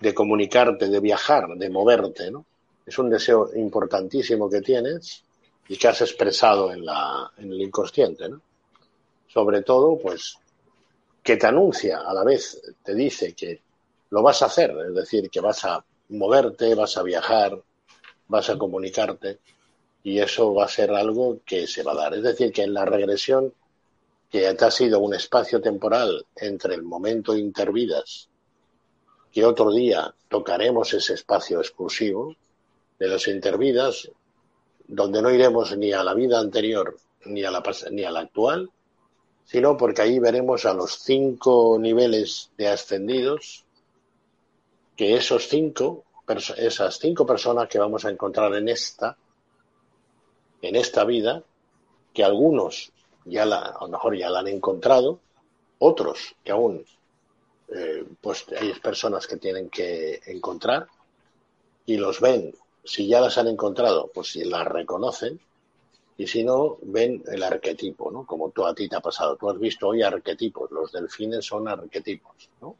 de 0.00 0.14
comunicarte, 0.14 0.88
de 0.88 1.00
viajar, 1.00 1.48
de 1.56 1.70
moverte, 1.70 2.30
¿no? 2.30 2.44
Es 2.84 2.98
un 2.98 3.08
deseo 3.08 3.50
importantísimo 3.54 4.50
que 4.50 4.60
tienes 4.60 5.22
y 5.68 5.76
que 5.76 5.88
has 5.88 6.00
expresado 6.00 6.72
en, 6.72 6.84
la, 6.84 7.30
en 7.38 7.52
el 7.52 7.60
inconsciente, 7.60 8.28
¿no? 8.28 8.40
Sobre 9.32 9.62
todo, 9.62 9.98
pues, 9.98 10.36
que 11.22 11.36
te 11.36 11.46
anuncia 11.46 12.00
a 12.00 12.12
la 12.12 12.24
vez, 12.24 12.60
te 12.82 12.94
dice 12.94 13.34
que 13.34 13.62
lo 14.10 14.22
vas 14.22 14.42
a 14.42 14.46
hacer, 14.46 14.70
es 14.88 14.94
decir, 14.94 15.30
que 15.30 15.40
vas 15.40 15.64
a 15.64 15.84
moverte, 16.10 16.74
vas 16.74 16.96
a 16.98 17.02
viajar, 17.02 17.58
vas 18.28 18.50
a 18.50 18.58
comunicarte 18.58 19.38
y 20.02 20.18
eso 20.18 20.52
va 20.52 20.64
a 20.64 20.68
ser 20.68 20.90
algo 20.90 21.38
que 21.46 21.66
se 21.66 21.82
va 21.82 21.92
a 21.92 21.96
dar. 21.96 22.14
Es 22.14 22.22
decir, 22.22 22.52
que 22.52 22.62
en 22.62 22.74
la 22.74 22.84
regresión, 22.84 23.54
que 24.30 24.52
te 24.54 24.64
ha 24.64 24.70
sido 24.70 24.98
un 25.00 25.14
espacio 25.14 25.60
temporal 25.60 26.26
entre 26.36 26.74
el 26.74 26.82
momento 26.82 27.36
intervidas, 27.36 28.28
que 29.30 29.44
otro 29.44 29.70
día 29.70 30.14
tocaremos 30.28 30.92
ese 30.92 31.14
espacio 31.14 31.60
exclusivo 31.60 32.34
de 32.98 33.08
los 33.08 33.28
intervidas, 33.28 34.10
donde 34.86 35.22
no 35.22 35.30
iremos 35.30 35.74
ni 35.76 35.92
a 35.92 36.04
la 36.04 36.12
vida 36.12 36.38
anterior 36.38 36.96
ni 37.24 37.44
a 37.44 37.50
la, 37.50 37.62
ni 37.90 38.04
a 38.04 38.10
la 38.10 38.20
actual, 38.20 38.70
sino 39.44 39.76
porque 39.76 40.02
ahí 40.02 40.18
veremos 40.18 40.64
a 40.64 40.74
los 40.74 40.98
cinco 41.00 41.76
niveles 41.78 42.50
de 42.56 42.68
ascendidos, 42.68 43.64
que 44.96 45.16
esos 45.16 45.48
cinco, 45.48 46.04
esas 46.56 46.98
cinco 46.98 47.26
personas 47.26 47.68
que 47.68 47.78
vamos 47.78 48.04
a 48.04 48.10
encontrar 48.10 48.54
en 48.54 48.68
esta, 48.68 49.16
en 50.60 50.76
esta 50.76 51.04
vida, 51.04 51.42
que 52.12 52.24
algunos 52.24 52.92
ya 53.24 53.44
la, 53.44 53.58
a 53.58 53.84
lo 53.84 53.88
mejor 53.88 54.16
ya 54.16 54.30
la 54.30 54.40
han 54.40 54.48
encontrado, 54.48 55.20
otros 55.78 56.36
que 56.44 56.52
aún, 56.52 56.84
eh, 57.74 58.04
pues 58.20 58.46
hay 58.58 58.72
personas 58.74 59.26
que 59.26 59.36
tienen 59.36 59.68
que 59.68 60.20
encontrar 60.26 60.86
y 61.86 61.96
los 61.96 62.20
ven. 62.20 62.54
Si 62.84 63.06
ya 63.06 63.20
las 63.20 63.38
han 63.38 63.48
encontrado, 63.48 64.10
pues 64.12 64.32
si 64.32 64.44
las 64.44 64.66
reconocen 64.66 65.40
y 66.22 66.26
si 66.28 66.44
no, 66.44 66.78
ven 66.82 67.20
el 67.32 67.42
arquetipo, 67.42 68.12
¿no? 68.12 68.24
Como 68.24 68.50
tú 68.50 68.64
a 68.64 68.72
ti 68.76 68.88
te 68.88 68.94
ha 68.94 69.00
pasado. 69.00 69.34
Tú 69.34 69.50
has 69.50 69.58
visto 69.58 69.88
hoy 69.88 70.04
arquetipos, 70.04 70.70
los 70.70 70.92
delfines 70.92 71.44
son 71.44 71.66
arquetipos, 71.66 72.48
¿no? 72.60 72.76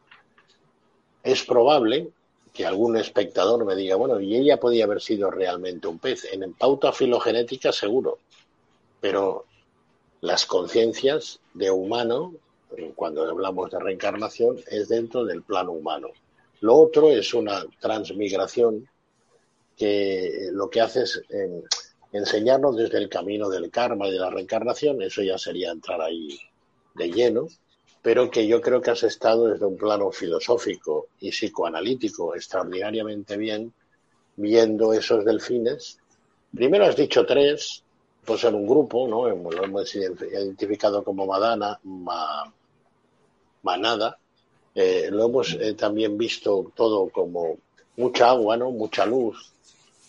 Es 1.24 1.42
probable 1.42 2.10
que 2.52 2.64
algún 2.64 2.96
espectador 2.96 3.64
me 3.64 3.74
diga, 3.74 3.96
bueno, 3.96 4.20
y 4.20 4.36
ella 4.36 4.60
podía 4.60 4.84
haber 4.84 5.00
sido 5.00 5.28
realmente 5.28 5.88
un 5.88 5.98
pez. 5.98 6.28
En 6.32 6.52
pauta 6.54 6.92
filogenética 6.92 7.72
seguro, 7.72 8.20
pero 9.00 9.46
las 10.20 10.46
conciencias 10.46 11.40
de 11.52 11.72
humano, 11.72 12.34
cuando 12.94 13.28
hablamos 13.28 13.72
de 13.72 13.80
reencarnación, 13.80 14.58
es 14.70 14.88
dentro 14.88 15.24
del 15.24 15.42
plano 15.42 15.72
humano. 15.72 16.10
Lo 16.60 16.76
otro 16.76 17.10
es 17.10 17.34
una 17.34 17.66
transmigración 17.80 18.88
que 19.76 20.50
lo 20.52 20.70
que 20.70 20.80
hace 20.80 21.02
es 21.02 21.20
em, 21.28 21.62
enseñarnos 22.12 22.76
desde 22.76 22.98
el 22.98 23.08
camino 23.08 23.48
del 23.48 23.70
karma 23.70 24.08
y 24.08 24.12
de 24.12 24.18
la 24.18 24.30
reencarnación, 24.30 25.00
eso 25.02 25.22
ya 25.22 25.38
sería 25.38 25.70
entrar 25.70 26.00
ahí 26.00 26.38
de 26.94 27.10
lleno, 27.10 27.48
pero 28.02 28.30
que 28.30 28.46
yo 28.46 28.60
creo 28.60 28.82
que 28.82 28.90
has 28.90 29.02
estado 29.02 29.48
desde 29.48 29.64
un 29.64 29.76
plano 29.76 30.10
filosófico 30.10 31.08
y 31.20 31.30
psicoanalítico 31.30 32.34
extraordinariamente 32.34 33.36
bien 33.36 33.72
viendo 34.36 34.92
esos 34.92 35.24
delfines. 35.24 35.98
Primero 36.54 36.84
has 36.84 36.96
dicho 36.96 37.24
tres, 37.24 37.82
pues 38.24 38.44
en 38.44 38.54
un 38.54 38.66
grupo, 38.66 39.08
¿no? 39.08 39.28
Lo 39.28 39.64
hemos 39.64 39.94
identificado 39.94 41.02
como 41.02 41.26
Madana, 41.26 41.78
Manada. 43.62 44.18
Eh, 44.74 45.08
lo 45.10 45.26
hemos 45.26 45.52
eh, 45.54 45.74
también 45.74 46.16
visto 46.16 46.72
todo 46.74 47.08
como 47.08 47.58
mucha 47.96 48.30
agua, 48.30 48.56
¿no? 48.56 48.70
Mucha 48.70 49.06
luz. 49.06 49.51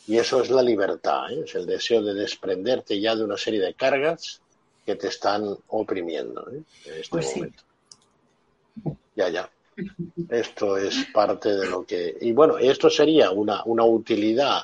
Y 0.08 0.18
eso 0.18 0.42
es 0.42 0.50
la 0.50 0.62
libertad, 0.62 1.32
¿eh? 1.32 1.44
es 1.46 1.56
el 1.56 1.66
deseo 1.66 2.02
de 2.02 2.14
desprenderte 2.14 3.00
ya 3.00 3.16
de 3.16 3.24
una 3.24 3.38
serie 3.38 3.62
de 3.62 3.74
cargas 3.74 4.42
que 4.86 4.96
te 4.96 5.08
están 5.08 5.56
oprimiendo 5.68 6.46
en 6.50 6.66
este 6.86 7.10
pues 7.10 7.36
momento. 7.36 7.64
Ya, 9.16 9.30
ya. 9.30 9.50
Esto 10.30 10.78
es 10.78 11.06
parte 11.14 11.56
de 11.56 11.68
lo 11.68 11.86
que. 11.86 12.18
Y 12.20 12.34
bueno, 12.34 12.58
esto 12.58 12.90
sería 12.90 13.32
una, 13.32 13.64
una 13.64 13.86
utilidad 13.86 14.64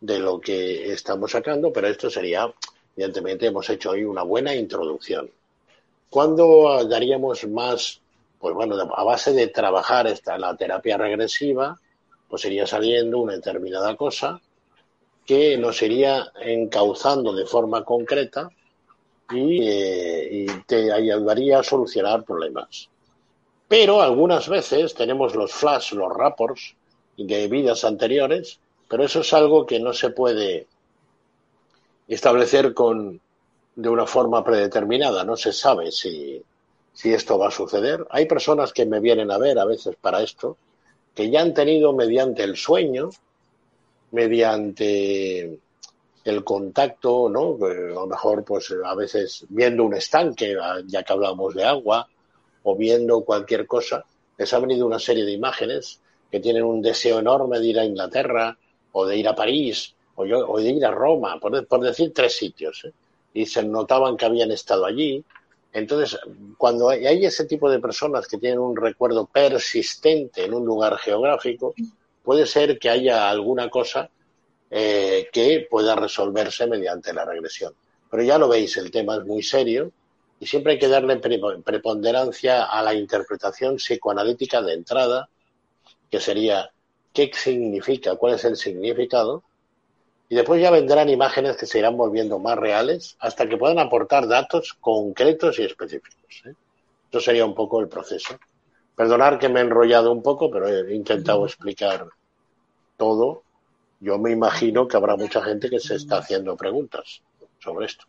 de 0.00 0.18
lo 0.18 0.40
que 0.40 0.92
estamos 0.92 1.30
sacando, 1.30 1.72
pero 1.72 1.86
esto 1.86 2.10
sería, 2.10 2.52
evidentemente, 2.96 3.46
hemos 3.46 3.70
hecho 3.70 3.90
hoy 3.90 4.04
una 4.04 4.22
buena 4.22 4.54
introducción. 4.54 5.30
¿Cuándo 6.10 6.84
daríamos 6.88 7.46
más? 7.46 8.00
Pues 8.38 8.54
bueno, 8.54 8.76
a 8.94 9.04
base 9.04 9.32
de 9.32 9.46
trabajar 9.46 10.06
esta, 10.08 10.36
la 10.38 10.56
terapia 10.56 10.98
regresiva, 10.98 11.78
pues 12.28 12.44
iría 12.44 12.66
saliendo 12.66 13.18
una 13.20 13.34
determinada 13.34 13.96
cosa 13.96 14.40
que 15.26 15.58
nos 15.58 15.82
iría 15.82 16.32
encauzando 16.40 17.34
de 17.34 17.46
forma 17.46 17.84
concreta 17.84 18.48
y, 19.30 19.66
eh, 19.66 20.28
y 20.30 20.46
te 20.66 20.92
ayudaría 20.92 21.58
a 21.58 21.64
solucionar 21.64 22.24
problemas. 22.24 22.88
Pero 23.68 24.00
algunas 24.00 24.48
veces 24.48 24.94
tenemos 24.94 25.34
los 25.34 25.52
flash, 25.52 25.92
los 25.92 26.12
rapports 26.14 26.76
de 27.16 27.48
vidas 27.48 27.84
anteriores, 27.84 28.60
pero 28.88 29.04
eso 29.04 29.20
es 29.20 29.32
algo 29.32 29.66
que 29.66 29.80
no 29.80 29.92
se 29.92 30.10
puede 30.10 30.68
establecer 32.06 32.72
con, 32.72 33.20
de 33.74 33.88
una 33.88 34.06
forma 34.06 34.44
predeterminada. 34.44 35.24
No 35.24 35.36
se 35.36 35.52
sabe 35.52 35.90
si, 35.90 36.40
si 36.92 37.12
esto 37.12 37.38
va 37.38 37.48
a 37.48 37.50
suceder. 37.52 38.06
Hay 38.10 38.26
personas 38.26 38.72
que 38.72 38.86
me 38.86 39.00
vienen 39.00 39.32
a 39.32 39.38
ver 39.38 39.58
a 39.58 39.64
veces 39.64 39.96
para 40.00 40.22
esto, 40.22 40.56
que 41.14 41.30
ya 41.30 41.40
han 41.40 41.54
tenido 41.54 41.92
mediante 41.92 42.44
el 42.44 42.56
sueño, 42.56 43.10
mediante 44.12 45.58
el 46.24 46.44
contacto, 46.44 47.28
¿no? 47.28 47.56
A 47.64 47.74
lo 47.74 48.06
mejor, 48.06 48.44
pues 48.44 48.74
a 48.84 48.94
veces 48.94 49.44
viendo 49.48 49.84
un 49.84 49.94
estanque, 49.94 50.56
ya 50.86 51.02
que 51.02 51.12
hablamos 51.12 51.54
de 51.54 51.64
agua, 51.64 52.08
o 52.64 52.74
viendo 52.74 53.20
cualquier 53.20 53.66
cosa, 53.66 54.04
les 54.36 54.52
ha 54.52 54.58
venido 54.58 54.86
una 54.86 54.98
serie 54.98 55.24
de 55.24 55.32
imágenes 55.32 56.00
que 56.30 56.40
tienen 56.40 56.64
un 56.64 56.82
deseo 56.82 57.20
enorme 57.20 57.60
de 57.60 57.66
ir 57.66 57.78
a 57.78 57.84
Inglaterra 57.84 58.58
o 58.92 59.06
de 59.06 59.16
ir 59.16 59.28
a 59.28 59.36
París 59.36 59.94
o, 60.16 60.58
de 60.58 60.70
ir 60.70 60.84
a 60.84 60.90
Roma, 60.90 61.38
por, 61.38 61.80
decir 61.80 62.12
tres 62.12 62.36
sitios, 62.36 62.84
¿eh? 62.86 62.92
y 63.34 63.46
se 63.46 63.62
notaban 63.62 64.16
que 64.16 64.24
habían 64.24 64.50
estado 64.50 64.86
allí. 64.86 65.22
Entonces, 65.72 66.18
cuando 66.56 66.88
hay, 66.88 67.24
ese 67.24 67.44
tipo 67.44 67.70
de 67.70 67.78
personas 67.78 68.26
que 68.26 68.38
tienen 68.38 68.58
un 68.58 68.74
recuerdo 68.74 69.26
persistente 69.26 70.44
en 70.44 70.54
un 70.54 70.64
lugar 70.64 70.96
geográfico, 70.96 71.74
puede 72.26 72.44
ser 72.44 72.76
que 72.80 72.90
haya 72.90 73.30
alguna 73.30 73.70
cosa 73.70 74.10
eh, 74.68 75.28
que 75.32 75.64
pueda 75.70 75.94
resolverse 75.94 76.66
mediante 76.66 77.14
la 77.14 77.24
regresión. 77.24 77.72
Pero 78.10 78.24
ya 78.24 78.36
lo 78.36 78.48
veis, 78.48 78.76
el 78.78 78.90
tema 78.90 79.14
es 79.14 79.24
muy 79.24 79.44
serio 79.44 79.92
y 80.40 80.46
siempre 80.46 80.72
hay 80.72 80.78
que 80.80 80.88
darle 80.88 81.18
preponderancia 81.18 82.64
a 82.64 82.82
la 82.82 82.94
interpretación 82.94 83.76
psicoanalítica 83.76 84.60
de 84.60 84.74
entrada, 84.74 85.28
que 86.10 86.18
sería 86.18 86.68
qué 87.12 87.30
significa, 87.32 88.16
cuál 88.16 88.34
es 88.34 88.44
el 88.44 88.56
significado, 88.56 89.44
y 90.28 90.34
después 90.34 90.60
ya 90.60 90.72
vendrán 90.72 91.08
imágenes 91.08 91.56
que 91.56 91.66
se 91.66 91.78
irán 91.78 91.96
volviendo 91.96 92.40
más 92.40 92.58
reales 92.58 93.16
hasta 93.20 93.48
que 93.48 93.56
puedan 93.56 93.78
aportar 93.78 94.26
datos 94.26 94.76
concretos 94.80 95.60
y 95.60 95.62
específicos. 95.62 96.42
¿eh? 96.44 96.54
Eso 97.08 97.20
sería 97.20 97.46
un 97.46 97.54
poco 97.54 97.80
el 97.80 97.88
proceso. 97.88 98.36
Perdonar 98.96 99.38
que 99.38 99.48
me 99.48 99.60
he 99.60 99.62
enrollado 99.62 100.10
un 100.10 100.24
poco, 100.24 100.50
pero 100.50 100.66
he 100.66 100.92
intentado 100.92 101.46
explicar 101.46 102.08
todo. 102.96 103.42
Yo 104.00 104.18
me 104.18 104.30
imagino 104.30 104.86
que 104.86 104.96
habrá 104.96 105.16
mucha 105.16 105.42
gente 105.42 105.70
que 105.70 105.80
se 105.80 105.96
está 105.96 106.18
haciendo 106.18 106.56
preguntas 106.56 107.22
sobre 107.58 107.86
esto. 107.86 108.04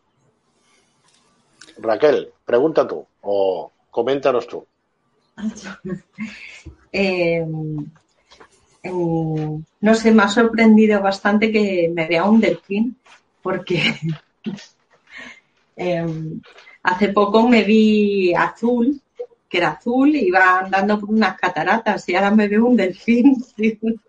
Raquel, 1.78 2.32
pregunta 2.44 2.86
tú 2.86 3.06
o 3.22 3.70
coméntanos 3.90 4.46
tú. 4.46 4.66
Eh, 6.90 7.44
no 8.84 9.94
sé, 9.94 10.12
me 10.12 10.22
ha 10.22 10.28
sorprendido 10.28 11.02
bastante 11.02 11.52
que 11.52 11.90
me 11.94 12.06
vea 12.06 12.24
un 12.24 12.40
delfín, 12.40 12.96
porque 13.42 13.94
em, 15.76 16.40
hace 16.82 17.08
poco 17.08 17.46
me 17.48 17.64
vi 17.64 18.32
azul, 18.34 19.00
que 19.48 19.58
era 19.58 19.70
azul, 19.72 20.14
iba 20.14 20.60
andando 20.60 20.98
por 20.98 21.10
unas 21.10 21.38
cataratas 21.38 22.08
y 22.08 22.14
ahora 22.14 22.30
me 22.30 22.48
veo 22.48 22.66
un 22.66 22.76
delfín. 22.76 23.36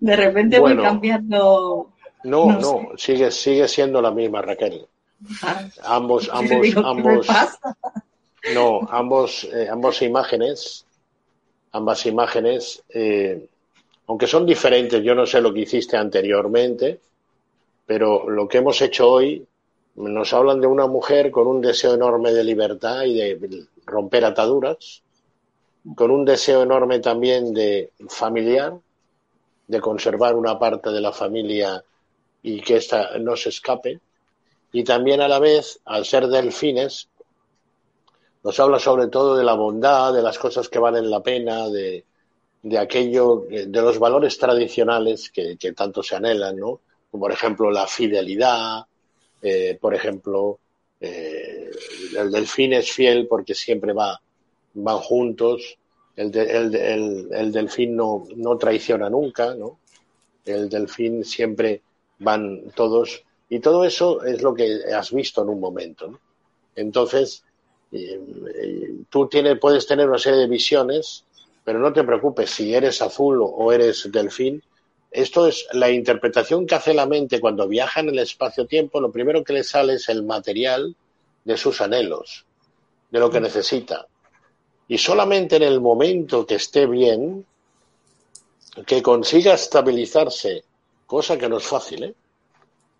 De 0.00 0.16
repente 0.16 0.58
voy 0.58 0.76
cambiando. 0.76 1.90
No, 2.24 2.58
no, 2.58 2.88
sigue, 2.96 3.30
sigue 3.30 3.68
siendo 3.68 4.02
la 4.02 4.10
misma, 4.10 4.42
Raquel. 4.42 4.86
ambos, 5.84 6.28
ambos, 6.32 6.76
ambos. 6.76 7.26
No, 8.54 8.80
ambos, 8.90 9.44
eh, 9.44 9.68
ambas 9.70 10.00
imágenes, 10.02 10.86
ambas 11.72 12.06
imágenes, 12.06 12.82
eh, 12.88 13.46
aunque 14.06 14.26
son 14.26 14.46
diferentes, 14.46 15.02
yo 15.02 15.14
no 15.14 15.26
sé 15.26 15.40
lo 15.40 15.52
que 15.52 15.60
hiciste 15.60 15.96
anteriormente, 15.96 17.00
pero 17.86 18.28
lo 18.28 18.48
que 18.48 18.58
hemos 18.58 18.80
hecho 18.80 19.10
hoy 19.10 19.46
nos 19.96 20.32
hablan 20.32 20.60
de 20.60 20.66
una 20.66 20.86
mujer 20.86 21.30
con 21.30 21.46
un 21.46 21.60
deseo 21.60 21.94
enorme 21.94 22.32
de 22.32 22.44
libertad 22.44 23.02
y 23.04 23.14
de 23.14 23.66
romper 23.84 24.24
ataduras, 24.24 25.02
con 25.94 26.10
un 26.10 26.24
deseo 26.24 26.62
enorme 26.62 27.00
también 27.00 27.52
de 27.52 27.90
familiar, 28.08 28.74
de 29.70 29.80
conservar 29.80 30.34
una 30.34 30.58
parte 30.58 30.90
de 30.90 31.00
la 31.00 31.12
familia 31.12 31.82
y 32.42 32.60
que 32.60 32.76
ésta 32.76 33.16
no 33.18 33.36
se 33.36 33.50
escape 33.50 34.00
y 34.72 34.82
también 34.82 35.20
a 35.20 35.28
la 35.28 35.38
vez, 35.38 35.80
al 35.84 36.04
ser 36.04 36.26
delfines, 36.26 37.08
nos 38.42 38.58
habla 38.58 38.78
sobre 38.78 39.06
todo 39.08 39.36
de 39.36 39.44
la 39.44 39.54
bondad, 39.54 40.12
de 40.12 40.22
las 40.22 40.38
cosas 40.38 40.68
que 40.68 40.78
valen 40.78 41.08
la 41.08 41.22
pena, 41.22 41.68
de, 41.68 42.04
de 42.62 42.78
aquello, 42.78 43.46
de 43.48 43.82
los 43.82 43.98
valores 43.98 44.38
tradicionales 44.38 45.30
que, 45.30 45.56
tanto 45.76 46.02
se 46.02 46.16
anhelan, 46.16 46.56
¿no? 46.56 46.80
Por 47.10 47.30
ejemplo 47.32 47.70
la 47.70 47.86
fidelidad, 47.86 48.86
eh, 49.42 49.78
por 49.80 49.94
ejemplo, 49.94 50.58
eh, 51.00 51.70
el 52.16 52.30
delfín 52.30 52.72
es 52.72 52.90
fiel 52.90 53.28
porque 53.28 53.54
siempre 53.54 53.92
va, 53.92 54.20
van 54.74 54.98
juntos, 54.98 55.78
el, 56.20 56.74
el, 56.74 57.28
el, 57.32 57.52
delfín 57.52 57.96
no, 57.96 58.26
no 58.36 58.58
traiciona 58.58 59.08
nunca, 59.08 59.54
¿no? 59.54 59.78
El 60.44 60.68
delfín 60.68 61.24
siempre 61.24 61.80
van 62.18 62.70
todos 62.74 63.22
y 63.48 63.60
todo 63.60 63.84
eso 63.84 64.22
es 64.24 64.42
lo 64.42 64.54
que 64.54 64.80
has 64.94 65.12
visto 65.12 65.42
en 65.42 65.48
un 65.48 65.60
momento. 65.60 66.20
Entonces, 66.76 67.42
eh, 67.90 68.20
eh, 68.54 68.94
tú 69.08 69.28
tienes, 69.28 69.58
puedes 69.58 69.86
tener 69.86 70.08
una 70.08 70.18
serie 70.18 70.40
de 70.40 70.46
visiones, 70.46 71.24
pero 71.64 71.78
no 71.78 71.92
te 71.92 72.04
preocupes 72.04 72.50
si 72.50 72.74
eres 72.74 73.00
azul 73.02 73.40
o 73.42 73.72
eres 73.72 74.08
delfín. 74.12 74.62
Esto 75.10 75.48
es 75.48 75.66
la 75.72 75.90
interpretación 75.90 76.66
que 76.66 76.76
hace 76.76 76.94
la 76.94 77.06
mente 77.06 77.40
cuando 77.40 77.66
viaja 77.66 78.00
en 78.00 78.10
el 78.10 78.20
espacio-tiempo. 78.20 79.00
Lo 79.00 79.10
primero 79.10 79.42
que 79.42 79.54
le 79.54 79.64
sale 79.64 79.94
es 79.94 80.08
el 80.08 80.22
material 80.22 80.94
de 81.44 81.56
sus 81.56 81.80
anhelos, 81.80 82.44
de 83.10 83.18
lo 83.18 83.30
que 83.30 83.40
necesita. 83.40 84.06
Y 84.90 84.98
solamente 84.98 85.54
en 85.54 85.62
el 85.62 85.80
momento 85.80 86.44
que 86.44 86.56
esté 86.56 86.84
bien, 86.84 87.46
que 88.84 89.00
consiga 89.00 89.54
estabilizarse, 89.54 90.64
cosa 91.06 91.38
que 91.38 91.48
no 91.48 91.58
es 91.58 91.64
fácil, 91.64 92.02
¿eh? 92.02 92.14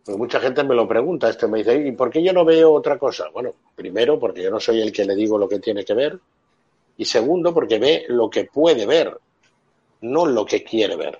Pues 0.04 0.16
mucha 0.16 0.38
gente 0.38 0.62
me 0.62 0.76
lo 0.76 0.86
pregunta, 0.86 1.28
esto 1.28 1.48
me 1.48 1.58
dice, 1.58 1.84
¿y 1.84 1.90
por 1.90 2.08
qué 2.08 2.22
yo 2.22 2.32
no 2.32 2.44
veo 2.44 2.72
otra 2.72 2.96
cosa? 2.96 3.28
Bueno, 3.32 3.54
primero 3.74 4.20
porque 4.20 4.40
yo 4.40 4.52
no 4.52 4.60
soy 4.60 4.80
el 4.80 4.92
que 4.92 5.04
le 5.04 5.16
digo 5.16 5.36
lo 5.36 5.48
que 5.48 5.58
tiene 5.58 5.84
que 5.84 5.94
ver, 5.94 6.16
y 6.96 7.04
segundo 7.06 7.52
porque 7.52 7.80
ve 7.80 8.04
lo 8.06 8.30
que 8.30 8.44
puede 8.44 8.86
ver, 8.86 9.18
no 10.02 10.26
lo 10.26 10.46
que 10.46 10.62
quiere 10.62 10.94
ver. 10.94 11.18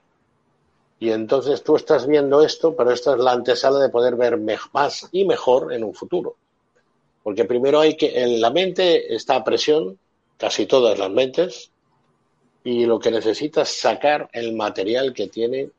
Y 1.00 1.10
entonces 1.10 1.64
tú 1.64 1.74
estás 1.74 2.06
viendo 2.06 2.44
esto, 2.44 2.76
pero 2.76 2.92
esta 2.92 3.14
es 3.14 3.18
la 3.18 3.32
antesala 3.32 3.80
de 3.80 3.88
poder 3.88 4.14
ver 4.14 4.38
más 4.72 5.08
y 5.10 5.24
mejor 5.24 5.72
en 5.72 5.82
un 5.82 5.94
futuro. 5.94 6.36
Porque 7.24 7.44
primero 7.44 7.80
hay 7.80 7.96
que, 7.96 8.22
en 8.22 8.40
la 8.40 8.50
mente 8.50 9.12
está 9.12 9.34
a 9.34 9.42
presión, 9.42 9.98
casi 10.40 10.66
todas 10.66 10.98
las 10.98 11.10
mentes, 11.10 11.70
y 12.64 12.86
lo 12.86 12.98
que 12.98 13.10
necesita 13.10 13.62
es 13.62 13.78
sacar 13.78 14.28
el 14.32 14.54
material 14.54 15.12
que 15.12 15.28
tiene 15.28 15.70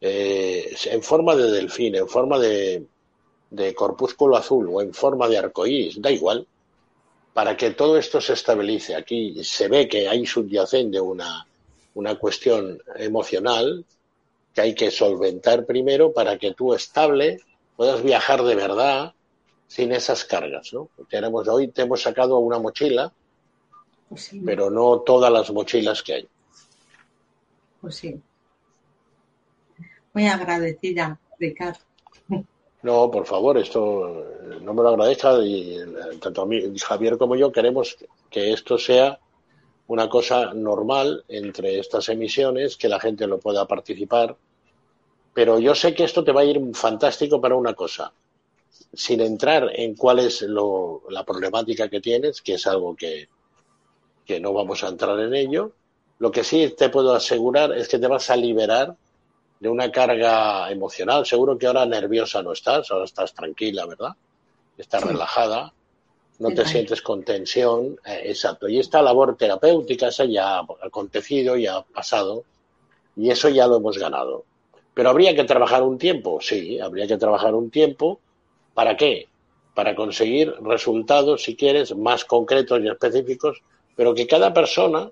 eh, 0.00 0.74
en 0.86 1.02
forma 1.02 1.36
de 1.36 1.50
delfín, 1.50 1.94
en 1.94 2.08
forma 2.08 2.38
de, 2.38 2.84
de 3.50 3.74
corpúsculo 3.74 4.36
azul 4.36 4.68
o 4.72 4.80
en 4.82 4.92
forma 4.92 5.28
de 5.28 5.38
arcoíris, 5.38 6.00
da 6.00 6.10
igual, 6.10 6.46
para 7.32 7.56
que 7.56 7.70
todo 7.70 7.96
esto 7.96 8.20
se 8.20 8.32
estabilice. 8.32 8.94
Aquí 8.94 9.42
se 9.44 9.68
ve 9.68 9.88
que 9.88 10.08
hay 10.08 10.26
subyacente 10.26 11.00
una, 11.00 11.46
una 11.94 12.18
cuestión 12.18 12.80
emocional 12.96 13.84
que 14.54 14.60
hay 14.60 14.74
que 14.74 14.90
solventar 14.90 15.64
primero 15.64 16.12
para 16.12 16.38
que 16.38 16.54
tú 16.54 16.74
estable 16.74 17.38
puedas 17.76 18.02
viajar 18.02 18.42
de 18.42 18.54
verdad 18.54 19.14
sin 19.68 19.92
esas 19.92 20.24
cargas. 20.24 20.72
¿no? 20.72 20.88
Tenemos, 21.08 21.46
hoy 21.48 21.68
te 21.68 21.82
hemos 21.82 22.02
sacado 22.02 22.38
una 22.38 22.58
mochila, 22.58 23.12
pues 24.10 24.32
pero 24.44 24.70
no 24.70 25.00
todas 25.00 25.32
las 25.32 25.50
mochilas 25.52 26.02
que 26.02 26.14
hay. 26.14 26.28
Pues 27.80 27.94
sí. 27.94 28.20
Muy 30.12 30.26
agradecida, 30.26 31.18
Ricardo. 31.38 31.78
No, 32.82 33.10
por 33.10 33.24
favor, 33.24 33.56
esto 33.56 34.26
no 34.62 34.74
me 34.74 34.82
lo 34.82 34.88
agradezca 34.88 35.38
y 35.44 35.78
tanto 36.20 36.42
a 36.42 36.46
mí, 36.46 36.60
Javier 36.78 37.18
como 37.18 37.36
yo 37.36 37.52
queremos 37.52 37.96
que 38.28 38.52
esto 38.52 38.78
sea 38.78 39.20
una 39.86 40.08
cosa 40.08 40.54
normal 40.54 41.24
entre 41.28 41.78
estas 41.78 42.08
emisiones, 42.08 42.76
que 42.76 42.88
la 42.88 42.98
gente 42.98 43.26
lo 43.26 43.38
pueda 43.38 43.66
participar, 43.68 44.36
pero 45.34 45.58
yo 45.60 45.74
sé 45.74 45.94
que 45.94 46.04
esto 46.04 46.24
te 46.24 46.32
va 46.32 46.40
a 46.40 46.44
ir 46.44 46.60
fantástico 46.74 47.40
para 47.40 47.54
una 47.54 47.74
cosa, 47.74 48.12
sin 48.92 49.20
entrar 49.20 49.70
en 49.74 49.94
cuál 49.94 50.18
es 50.18 50.42
la 50.42 51.24
problemática 51.24 51.88
que 51.88 52.00
tienes, 52.00 52.42
que 52.42 52.54
es 52.54 52.66
algo 52.66 52.96
que, 52.96 53.28
que 54.24 54.40
no 54.40 54.52
vamos 54.52 54.84
a 54.84 54.88
entrar 54.88 55.18
en 55.20 55.34
ello, 55.34 55.72
lo 56.18 56.30
que 56.30 56.44
sí 56.44 56.74
te 56.76 56.88
puedo 56.90 57.14
asegurar 57.14 57.72
es 57.72 57.88
que 57.88 57.98
te 57.98 58.06
vas 58.06 58.28
a 58.30 58.36
liberar 58.36 58.94
de 59.58 59.68
una 59.68 59.90
carga 59.90 60.70
emocional. 60.70 61.24
Seguro 61.24 61.56
que 61.56 61.66
ahora 61.66 61.86
nerviosa 61.86 62.42
no 62.42 62.52
estás, 62.52 62.90
ahora 62.90 63.04
estás 63.04 63.34
tranquila, 63.34 63.86
¿verdad? 63.86 64.12
Estás 64.76 65.02
relajada, 65.02 65.72
no 66.40 66.50
te 66.50 66.64
sientes 66.64 67.02
con 67.02 67.22
tensión, 67.22 67.98
eh, 68.04 68.22
exacto. 68.24 68.66
Y 68.68 68.78
esta 68.78 69.02
labor 69.02 69.36
terapéutica, 69.36 70.08
esa 70.08 70.24
ya 70.24 70.58
ha 70.58 70.66
acontecido, 70.82 71.56
ya 71.56 71.76
ha 71.76 71.82
pasado, 71.82 72.44
y 73.14 73.30
eso 73.30 73.50
ya 73.50 73.66
lo 73.66 73.76
hemos 73.76 73.98
ganado. 73.98 74.44
Pero 74.94 75.10
habría 75.10 75.34
que 75.34 75.44
trabajar 75.44 75.82
un 75.82 75.98
tiempo, 75.98 76.40
sí, 76.40 76.80
habría 76.80 77.06
que 77.06 77.18
trabajar 77.18 77.54
un 77.54 77.70
tiempo. 77.70 78.20
¿Para 78.72 78.96
qué? 78.96 79.28
Para 79.74 79.94
conseguir 79.94 80.54
resultados, 80.62 81.42
si 81.42 81.56
quieres, 81.56 81.94
más 81.94 82.24
concretos 82.24 82.80
y 82.82 82.88
específicos, 82.88 83.62
pero 83.96 84.14
que 84.14 84.26
cada 84.26 84.52
persona 84.52 85.10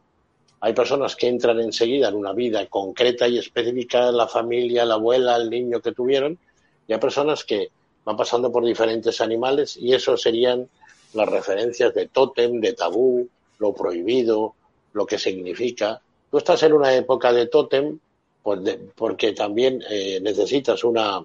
hay 0.61 0.73
personas 0.73 1.15
que 1.15 1.29
entran 1.29 1.61
enseguida 1.61 2.09
en 2.09 2.15
una 2.15 2.33
vida 2.33 2.67
concreta 2.67 3.29
y 3.29 3.39
específica, 3.39 4.11
la 4.11 4.27
familia, 4.27 4.85
la 4.85 4.95
abuela, 4.95 5.37
el 5.37 5.51
niño 5.51 5.81
que 5.81 5.93
tuvieron, 5.93 6.39
y 6.87 6.93
hay 6.93 6.99
personas 6.99 7.45
que 7.45 7.69
van 8.05 8.17
pasando 8.17 8.51
por 8.51 8.65
diferentes 8.65 9.21
animales 9.21 9.77
y 9.77 9.93
eso 9.93 10.17
serían 10.17 10.69
las 11.13 11.29
referencias 11.29 11.95
de 11.95 12.09
tótem, 12.09 12.61
de 12.61 12.73
tabú, 12.73 13.29
lo 13.59 13.73
prohibido, 13.75 14.55
lo 14.93 15.07
que 15.07 15.19
significa. 15.19 16.01
Tú 16.31 16.39
estás 16.39 16.63
en 16.63 16.73
una 16.73 16.95
época 16.95 17.33
de 17.33 17.47
tótem 17.47 17.99
pues 18.43 18.61
porque 18.95 19.33
también 19.33 19.83
eh, 19.91 20.21
necesitas 20.23 20.83
una 20.85 21.23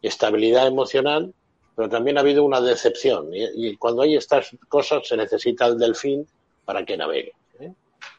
estabilidad 0.00 0.66
emocional, 0.66 1.34
pero 1.74 1.88
también 1.88 2.16
ha 2.16 2.20
habido 2.20 2.44
una 2.44 2.60
decepción. 2.60 3.30
y 3.32 3.76
cuando 3.76 4.02
hay 4.02 4.14
estas 4.14 4.50
cosas 4.68 5.06
se 5.06 5.16
necesita 5.16 5.66
el 5.66 5.78
delfín 5.78 6.26
para 6.70 6.84
que 6.84 6.96
navegue 6.96 7.32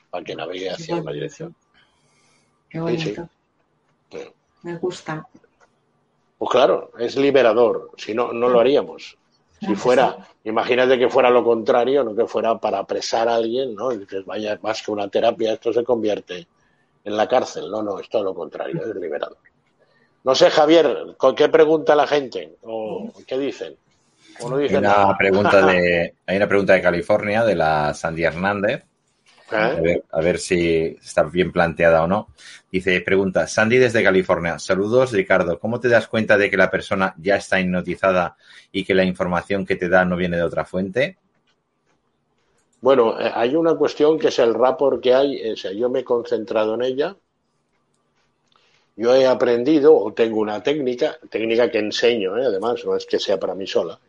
para 0.09 0.25
que 0.25 0.35
navegue 0.35 0.69
hacia 0.69 0.97
una 0.97 1.13
dirección. 1.13 1.55
Qué 2.69 2.81
bonito. 2.81 3.29
Me 4.63 4.75
gusta. 4.75 5.25
Pues 6.37 6.51
claro, 6.51 6.91
es 6.99 7.15
liberador, 7.15 7.91
si 7.95 8.13
no, 8.13 8.33
no 8.33 8.49
lo 8.49 8.59
haríamos. 8.59 9.17
Si 9.61 9.73
fuera, 9.73 10.27
imagínate 10.43 10.99
que 10.99 11.07
fuera 11.07 11.29
lo 11.29 11.45
contrario, 11.45 12.03
no 12.03 12.13
que 12.13 12.25
fuera 12.25 12.57
para 12.57 12.79
apresar 12.79 13.29
a 13.29 13.35
alguien, 13.35 13.73
¿no? 13.73 13.93
Y 13.93 14.05
que 14.05 14.19
vaya 14.19 14.59
más 14.61 14.81
que 14.81 14.91
una 14.91 15.07
terapia, 15.07 15.53
esto 15.53 15.71
se 15.71 15.85
convierte 15.85 16.45
en 17.05 17.15
la 17.15 17.29
cárcel. 17.29 17.71
No, 17.71 17.81
no, 17.81 17.99
es 17.99 18.09
todo 18.09 18.23
lo 18.23 18.35
contrario, 18.35 18.81
es 18.83 18.93
liberador. 18.97 19.37
No 20.25 20.35
sé, 20.35 20.49
Javier, 20.49 21.15
¿con 21.15 21.35
qué 21.35 21.47
pregunta 21.47 21.95
la 21.95 22.05
gente? 22.05 22.57
¿O 22.63 23.13
qué 23.25 23.39
dicen? 23.39 23.77
Hay, 24.57 24.75
una 24.75 25.17
pregunta 25.17 25.65
de, 25.65 26.15
hay 26.25 26.37
una 26.37 26.47
pregunta 26.47 26.73
de 26.73 26.81
California, 26.81 27.43
de 27.43 27.55
la 27.55 27.93
Sandy 27.93 28.23
Hernández, 28.23 28.83
¿Eh? 29.51 30.01
A, 30.11 30.21
ver, 30.21 30.39
si 30.39 30.97
está 31.01 31.23
bien 31.23 31.51
planteada 31.51 32.03
o 32.03 32.07
no. 32.07 32.29
Dice, 32.71 33.01
pregunta, 33.01 33.47
Sandy 33.47 33.77
desde 33.77 34.03
California. 34.03 34.57
Saludos, 34.59 35.11
Ricardo. 35.11 35.59
¿Cómo 35.59 35.79
te 35.79 35.89
das 35.89 36.07
cuenta 36.07 36.37
de 36.37 36.49
que 36.49 36.57
la 36.57 36.71
persona 36.71 37.13
ya 37.17 37.35
está 37.35 37.59
hipnotizada 37.59 38.37
y 38.71 38.85
que 38.85 38.93
la 38.93 39.03
información 39.03 39.65
que 39.65 39.75
te 39.75 39.89
da 39.89 40.05
no 40.05 40.15
viene 40.15 40.37
de 40.37 40.43
otra 40.43 40.65
fuente? 40.65 41.17
Bueno, 42.79 43.19
eh, 43.19 43.31
hay 43.33 43.55
una 43.55 43.75
cuestión 43.75 44.17
que 44.17 44.29
es 44.29 44.39
el 44.39 44.53
rapport 44.53 45.01
que 45.01 45.13
hay. 45.13 45.51
O 45.51 45.57
sea, 45.57 45.71
yo 45.73 45.89
me 45.89 45.99
he 45.99 46.03
concentrado 46.03 46.75
en 46.75 46.83
ella. 46.83 47.15
Yo 48.95 49.15
he 49.15 49.25
aprendido 49.25 49.95
o 49.95 50.13
tengo 50.13 50.39
una 50.39 50.61
técnica, 50.61 51.17
técnica 51.29 51.69
que 51.71 51.79
enseño, 51.79 52.37
¿eh? 52.37 52.45
además, 52.45 52.85
no 52.85 52.95
es 52.95 53.05
que 53.05 53.19
sea 53.19 53.39
para 53.39 53.55
mí 53.55 53.65
sola. 53.65 53.99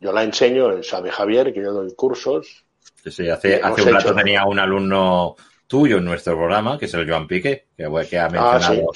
Yo 0.00 0.12
la 0.12 0.22
enseño, 0.22 0.82
sabe 0.82 1.10
Javier, 1.10 1.52
que 1.52 1.60
yo 1.60 1.72
doy 1.72 1.92
cursos 1.94 2.64
Sí, 3.10 3.28
hace, 3.28 3.60
hace 3.62 3.82
un 3.82 3.94
rato 3.94 4.14
tenía 4.14 4.44
un 4.44 4.58
alumno 4.58 5.36
tuyo 5.66 5.98
en 5.98 6.04
nuestro 6.04 6.36
programa, 6.36 6.78
que 6.78 6.86
es 6.86 6.94
el 6.94 7.08
Joan 7.08 7.26
Pique, 7.26 7.66
que, 7.76 7.84
ha 7.84 8.24
ah, 8.24 8.28
mencionado, 8.28 8.90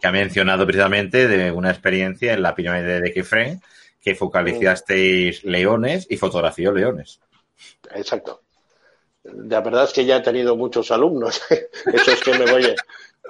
que 0.00 0.06
ha 0.06 0.12
mencionado 0.12 0.66
precisamente 0.66 1.26
de 1.26 1.50
una 1.50 1.70
experiencia 1.70 2.34
en 2.34 2.42
la 2.42 2.54
pirámide 2.54 3.00
de 3.00 3.12
Kefren, 3.12 3.60
que 4.00 4.14
focalizasteis 4.14 5.44
leones 5.44 6.06
y 6.08 6.16
fotografió 6.16 6.72
leones. 6.72 7.20
Exacto. 7.94 8.42
La 9.24 9.60
verdad 9.60 9.84
es 9.84 9.92
que 9.92 10.04
ya 10.04 10.18
he 10.18 10.20
tenido 10.22 10.56
muchos 10.56 10.90
alumnos. 10.90 11.42
Eso 11.92 12.12
es 12.12 12.22
que 12.22 12.38
me 12.38 12.50
voy, 12.50 12.74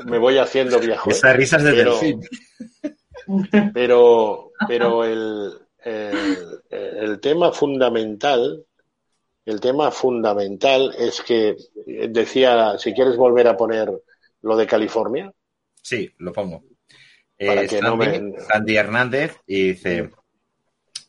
me 0.05 0.19
voy 0.19 0.39
haciendo 0.39 0.79
viejo. 0.79 1.11
Esas 1.11 1.35
risas 1.35 1.63
de 1.63 1.73
pero, 1.73 2.01
Pero, 3.73 4.53
pero 4.67 5.05
el, 5.05 5.53
el 5.85 7.21
tema 7.21 7.53
fundamental 7.53 8.65
el 9.49 9.61
tema 9.61 9.91
fundamental 9.91 10.95
es 10.99 11.23
que 11.23 11.57
decía, 12.11 12.77
si 12.77 12.93
quieres 12.93 13.17
volver 13.17 13.49
a 13.49 13.57
poner 13.57 13.91
lo 14.43 14.57
de 14.59 14.67
California. 14.67 15.33
Sí, 15.81 16.13
lo 16.19 16.35
pongo. 16.35 16.65
Para 17.39 17.63
eh, 17.63 17.69
Sandy, 17.69 18.77
Hernández 18.77 19.39
y 19.47 19.69
dice, 19.69 20.11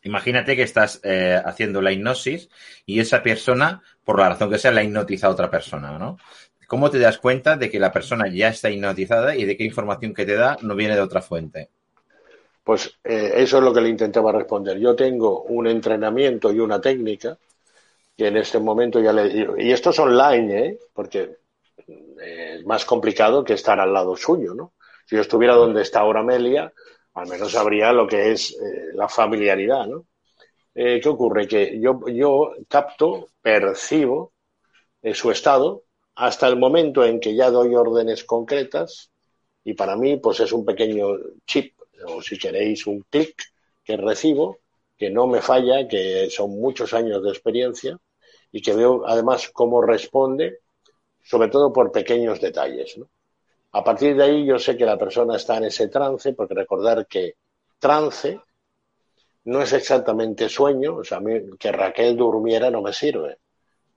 imagínate 0.03 0.55
que 0.55 0.61
estás 0.61 1.01
eh, 1.03 1.37
haciendo 1.43 1.81
la 1.81 1.91
hipnosis 1.91 2.47
y 2.85 3.01
esa 3.01 3.21
persona, 3.21 3.81
por 4.05 4.19
la 4.19 4.29
razón 4.29 4.49
que 4.49 4.57
sea, 4.57 4.71
la 4.71 4.83
hipnotiza 4.83 5.27
a 5.27 5.31
otra 5.31 5.51
persona, 5.51 5.99
¿no? 5.99 6.17
¿Cómo 6.65 6.89
te 6.89 6.99
das 6.99 7.17
cuenta 7.17 7.57
de 7.57 7.69
que 7.69 7.77
la 7.77 7.91
persona 7.91 8.29
ya 8.29 8.47
está 8.47 8.69
hipnotizada 8.69 9.35
y 9.35 9.43
de 9.43 9.57
qué 9.57 9.65
información 9.65 10.13
que 10.13 10.25
te 10.25 10.35
da 10.35 10.57
no 10.61 10.75
viene 10.75 10.95
de 10.95 11.01
otra 11.01 11.21
fuente? 11.21 11.71
Pues 12.63 12.99
eh, 13.03 13.33
eso 13.37 13.57
es 13.57 13.63
lo 13.63 13.73
que 13.73 13.81
le 13.81 13.89
intentaba 13.89 14.31
responder. 14.31 14.77
Yo 14.77 14.95
tengo 14.95 15.43
un 15.43 15.67
entrenamiento 15.67 16.51
y 16.51 16.59
una 16.59 16.79
técnica 16.79 17.37
que 18.15 18.27
en 18.27 18.37
este 18.37 18.59
momento 18.59 18.99
ya 18.99 19.13
le 19.13 19.29
digo, 19.29 19.57
y 19.57 19.71
esto 19.71 19.91
es 19.91 19.99
online, 19.99 20.59
¿eh? 20.59 20.79
porque 20.93 21.37
eh, 21.87 22.55
es 22.59 22.65
más 22.65 22.85
complicado 22.85 23.43
que 23.43 23.53
estar 23.53 23.79
al 23.79 23.93
lado 23.93 24.15
suyo, 24.15 24.53
¿no? 24.53 24.73
Si 25.05 25.15
yo 25.15 25.21
estuviera 25.21 25.55
donde 25.55 25.81
está 25.81 26.01
ahora 26.01 26.19
Amelia, 26.19 26.71
al 27.15 27.27
menos 27.27 27.51
sabría 27.51 27.91
lo 27.93 28.07
que 28.07 28.31
es 28.31 28.51
eh, 28.51 28.89
la 28.93 29.07
familiaridad, 29.09 29.87
¿no? 29.87 30.05
¿Qué 30.73 31.01
ocurre? 31.09 31.45
Que 31.45 31.77
yo, 31.81 31.99
yo 32.07 32.53
capto, 32.69 33.27
percibo 33.41 34.31
su 35.13 35.29
estado 35.29 35.83
hasta 36.15 36.47
el 36.47 36.57
momento 36.57 37.03
en 37.03 37.19
que 37.19 37.35
ya 37.35 37.49
doy 37.49 37.75
órdenes 37.75 38.23
concretas 38.23 39.11
y 39.63 39.73
para 39.73 39.97
mí 39.97 40.17
pues 40.17 40.39
es 40.39 40.51
un 40.53 40.65
pequeño 40.65 41.17
chip 41.45 41.78
o 42.07 42.21
si 42.21 42.37
queréis 42.37 42.87
un 42.87 43.01
clic 43.09 43.35
que 43.83 43.97
recibo 43.97 44.59
que 44.99 45.09
no 45.09 45.27
me 45.27 45.41
falla, 45.41 45.87
que 45.87 46.29
son 46.29 46.51
muchos 46.59 46.93
años 46.93 47.23
de 47.23 47.29
experiencia 47.29 47.97
y 48.51 48.61
que 48.61 48.75
veo 48.75 49.07
además 49.07 49.49
cómo 49.53 49.81
responde, 49.81 50.59
sobre 51.23 51.47
todo 51.47 51.71
por 51.71 51.91
pequeños 51.93 52.41
detalles. 52.41 52.97
A 53.71 53.83
partir 53.83 54.17
de 54.17 54.23
ahí 54.23 54.45
yo 54.45 54.59
sé 54.59 54.75
que 54.75 54.85
la 54.85 54.97
persona 54.97 55.37
está 55.37 55.55
en 55.57 55.65
ese 55.65 55.87
trance, 55.87 56.33
porque 56.33 56.53
recordar 56.53 57.07
que 57.07 57.35
trance 57.79 58.41
no 59.45 59.61
es 59.61 59.71
exactamente 59.71 60.49
sueño, 60.49 60.97
o 60.97 61.03
sea, 61.05 61.21
que 61.57 61.71
Raquel 61.71 62.17
durmiera 62.17 62.69
no 62.69 62.81
me 62.81 62.91
sirve, 62.91 63.37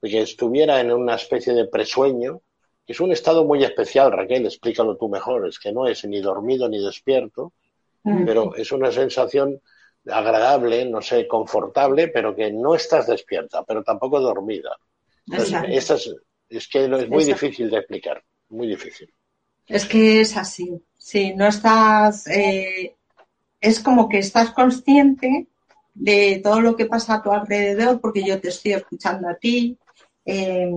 que 0.01 0.21
estuviera 0.21 0.79
en 0.79 0.93
una 0.93 1.15
especie 1.15 1.53
de 1.53 1.67
presueño, 1.67 2.41
es 2.87 2.99
un 3.01 3.11
estado 3.11 3.43
muy 3.43 3.63
especial, 3.63 4.11
Raquel, 4.11 4.45
explícalo 4.45 4.95
tú 4.95 5.09
mejor, 5.09 5.47
es 5.47 5.59
que 5.59 5.73
no 5.73 5.85
es 5.87 6.05
ni 6.05 6.21
dormido 6.21 6.69
ni 6.69 6.79
despierto, 6.83 7.51
pero 8.03 8.55
es 8.55 8.71
una 8.71 8.91
sensación 8.91 9.61
agradable, 10.07 10.85
no 10.85 11.01
sé, 11.01 11.27
confortable, 11.27 12.09
pero 12.09 12.35
que 12.35 12.51
no 12.51 12.75
estás 12.75 13.07
despierta, 13.07 13.63
pero 13.63 13.83
tampoco 13.83 14.19
dormida. 14.19 14.77
es, 15.67 16.67
que 16.67 16.85
es 16.85 17.09
muy 17.09 17.23
difícil 17.23 17.69
de 17.69 17.77
explicar, 17.77 18.21
muy 18.49 18.67
difícil. 18.67 19.11
Es 19.65 19.85
que 19.85 20.21
es 20.21 20.35
así, 20.35 20.83
sí, 20.97 21.33
no 21.33 21.47
estás, 21.47 22.27
eh, 22.27 22.95
es 23.61 23.79
como 23.79 24.09
que 24.09 24.19
estás 24.19 24.51
consciente 24.51 25.47
de 25.93 26.41
todo 26.43 26.59
lo 26.59 26.75
que 26.75 26.85
pasa 26.85 27.15
a 27.15 27.23
tu 27.23 27.31
alrededor, 27.31 28.01
porque 28.01 28.23
yo 28.23 28.41
te 28.41 28.49
estoy 28.49 28.73
escuchando 28.73 29.29
a 29.29 29.35
ti, 29.35 29.77
eh, 30.25 30.69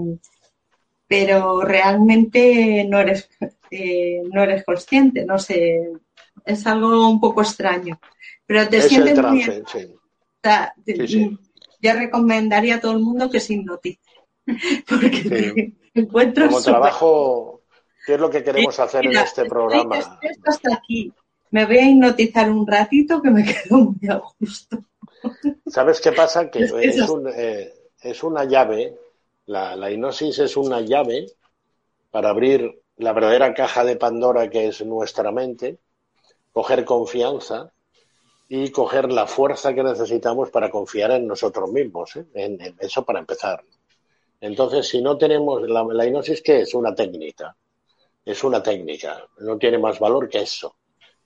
pero 1.08 1.62
realmente 1.62 2.84
no 2.88 3.00
eres, 3.00 3.28
eh, 3.70 4.22
no 4.30 4.42
eres 4.42 4.64
consciente, 4.64 5.24
no 5.24 5.38
sé, 5.38 5.90
es 6.44 6.66
algo 6.66 7.08
un 7.08 7.20
poco 7.20 7.42
extraño. 7.42 7.98
Pero 8.46 8.68
te 8.68 8.80
sientes 8.82 9.18
muy 9.18 9.44
Yo 11.80 11.92
recomendaría 11.92 12.76
a 12.76 12.80
todo 12.80 12.92
el 12.92 13.00
mundo 13.00 13.30
que 13.30 13.40
se 13.40 13.54
hipnotice, 13.54 14.00
porque 14.88 15.74
te 15.92 16.00
encuentro 16.00 16.46
Como 16.46 16.62
trabajo, 16.62 17.62
¿qué 18.06 18.14
es 18.14 18.20
lo 18.20 18.30
que 18.30 18.44
queremos 18.44 18.78
hacer 18.78 19.06
en 19.06 19.16
este 19.16 19.44
programa? 19.46 19.96
Hasta 20.44 20.74
aquí. 20.74 21.12
Me 21.50 21.64
voy 21.64 21.78
a 21.78 21.88
hipnotizar 21.88 22.50
un 22.50 22.66
ratito 22.66 23.22
que 23.22 23.30
me 23.30 23.44
quedo 23.44 23.78
muy 23.78 24.08
a 24.08 24.20
gusto. 24.38 24.84
¿Sabes 25.66 26.00
qué 26.00 26.12
pasa? 26.12 26.50
Que 26.50 26.64
es, 26.64 27.08
un, 27.08 27.28
eh, 27.34 27.72
es 28.00 28.22
una 28.22 28.44
llave 28.44 28.96
la, 29.46 29.76
la 29.76 29.90
hipnosis 29.90 30.40
es 30.40 30.56
una 30.56 30.80
llave 30.80 31.26
para 32.10 32.30
abrir 32.30 32.82
la 32.96 33.12
verdadera 33.12 33.54
caja 33.54 33.84
de 33.84 33.96
Pandora 33.96 34.50
que 34.50 34.66
es 34.66 34.84
nuestra 34.84 35.30
mente, 35.30 35.78
coger 36.56 36.86
confianza 36.86 37.70
y 38.48 38.70
coger 38.70 39.12
la 39.12 39.26
fuerza 39.26 39.74
que 39.74 39.82
necesitamos 39.82 40.48
para 40.48 40.70
confiar 40.70 41.10
en 41.10 41.26
nosotros 41.26 41.70
mismos, 41.70 42.16
¿eh? 42.16 42.74
eso 42.78 43.04
para 43.04 43.18
empezar. 43.18 43.62
Entonces, 44.40 44.88
si 44.88 45.02
no 45.02 45.18
tenemos 45.18 45.60
la, 45.68 46.06
hipnosis, 46.06 46.40
¿qué 46.40 46.62
es? 46.62 46.72
Una 46.72 46.94
técnica. 46.94 47.54
Es 48.24 48.42
una 48.42 48.62
técnica, 48.62 49.22
no 49.40 49.58
tiene 49.58 49.76
más 49.76 49.98
valor 49.98 50.30
que 50.30 50.38
eso. 50.38 50.76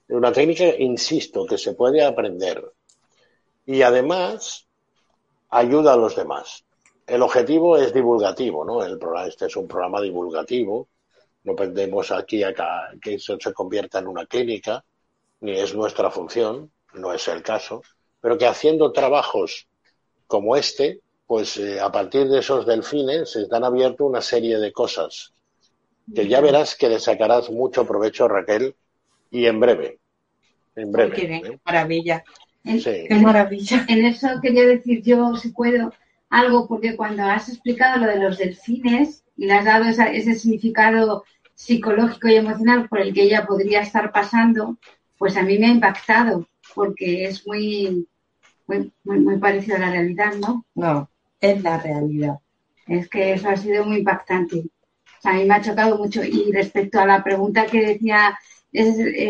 Es 0.08 0.16
una 0.16 0.32
técnica, 0.32 0.64
insisto, 0.76 1.46
que 1.46 1.58
se 1.58 1.74
puede 1.74 2.04
aprender. 2.04 2.64
Y 3.66 3.82
además, 3.82 4.66
ayuda 5.48 5.92
a 5.92 5.96
los 5.96 6.16
demás. 6.16 6.64
El 7.06 7.22
objetivo 7.22 7.76
es 7.76 7.94
divulgativo, 7.94 8.64
¿no? 8.64 8.82
El 8.82 8.98
programa, 8.98 9.28
este 9.28 9.46
es 9.46 9.54
un 9.54 9.68
programa 9.68 10.00
divulgativo. 10.00 10.88
No 11.44 11.54
pretendemos 11.54 12.10
aquí 12.10 12.42
acá 12.42 12.90
que 13.00 13.14
eso 13.14 13.38
se 13.38 13.52
convierta 13.52 14.00
en 14.00 14.08
una 14.08 14.26
clínica, 14.26 14.84
ni 15.40 15.52
es 15.52 15.74
nuestra 15.74 16.10
función, 16.10 16.70
no 16.94 17.12
es 17.12 17.26
el 17.28 17.42
caso, 17.42 17.82
pero 18.20 18.38
que 18.38 18.46
haciendo 18.46 18.92
trabajos 18.92 19.68
como 20.26 20.56
este, 20.56 21.00
pues 21.26 21.56
eh, 21.56 21.80
a 21.80 21.90
partir 21.90 22.28
de 22.28 22.40
esos 22.40 22.66
delfines 22.66 23.30
se 23.30 23.42
están 23.42 23.64
abierto 23.64 24.04
una 24.04 24.20
serie 24.20 24.58
de 24.58 24.72
cosas 24.72 25.32
que 26.14 26.28
ya 26.28 26.40
verás 26.40 26.76
que 26.76 26.88
le 26.88 26.98
sacarás 26.98 27.50
mucho 27.50 27.86
provecho, 27.86 28.26
Raquel, 28.28 28.74
y 29.30 29.46
en 29.46 29.60
breve. 29.60 29.98
En 30.74 30.90
breve. 30.90 31.14
Qué, 31.14 31.36
¿eh? 31.36 31.58
maravilla. 31.64 32.24
Qué 32.64 33.08
maravilla. 33.20 33.86
En 33.88 34.04
eso 34.04 34.28
quería 34.42 34.66
decir 34.66 35.02
yo, 35.02 35.36
si 35.36 35.50
puedo, 35.50 35.92
algo, 36.28 36.66
porque 36.68 36.96
cuando 36.96 37.24
has 37.24 37.48
explicado 37.48 37.98
lo 37.98 38.06
de 38.06 38.18
los 38.18 38.38
delfines 38.38 39.24
y 39.36 39.46
le 39.46 39.54
has 39.54 39.64
dado 39.64 39.84
ese 39.86 40.34
significado 40.34 41.24
psicológico 41.54 42.28
y 42.28 42.36
emocional 42.36 42.88
por 42.88 43.00
el 43.00 43.12
que 43.12 43.22
ella 43.22 43.46
podría 43.46 43.80
estar 43.80 44.12
pasando, 44.12 44.78
pues 45.20 45.36
a 45.36 45.42
mí 45.42 45.58
me 45.58 45.66
ha 45.66 45.72
impactado, 45.72 46.48
porque 46.74 47.26
es 47.26 47.46
muy, 47.46 48.08
muy, 48.66 48.90
muy, 49.04 49.36
parecido 49.36 49.76
a 49.76 49.80
la 49.80 49.90
realidad, 49.90 50.32
¿no? 50.40 50.64
No, 50.74 51.10
es 51.38 51.62
la 51.62 51.76
realidad. 51.76 52.38
Es 52.86 53.06
que 53.10 53.34
eso 53.34 53.50
ha 53.50 53.56
sido 53.58 53.84
muy 53.84 53.98
impactante. 53.98 54.64
a 55.24 55.34
mí 55.34 55.44
me 55.44 55.56
ha 55.56 55.60
chocado 55.60 55.98
mucho. 55.98 56.24
Y 56.24 56.50
respecto 56.52 56.98
a 56.98 57.04
la 57.04 57.22
pregunta 57.22 57.66
que 57.66 57.86
decía 57.86 58.38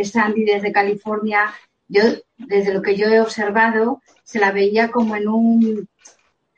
Sandy 0.05 0.45
desde 0.45 0.71
California, 0.71 1.53
yo, 1.89 2.03
desde 2.37 2.73
lo 2.73 2.83
que 2.83 2.95
yo 2.95 3.09
he 3.09 3.21
observado, 3.21 4.01
se 4.23 4.39
la 4.39 4.53
veía 4.53 4.93
como 4.93 5.17
en 5.17 5.27
un 5.27 5.89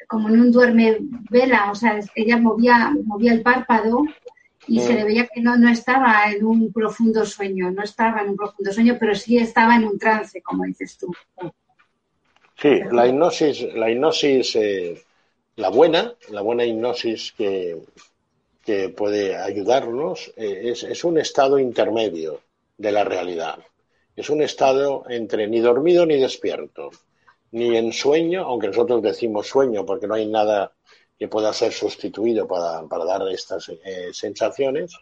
como 0.08 0.28
en 0.28 0.42
un 0.42 0.52
duerme 0.52 0.98
vela, 1.30 1.70
o 1.70 1.74
sea, 1.74 1.98
ella 2.14 2.36
movía, 2.36 2.94
movía 3.06 3.32
el 3.32 3.40
párpado 3.40 4.04
y 4.66 4.80
se 4.80 4.94
le 4.94 5.04
veía 5.04 5.26
que 5.26 5.40
no, 5.40 5.56
no 5.56 5.68
estaba 5.68 6.30
en 6.30 6.44
un 6.44 6.72
profundo 6.72 7.24
sueño, 7.26 7.70
no 7.70 7.82
estaba 7.82 8.22
en 8.22 8.30
un 8.30 8.36
profundo 8.36 8.72
sueño, 8.72 8.96
pero 8.98 9.14
sí 9.14 9.38
estaba 9.38 9.76
en 9.76 9.84
un 9.84 9.98
trance, 9.98 10.40
como 10.42 10.64
dices 10.64 10.96
tú. 10.96 11.12
Sí, 12.56 12.80
la 12.90 13.08
hipnosis, 13.08 13.74
la 13.74 13.90
hipnosis, 13.90 14.56
eh, 14.56 15.02
la 15.56 15.68
buena, 15.68 16.14
la 16.30 16.42
buena 16.42 16.64
hipnosis 16.64 17.32
que, 17.32 17.76
que 18.64 18.88
puede 18.90 19.36
ayudarnos 19.36 20.32
eh, 20.36 20.70
es, 20.70 20.84
es 20.84 21.02
un 21.02 21.18
estado 21.18 21.58
intermedio 21.58 22.40
de 22.78 22.92
la 22.92 23.04
realidad. 23.04 23.58
Es 24.14 24.30
un 24.30 24.42
estado 24.42 25.04
entre 25.08 25.48
ni 25.48 25.60
dormido 25.60 26.06
ni 26.06 26.20
despierto 26.20 26.90
ni 27.52 27.76
en 27.76 27.92
sueño, 27.92 28.44
aunque 28.44 28.68
nosotros 28.68 29.02
decimos 29.02 29.46
sueño 29.46 29.84
porque 29.84 30.06
no 30.06 30.14
hay 30.14 30.26
nada 30.26 30.72
que 31.22 31.28
pueda 31.28 31.52
ser 31.52 31.72
sustituido 31.72 32.48
para, 32.48 32.82
dar 33.04 33.28
estas 33.28 33.68
eh, 33.68 34.10
sensaciones. 34.12 34.92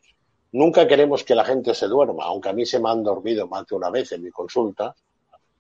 Nunca 0.53 0.87
queremos 0.87 1.25
que 1.25 1.35
la 1.35 1.47
gente 1.47 1.75
se 1.75 1.89
duerma, 1.89 2.25
aunque 2.25 2.51
a 2.51 2.53
mí 2.53 2.67
se 2.67 2.79
me 2.79 2.91
han 2.91 3.03
dormido 3.03 3.49
más 3.49 3.67
de 3.67 3.75
una 3.75 3.89
vez 3.89 4.13
en 4.13 4.25
mi 4.25 4.31
consulta, 4.31 4.95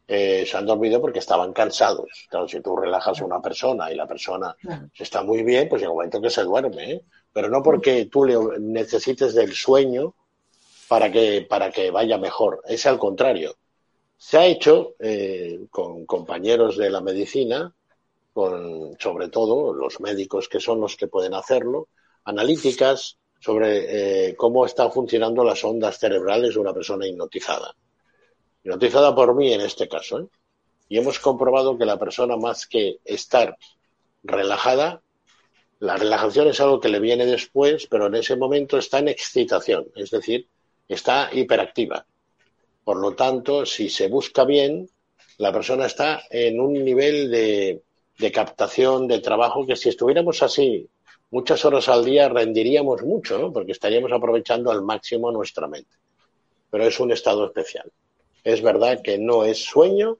eh, 0.06 0.44
se 0.46 0.56
han 0.58 0.66
dormido 0.66 1.00
porque 1.00 1.20
estaban 1.20 1.54
cansados. 1.54 2.26
Claro, 2.28 2.46
si 2.46 2.60
tú 2.60 2.76
relajas 2.76 3.22
a 3.22 3.24
una 3.24 3.40
persona 3.40 3.90
y 3.90 3.94
la 3.94 4.06
persona 4.06 4.54
está 4.98 5.22
muy 5.22 5.42
bien, 5.44 5.66
pues 5.66 5.80
llega 5.80 5.92
un 5.92 5.96
momento 5.96 6.20
que 6.20 6.28
se 6.28 6.42
duerme, 6.42 6.92
¿eh? 6.92 7.04
pero 7.32 7.48
no 7.48 7.62
porque 7.62 8.04
tú 8.12 8.26
le 8.26 8.36
necesites 8.58 9.32
del 9.34 9.54
sueño 9.54 10.14
para 10.88 11.10
que, 11.10 11.46
para 11.48 11.70
que 11.70 11.90
vaya 11.90 12.18
mejor, 12.18 12.60
es 12.68 12.84
al 12.84 12.98
contrario. 12.98 13.56
Se 14.18 14.36
ha 14.36 14.44
hecho 14.44 14.92
eh, 14.98 15.60
con 15.70 16.04
compañeros 16.04 16.76
de 16.76 16.90
la 16.90 17.00
medicina, 17.00 17.74
con 18.32 18.96
sobre 18.98 19.28
todo 19.28 19.72
los 19.72 20.00
médicos 20.00 20.48
que 20.48 20.60
son 20.60 20.80
los 20.80 20.96
que 20.96 21.08
pueden 21.08 21.34
hacerlo, 21.34 21.88
analíticas 22.24 23.18
sobre 23.40 24.28
eh, 24.28 24.36
cómo 24.36 24.66
están 24.66 24.92
funcionando 24.92 25.42
las 25.42 25.64
ondas 25.64 25.98
cerebrales 25.98 26.54
de 26.54 26.60
una 26.60 26.74
persona 26.74 27.06
hipnotizada. 27.06 27.74
Hipnotizada 28.62 29.14
por 29.14 29.34
mí 29.34 29.52
en 29.52 29.62
este 29.62 29.88
caso. 29.88 30.20
¿eh? 30.20 30.26
Y 30.88 30.98
hemos 30.98 31.18
comprobado 31.18 31.78
que 31.78 31.86
la 31.86 31.98
persona 31.98 32.36
más 32.36 32.66
que 32.66 32.98
estar 33.04 33.56
relajada, 34.22 35.00
la 35.78 35.96
relajación 35.96 36.48
es 36.48 36.60
algo 36.60 36.80
que 36.80 36.90
le 36.90 37.00
viene 37.00 37.24
después, 37.24 37.86
pero 37.86 38.06
en 38.06 38.16
ese 38.16 38.36
momento 38.36 38.76
está 38.76 38.98
en 38.98 39.08
excitación, 39.08 39.86
es 39.96 40.10
decir, 40.10 40.46
está 40.86 41.30
hiperactiva. 41.32 42.04
Por 42.84 42.98
lo 42.98 43.14
tanto, 43.14 43.64
si 43.64 43.88
se 43.88 44.08
busca 44.08 44.44
bien, 44.44 44.88
la 45.38 45.52
persona 45.52 45.86
está 45.86 46.22
en 46.28 46.60
un 46.60 46.72
nivel 46.72 47.30
de, 47.30 47.82
captación, 48.30 49.08
de 49.08 49.20
trabajo, 49.20 49.66
que 49.66 49.76
si 49.76 49.88
estuviéramos 49.88 50.42
así 50.42 50.88
muchas 51.30 51.64
horas 51.64 51.88
al 51.88 52.04
día 52.04 52.28
rendiríamos 52.28 53.02
mucho, 53.02 53.38
¿no? 53.38 53.52
porque 53.52 53.72
estaríamos 53.72 54.12
aprovechando 54.12 54.70
al 54.70 54.82
máximo 54.82 55.30
nuestra 55.32 55.66
mente. 55.66 55.96
Pero 56.70 56.84
es 56.84 57.00
un 57.00 57.12
estado 57.12 57.46
especial. 57.46 57.90
Es 58.44 58.62
verdad 58.62 59.00
que 59.02 59.18
no 59.18 59.44
es 59.44 59.64
sueño 59.64 60.18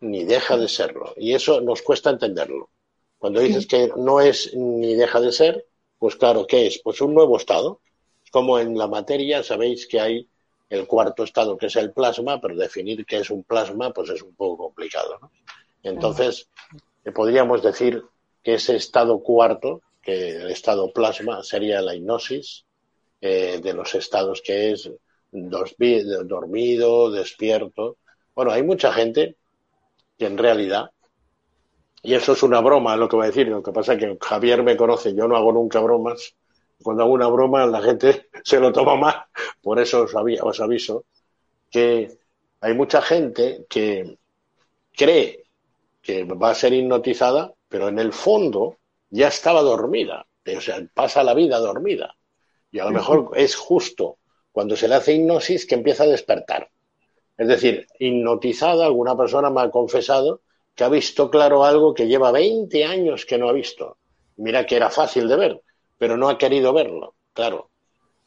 ni 0.00 0.24
deja 0.24 0.56
de 0.56 0.68
serlo. 0.68 1.12
Y 1.16 1.34
eso 1.34 1.60
nos 1.60 1.82
cuesta 1.82 2.10
entenderlo. 2.10 2.70
Cuando 3.18 3.40
dices 3.40 3.66
que 3.66 3.90
no 3.96 4.20
es 4.20 4.54
ni 4.54 4.94
deja 4.94 5.20
de 5.20 5.32
ser, 5.32 5.66
pues 5.98 6.16
claro, 6.16 6.46
¿qué 6.46 6.66
es? 6.66 6.80
Pues 6.82 7.00
un 7.00 7.14
nuevo 7.14 7.36
estado. 7.36 7.80
Como 8.30 8.58
en 8.58 8.76
la 8.76 8.86
materia 8.86 9.42
sabéis 9.42 9.86
que 9.86 10.00
hay 10.00 10.28
el 10.70 10.86
cuarto 10.86 11.24
estado, 11.24 11.56
que 11.56 11.66
es 11.66 11.76
el 11.76 11.92
plasma, 11.92 12.40
pero 12.40 12.54
definir 12.54 13.04
qué 13.06 13.18
es 13.18 13.30
un 13.30 13.42
plasma, 13.42 13.92
pues 13.92 14.10
es 14.10 14.22
un 14.22 14.34
poco 14.34 14.64
complicado. 14.64 15.18
Entonces, 15.82 16.48
eh, 17.08 17.12
podríamos 17.12 17.62
decir 17.62 18.02
que 18.42 18.54
ese 18.54 18.76
estado 18.76 19.22
cuarto, 19.22 19.82
que 20.02 20.36
el 20.36 20.50
estado 20.50 20.92
plasma, 20.92 21.42
sería 21.42 21.80
la 21.82 21.94
hipnosis 21.94 22.64
eh, 23.20 23.60
de 23.62 23.72
los 23.72 23.94
estados 23.94 24.42
que 24.42 24.72
es 24.72 24.90
dormido, 25.30 27.10
despierto. 27.10 27.98
Bueno, 28.34 28.52
hay 28.52 28.62
mucha 28.62 28.92
gente 28.92 29.36
que 30.16 30.26
en 30.26 30.38
realidad 30.38 30.90
y 32.02 32.14
eso 32.14 32.32
es 32.32 32.42
una 32.42 32.60
broma, 32.60 32.96
lo 32.96 33.08
que 33.08 33.16
voy 33.16 33.24
a 33.24 33.28
decir. 33.28 33.48
Lo 33.48 33.62
que 33.62 33.72
pasa 33.72 33.94
es 33.94 33.98
que 33.98 34.16
Javier 34.20 34.62
me 34.62 34.76
conoce, 34.76 35.14
yo 35.14 35.26
no 35.26 35.36
hago 35.36 35.52
nunca 35.52 35.80
bromas. 35.80 36.34
Cuando 36.82 37.02
hago 37.02 37.12
una 37.12 37.28
broma, 37.28 37.66
la 37.66 37.82
gente 37.82 38.28
se 38.44 38.60
lo 38.60 38.72
toma 38.72 38.96
mal. 38.96 39.24
Por 39.60 39.80
eso 39.80 40.02
os, 40.02 40.14
os 40.14 40.60
aviso 40.60 41.04
que 41.70 42.08
hay 42.60 42.74
mucha 42.74 43.02
gente 43.02 43.66
que 43.68 44.18
cree 44.96 45.44
que 46.08 46.24
va 46.24 46.52
a 46.52 46.54
ser 46.54 46.72
hipnotizada, 46.72 47.52
pero 47.68 47.88
en 47.88 47.98
el 47.98 48.14
fondo 48.14 48.78
ya 49.10 49.28
estaba 49.28 49.60
dormida. 49.60 50.26
O 50.56 50.60
sea, 50.62 50.82
pasa 50.94 51.22
la 51.22 51.34
vida 51.34 51.58
dormida. 51.58 52.16
Y 52.72 52.78
a 52.78 52.86
lo 52.86 52.92
mejor 52.92 53.32
es 53.34 53.54
justo 53.54 54.16
cuando 54.50 54.74
se 54.74 54.88
le 54.88 54.94
hace 54.94 55.12
hipnosis 55.12 55.66
que 55.66 55.74
empieza 55.74 56.04
a 56.04 56.06
despertar. 56.06 56.70
Es 57.36 57.46
decir, 57.46 57.86
hipnotizada, 57.98 58.86
alguna 58.86 59.18
persona 59.18 59.50
me 59.50 59.60
ha 59.60 59.70
confesado 59.70 60.40
que 60.74 60.84
ha 60.84 60.88
visto 60.88 61.30
claro 61.30 61.62
algo 61.62 61.92
que 61.92 62.08
lleva 62.08 62.32
20 62.32 62.86
años 62.86 63.26
que 63.26 63.36
no 63.36 63.50
ha 63.50 63.52
visto. 63.52 63.98
Mira 64.38 64.64
que 64.64 64.76
era 64.76 64.88
fácil 64.88 65.28
de 65.28 65.36
ver, 65.36 65.62
pero 65.98 66.16
no 66.16 66.30
ha 66.30 66.38
querido 66.38 66.72
verlo. 66.72 67.16
Claro, 67.34 67.68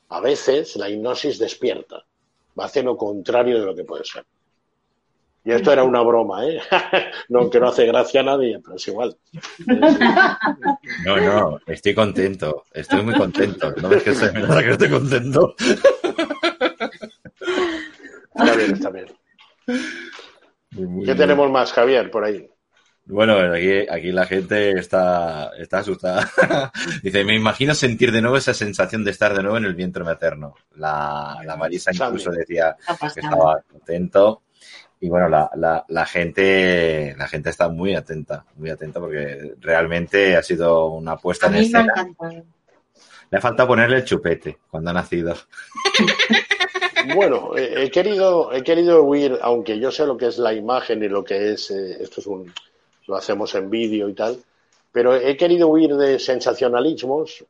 a 0.10 0.22
veces 0.22 0.76
la 0.76 0.88
hipnosis 0.88 1.40
despierta, 1.40 2.06
va 2.60 2.66
a 2.66 2.68
hacer 2.68 2.86
lo 2.86 2.96
contrario 2.96 3.60
de 3.60 3.66
lo 3.66 3.74
que 3.74 3.86
puede 3.86 4.06
ser. 4.06 4.24
Y 5.44 5.52
esto 5.52 5.72
era 5.72 5.84
una 5.84 6.02
broma, 6.02 6.46
¿eh? 6.46 6.62
no, 7.30 7.50
que 7.50 7.60
no 7.60 7.70
hace 7.70 7.86
gracia 7.86 8.22
a 8.22 8.24
nadie, 8.24 8.60
pero 8.64 8.76
es 8.76 8.88
igual. 8.88 9.18
No, 11.06 11.18
no, 11.18 11.60
estoy 11.66 11.96
contento, 11.96 12.66
estoy 12.72 13.02
muy 13.02 13.16
contento. 13.16 13.74
No 13.82 13.90
ves 13.90 14.04
que 14.04 14.14
se 14.14 14.32
me 14.32 14.42
que 14.64 14.72
estoy 14.72 14.90
contento. 14.90 15.56
Está 18.36 18.56
bien, 18.56 18.74
está 18.74 18.90
bien. 18.92 19.06
¿Qué 21.06 21.16
tenemos 21.16 21.50
más, 21.52 21.74
Javier, 21.74 22.12
por 22.12 22.24
ahí? 22.24 22.48
Bueno, 23.06 23.38
aquí, 23.54 23.86
aquí 23.90 24.12
la 24.12 24.26
gente 24.26 24.72
está, 24.80 25.52
está 25.58 25.80
asustada. 25.80 26.30
Dice, 27.04 27.24
me 27.26 27.36
imagino 27.36 27.74
sentir 27.74 28.12
de 28.12 28.22
nuevo 28.22 28.38
esa 28.38 28.54
sensación 28.54 29.04
de 29.04 29.12
estar 29.12 29.36
de 29.36 29.42
nuevo 29.42 29.58
en 29.58 29.66
el 29.66 29.76
vientre 29.76 30.04
materno. 30.04 30.56
La, 30.76 31.40
la 31.44 31.58
Marisa 31.58 31.92
incluso 31.92 32.32
decía 32.32 32.78
que 33.14 33.20
estaba 33.20 33.62
contento. 33.70 34.44
Y 35.02 35.10
bueno, 35.10 35.28
la, 35.28 35.50
la, 35.56 35.84
la, 35.90 36.06
gente, 36.06 37.16
la 37.18 37.28
gente 37.28 37.50
está 37.50 37.68
muy 37.68 37.96
atenta, 37.96 38.46
muy 38.56 38.70
atenta 38.70 39.00
porque 39.00 39.56
realmente 39.60 40.38
ha 40.38 40.44
sido 40.44 40.92
una 40.92 41.14
apuesta 41.14 41.48
en 41.48 41.56
escena. 41.56 41.94
Le 43.30 43.38
ha 43.38 43.42
faltado 43.42 43.70
ponerle 43.70 43.98
el 43.98 44.06
chupete 44.06 44.60
cuando 44.70 44.92
ha 44.92 44.94
nacido. 44.94 45.36
Bueno, 47.16 47.58
he 47.58 47.90
querido, 47.90 48.54
he 48.54 48.64
querido 48.64 49.04
huir, 49.04 49.40
aunque 49.42 49.80
yo 49.80 49.92
sé 49.92 50.06
lo 50.06 50.18
que 50.18 50.28
es 50.28 50.38
la 50.38 50.54
imagen 50.54 51.04
y 51.04 51.10
lo 51.10 51.24
que 51.24 51.54
es, 51.54 51.72
eh, 51.72 51.98
esto 52.00 52.22
es 52.22 52.28
un, 52.28 52.54
lo 53.08 53.16
hacemos 53.16 53.54
en 53.56 53.70
vídeo 53.70 54.08
y 54.08 54.14
tal, 54.14 54.38
pero 54.92 55.16
he 55.16 55.36
querido 55.38 55.68
huir 55.68 55.96
de 55.96 56.20
sensacionalismos 56.20 57.44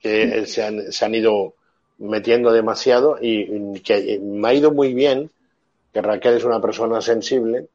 que 0.00 0.46
se 0.46 0.62
han, 0.62 0.92
se 0.92 1.04
han 1.04 1.14
ido 1.14 1.54
metiendo 1.98 2.52
demasiado 2.52 3.18
y, 3.20 3.80
que 3.80 4.18
me 4.22 4.48
ha 4.48 4.54
ido 4.54 4.70
muy 4.70 4.94
bien, 4.94 5.30
que 5.94 6.02
Raquel 6.02 6.34
es 6.34 6.44
una 6.44 6.60
persona 6.60 7.00
sensible, 7.00 7.68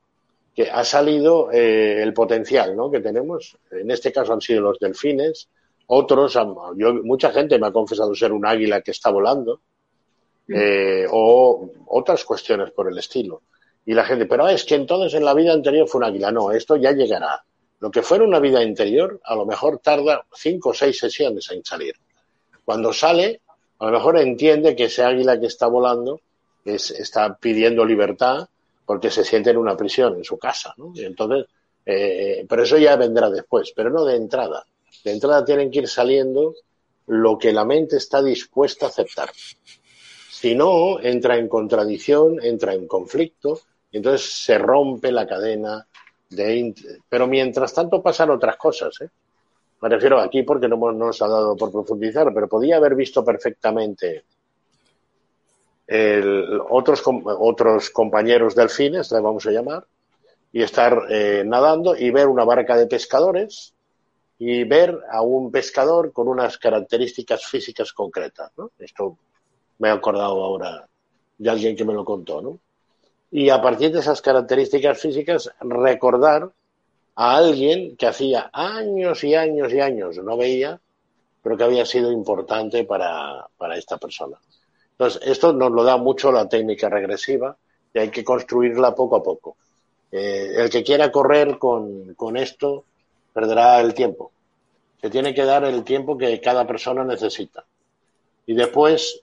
que 0.54 0.70
ha 0.70 0.84
salido 0.84 1.50
eh, 1.54 2.04
el 2.04 2.14
potencial 2.14 2.76
¿no? 2.76 2.92
que 2.92 3.00
tenemos. 3.00 3.58
En 3.72 3.90
este 3.90 4.12
caso 4.12 4.34
han 4.34 4.42
sido 4.42 4.60
los 4.60 4.78
delfines, 4.78 5.48
otros, 5.88 6.38
mucha 7.04 7.32
gente 7.32 7.58
me 7.58 7.68
ha 7.68 7.72
confesado 7.72 8.14
ser 8.14 8.34
un 8.34 8.46
águila 8.46 8.82
que 8.82 8.92
está 8.92 9.10
volando, 9.10 9.62
eh, 10.50 11.08
o 11.10 11.72
otras 11.88 12.26
cuestiones 12.26 12.72
por 12.72 12.92
el 12.92 12.98
estilo. 12.98 13.44
Y 13.86 13.94
la 13.94 14.04
gente, 14.04 14.26
pero 14.26 14.50
es 14.50 14.66
que 14.66 14.76
entonces 14.76 15.14
en 15.14 15.24
la 15.24 15.34
vida 15.34 15.54
anterior 15.54 15.88
fue 15.88 16.00
un 16.00 16.06
águila. 16.06 16.30
No, 16.30 16.52
esto 16.52 16.76
ya 16.76 16.92
llegará. 16.92 17.42
Lo 17.80 17.90
que 17.90 18.02
fuera 18.02 18.26
una 18.26 18.40
vida 18.40 18.62
interior, 18.62 19.22
a 19.24 19.36
lo 19.36 19.46
mejor 19.46 19.80
tarda 19.80 20.26
cinco 20.36 20.70
o 20.70 20.74
seis 20.74 21.00
sesiones 21.00 21.50
en 21.52 21.64
salir. 21.64 21.96
Cuando 22.66 22.92
sale, 22.92 23.42
a 23.80 23.86
lo 23.86 23.92
mejor 23.92 24.20
entiende 24.20 24.76
que 24.76 24.86
ese 24.86 25.04
águila 25.04 25.40
que 25.40 25.48
está 25.48 25.68
volando 25.68 26.20
es, 26.66 26.92
está 26.92 27.36
pidiendo 27.36 27.86
libertad 27.86 28.48
porque 28.86 29.12
se 29.12 29.24
siente 29.24 29.52
en 29.52 29.58
una 29.58 29.78
prisión 29.78 30.16
en 30.16 30.24
su 30.24 30.38
casa. 30.38 30.74
¿no? 30.78 30.92
Entonces, 30.96 31.46
eh, 31.86 32.46
pero 32.48 32.64
eso 32.64 32.78
ya 32.78 32.96
vendrá 32.96 33.30
después, 33.30 33.72
pero 33.76 33.90
no 33.90 34.06
de 34.06 34.16
entrada. 34.16 34.66
De 35.04 35.12
entrada 35.12 35.46
tienen 35.46 35.70
que 35.72 35.80
ir 35.80 35.88
saliendo 35.88 36.56
lo 37.08 37.38
que 37.38 37.52
la 37.52 37.66
mente 37.66 37.98
está 37.98 38.22
dispuesta 38.22 38.86
a 38.86 38.90
aceptar. 38.90 39.30
Si 40.32 40.56
no, 40.56 41.00
entra 41.00 41.38
en 41.38 41.48
contradicción, 41.48 42.44
entra 42.44 42.74
en 42.74 42.88
conflicto, 42.88 43.60
y 43.92 43.98
entonces 43.98 44.32
se 44.32 44.58
rompe 44.58 45.12
la 45.12 45.28
cadena 45.28 45.86
de... 46.30 46.74
Pero 47.10 47.28
mientras 47.28 47.74
tanto 47.74 48.02
pasan 48.02 48.30
otras 48.30 48.56
cosas, 48.58 49.02
¿eh? 49.02 49.10
Me 49.82 49.90
refiero 49.90 50.20
aquí 50.20 50.44
porque 50.44 50.68
no 50.68 50.92
nos 50.92 51.22
ha 51.22 51.28
dado 51.28 51.56
por 51.56 51.72
profundizar, 51.72 52.34
pero 52.34 52.48
podía 52.48 52.78
haber 52.78 52.96
visto 52.96 53.24
perfectamente 53.24 54.26
otros, 56.70 57.04
otros 57.06 57.90
compañeros 57.90 58.56
delfines, 58.56 59.12
le 59.12 59.20
vamos 59.22 59.46
a 59.48 59.52
llamar, 59.52 59.86
y 60.52 60.62
estar 60.62 61.04
eh, 61.10 61.44
nadando 61.46 61.96
y 61.96 62.10
ver 62.12 62.28
una 62.28 62.44
barca 62.44 62.76
de 62.76 62.88
pescadores 62.88 63.74
y 64.40 64.64
ver 64.64 64.98
a 65.12 65.22
un 65.22 65.52
pescador 65.52 66.12
con 66.14 66.28
unas 66.28 66.58
características 66.58 67.46
físicas 67.46 67.94
concretas. 67.94 68.52
¿no? 68.58 68.72
Esto 68.80 69.18
me 69.80 69.90
he 69.90 69.92
acordado 69.92 70.44
ahora 70.44 70.88
de 71.38 71.50
alguien 71.50 71.76
que 71.76 71.86
me 71.86 71.94
lo 71.94 72.06
contó, 72.06 72.42
¿no? 72.42 72.60
Y 73.32 73.50
a 73.50 73.62
partir 73.62 73.92
de 73.92 74.00
esas 74.00 74.22
características 74.22 75.00
físicas, 75.00 75.52
recordar 75.60 76.52
a 77.16 77.38
alguien 77.38 77.96
que 77.96 78.08
hacía 78.08 78.50
años 78.52 79.24
y 79.24 79.36
años 79.36 79.72
y 79.72 79.80
años 79.80 80.18
no 80.18 80.36
veía, 80.36 80.80
pero 81.44 81.56
que 81.56 81.64
había 81.64 81.86
sido 81.86 82.12
importante 82.12 82.86
para, 82.86 83.48
para 83.58 83.78
esta 83.78 83.98
persona. 83.98 84.38
Entonces, 85.00 85.22
esto 85.30 85.54
nos 85.54 85.72
lo 85.72 85.86
da 85.86 85.96
mucho 85.96 86.30
la 86.30 86.50
técnica 86.50 86.90
regresiva 86.90 87.56
y 87.94 88.00
hay 88.00 88.10
que 88.10 88.26
construirla 88.26 88.94
poco 88.94 89.16
a 89.16 89.24
poco. 89.24 89.56
Eh, 90.12 90.56
el 90.58 90.70
que 90.70 90.84
quiera 90.84 91.10
correr 91.10 91.58
con, 91.58 92.16
con 92.16 92.36
esto 92.36 92.84
perderá 93.32 93.80
el 93.80 93.94
tiempo. 93.94 94.32
Se 95.00 95.10
tiene 95.10 95.34
que 95.34 95.46
dar 95.46 95.64
el 95.64 95.86
tiempo 95.86 96.18
que 96.18 96.42
cada 96.42 96.68
persona 96.68 97.06
necesita. 97.06 97.64
Y 98.46 98.54
después 98.56 99.22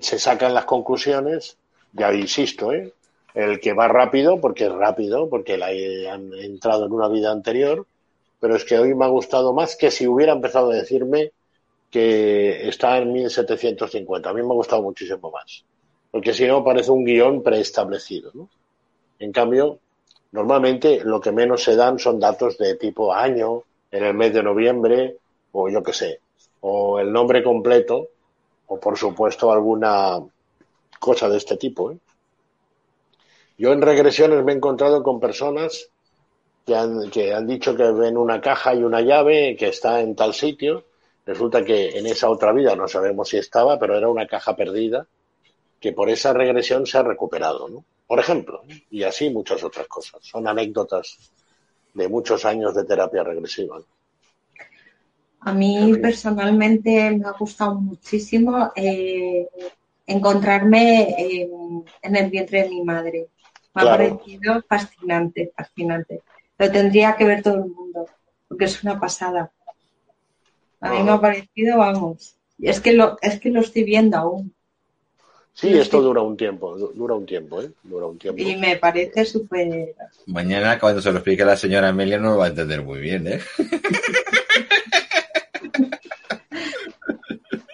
se 0.00 0.18
sacan 0.18 0.54
las 0.54 0.64
conclusiones, 0.64 1.58
ya 1.92 2.10
insisto, 2.14 2.72
¿eh? 2.72 2.94
el 3.34 3.60
que 3.60 3.74
va 3.74 3.86
rápido, 3.88 4.40
porque 4.40 4.64
es 4.64 4.72
rápido, 4.72 5.28
porque 5.28 5.58
la 5.58 5.66
han 5.66 6.32
entrado 6.32 6.86
en 6.86 6.92
una 6.92 7.08
vida 7.08 7.32
anterior, 7.32 7.86
pero 8.40 8.56
es 8.56 8.64
que 8.64 8.78
hoy 8.78 8.94
me 8.94 9.04
ha 9.04 9.08
gustado 9.08 9.52
más 9.52 9.76
que 9.76 9.90
si 9.90 10.06
hubiera 10.06 10.32
empezado 10.32 10.70
a 10.70 10.76
decirme 10.76 11.32
que 11.90 12.68
está 12.68 12.98
en 12.98 13.12
1750. 13.12 14.28
A 14.28 14.32
mí 14.32 14.42
me 14.42 14.48
ha 14.48 14.54
gustado 14.54 14.82
muchísimo 14.82 15.30
más, 15.30 15.64
porque 16.10 16.34
si 16.34 16.46
no 16.46 16.64
parece 16.64 16.90
un 16.90 17.04
guion 17.04 17.42
preestablecido. 17.42 18.30
¿no? 18.34 18.48
En 19.18 19.32
cambio, 19.32 19.78
normalmente 20.32 21.00
lo 21.04 21.20
que 21.20 21.32
menos 21.32 21.62
se 21.62 21.76
dan 21.76 21.98
son 21.98 22.20
datos 22.20 22.58
de 22.58 22.76
tipo 22.76 23.12
año, 23.12 23.62
en 23.90 24.04
el 24.04 24.14
mes 24.14 24.34
de 24.34 24.42
noviembre, 24.42 25.16
o 25.52 25.68
yo 25.68 25.82
qué 25.82 25.92
sé, 25.92 26.20
o 26.60 26.98
el 26.98 27.12
nombre 27.12 27.42
completo, 27.42 28.08
o 28.66 28.78
por 28.78 28.98
supuesto 28.98 29.50
alguna 29.50 30.18
cosa 30.98 31.28
de 31.28 31.38
este 31.38 31.56
tipo. 31.56 31.90
¿eh? 31.92 31.98
Yo 33.56 33.72
en 33.72 33.82
regresiones 33.82 34.44
me 34.44 34.52
he 34.52 34.56
encontrado 34.56 35.02
con 35.02 35.18
personas 35.18 35.88
que 36.66 36.76
han, 36.76 37.10
que 37.10 37.32
han 37.32 37.46
dicho 37.46 37.74
que 37.74 37.90
ven 37.90 38.16
una 38.16 38.40
caja 38.40 38.74
y 38.74 38.82
una 38.82 39.00
llave 39.00 39.56
que 39.58 39.68
está 39.68 40.00
en 40.00 40.14
tal 40.14 40.34
sitio. 40.34 40.84
Resulta 41.28 41.62
que 41.62 41.90
en 41.90 42.06
esa 42.06 42.30
otra 42.30 42.52
vida 42.52 42.74
no 42.74 42.88
sabemos 42.88 43.28
si 43.28 43.36
estaba, 43.36 43.78
pero 43.78 43.98
era 43.98 44.08
una 44.08 44.26
caja 44.26 44.56
perdida 44.56 45.06
que 45.78 45.92
por 45.92 46.08
esa 46.08 46.32
regresión 46.32 46.86
se 46.86 46.96
ha 46.96 47.02
recuperado, 47.02 47.68
¿no? 47.68 47.84
Por 48.06 48.18
ejemplo, 48.18 48.62
y 48.90 49.02
así 49.02 49.28
muchas 49.28 49.62
otras 49.62 49.86
cosas. 49.88 50.20
Son 50.22 50.48
anécdotas 50.48 51.18
de 51.92 52.08
muchos 52.08 52.46
años 52.46 52.74
de 52.74 52.84
terapia 52.84 53.22
regresiva. 53.24 53.78
A 55.40 55.52
mí 55.52 55.92
personalmente 56.00 57.10
me 57.10 57.28
ha 57.28 57.32
gustado 57.32 57.74
muchísimo 57.74 58.72
eh, 58.74 59.46
encontrarme 60.06 61.14
en, 61.18 62.16
el 62.16 62.30
vientre 62.30 62.62
de 62.62 62.70
mi 62.70 62.82
madre. 62.82 63.26
Me 63.74 63.82
ha 63.82 63.84
parecido 63.84 64.62
fascinante, 64.66 65.52
fascinante. 65.54 66.22
Lo 66.56 66.72
tendría 66.72 67.14
que 67.16 67.26
ver 67.26 67.42
todo 67.42 67.56
el 67.56 67.70
mundo, 67.70 68.06
porque 68.48 68.64
es 68.64 68.82
una 68.82 68.98
pasada. 68.98 69.52
A 70.80 70.92
mí 70.92 71.02
me 71.02 71.10
ha 71.10 71.20
parecido, 71.20 71.78
vamos. 71.78 72.36
Y 72.58 72.68
es 72.68 72.80
que 72.80 72.92
lo, 72.92 73.16
es 73.20 73.40
que 73.40 73.50
lo 73.50 73.60
estoy 73.60 73.84
viendo 73.84 74.16
aún. 74.16 74.54
Sí, 75.52 75.76
esto 75.76 76.00
dura 76.00 76.22
un 76.22 76.36
tiempo, 76.36 76.76
dura 76.76 77.14
un 77.16 77.26
tiempo, 77.26 77.60
¿eh? 77.60 77.70
Dura 77.82 78.06
un 78.06 78.16
tiempo. 78.16 78.40
Y 78.40 78.54
me 78.54 78.76
parece 78.76 79.24
súper... 79.24 79.96
Mañana 80.26 80.78
cuando 80.78 81.02
se 81.02 81.10
lo 81.10 81.18
explique 81.18 81.44
la 81.44 81.56
señora 81.56 81.88
Amelia 81.88 82.18
no 82.18 82.30
lo 82.30 82.38
va 82.38 82.44
a 82.44 82.50
entender 82.50 82.82
muy 82.82 83.00
bien, 83.00 83.26
¿eh? 83.26 83.40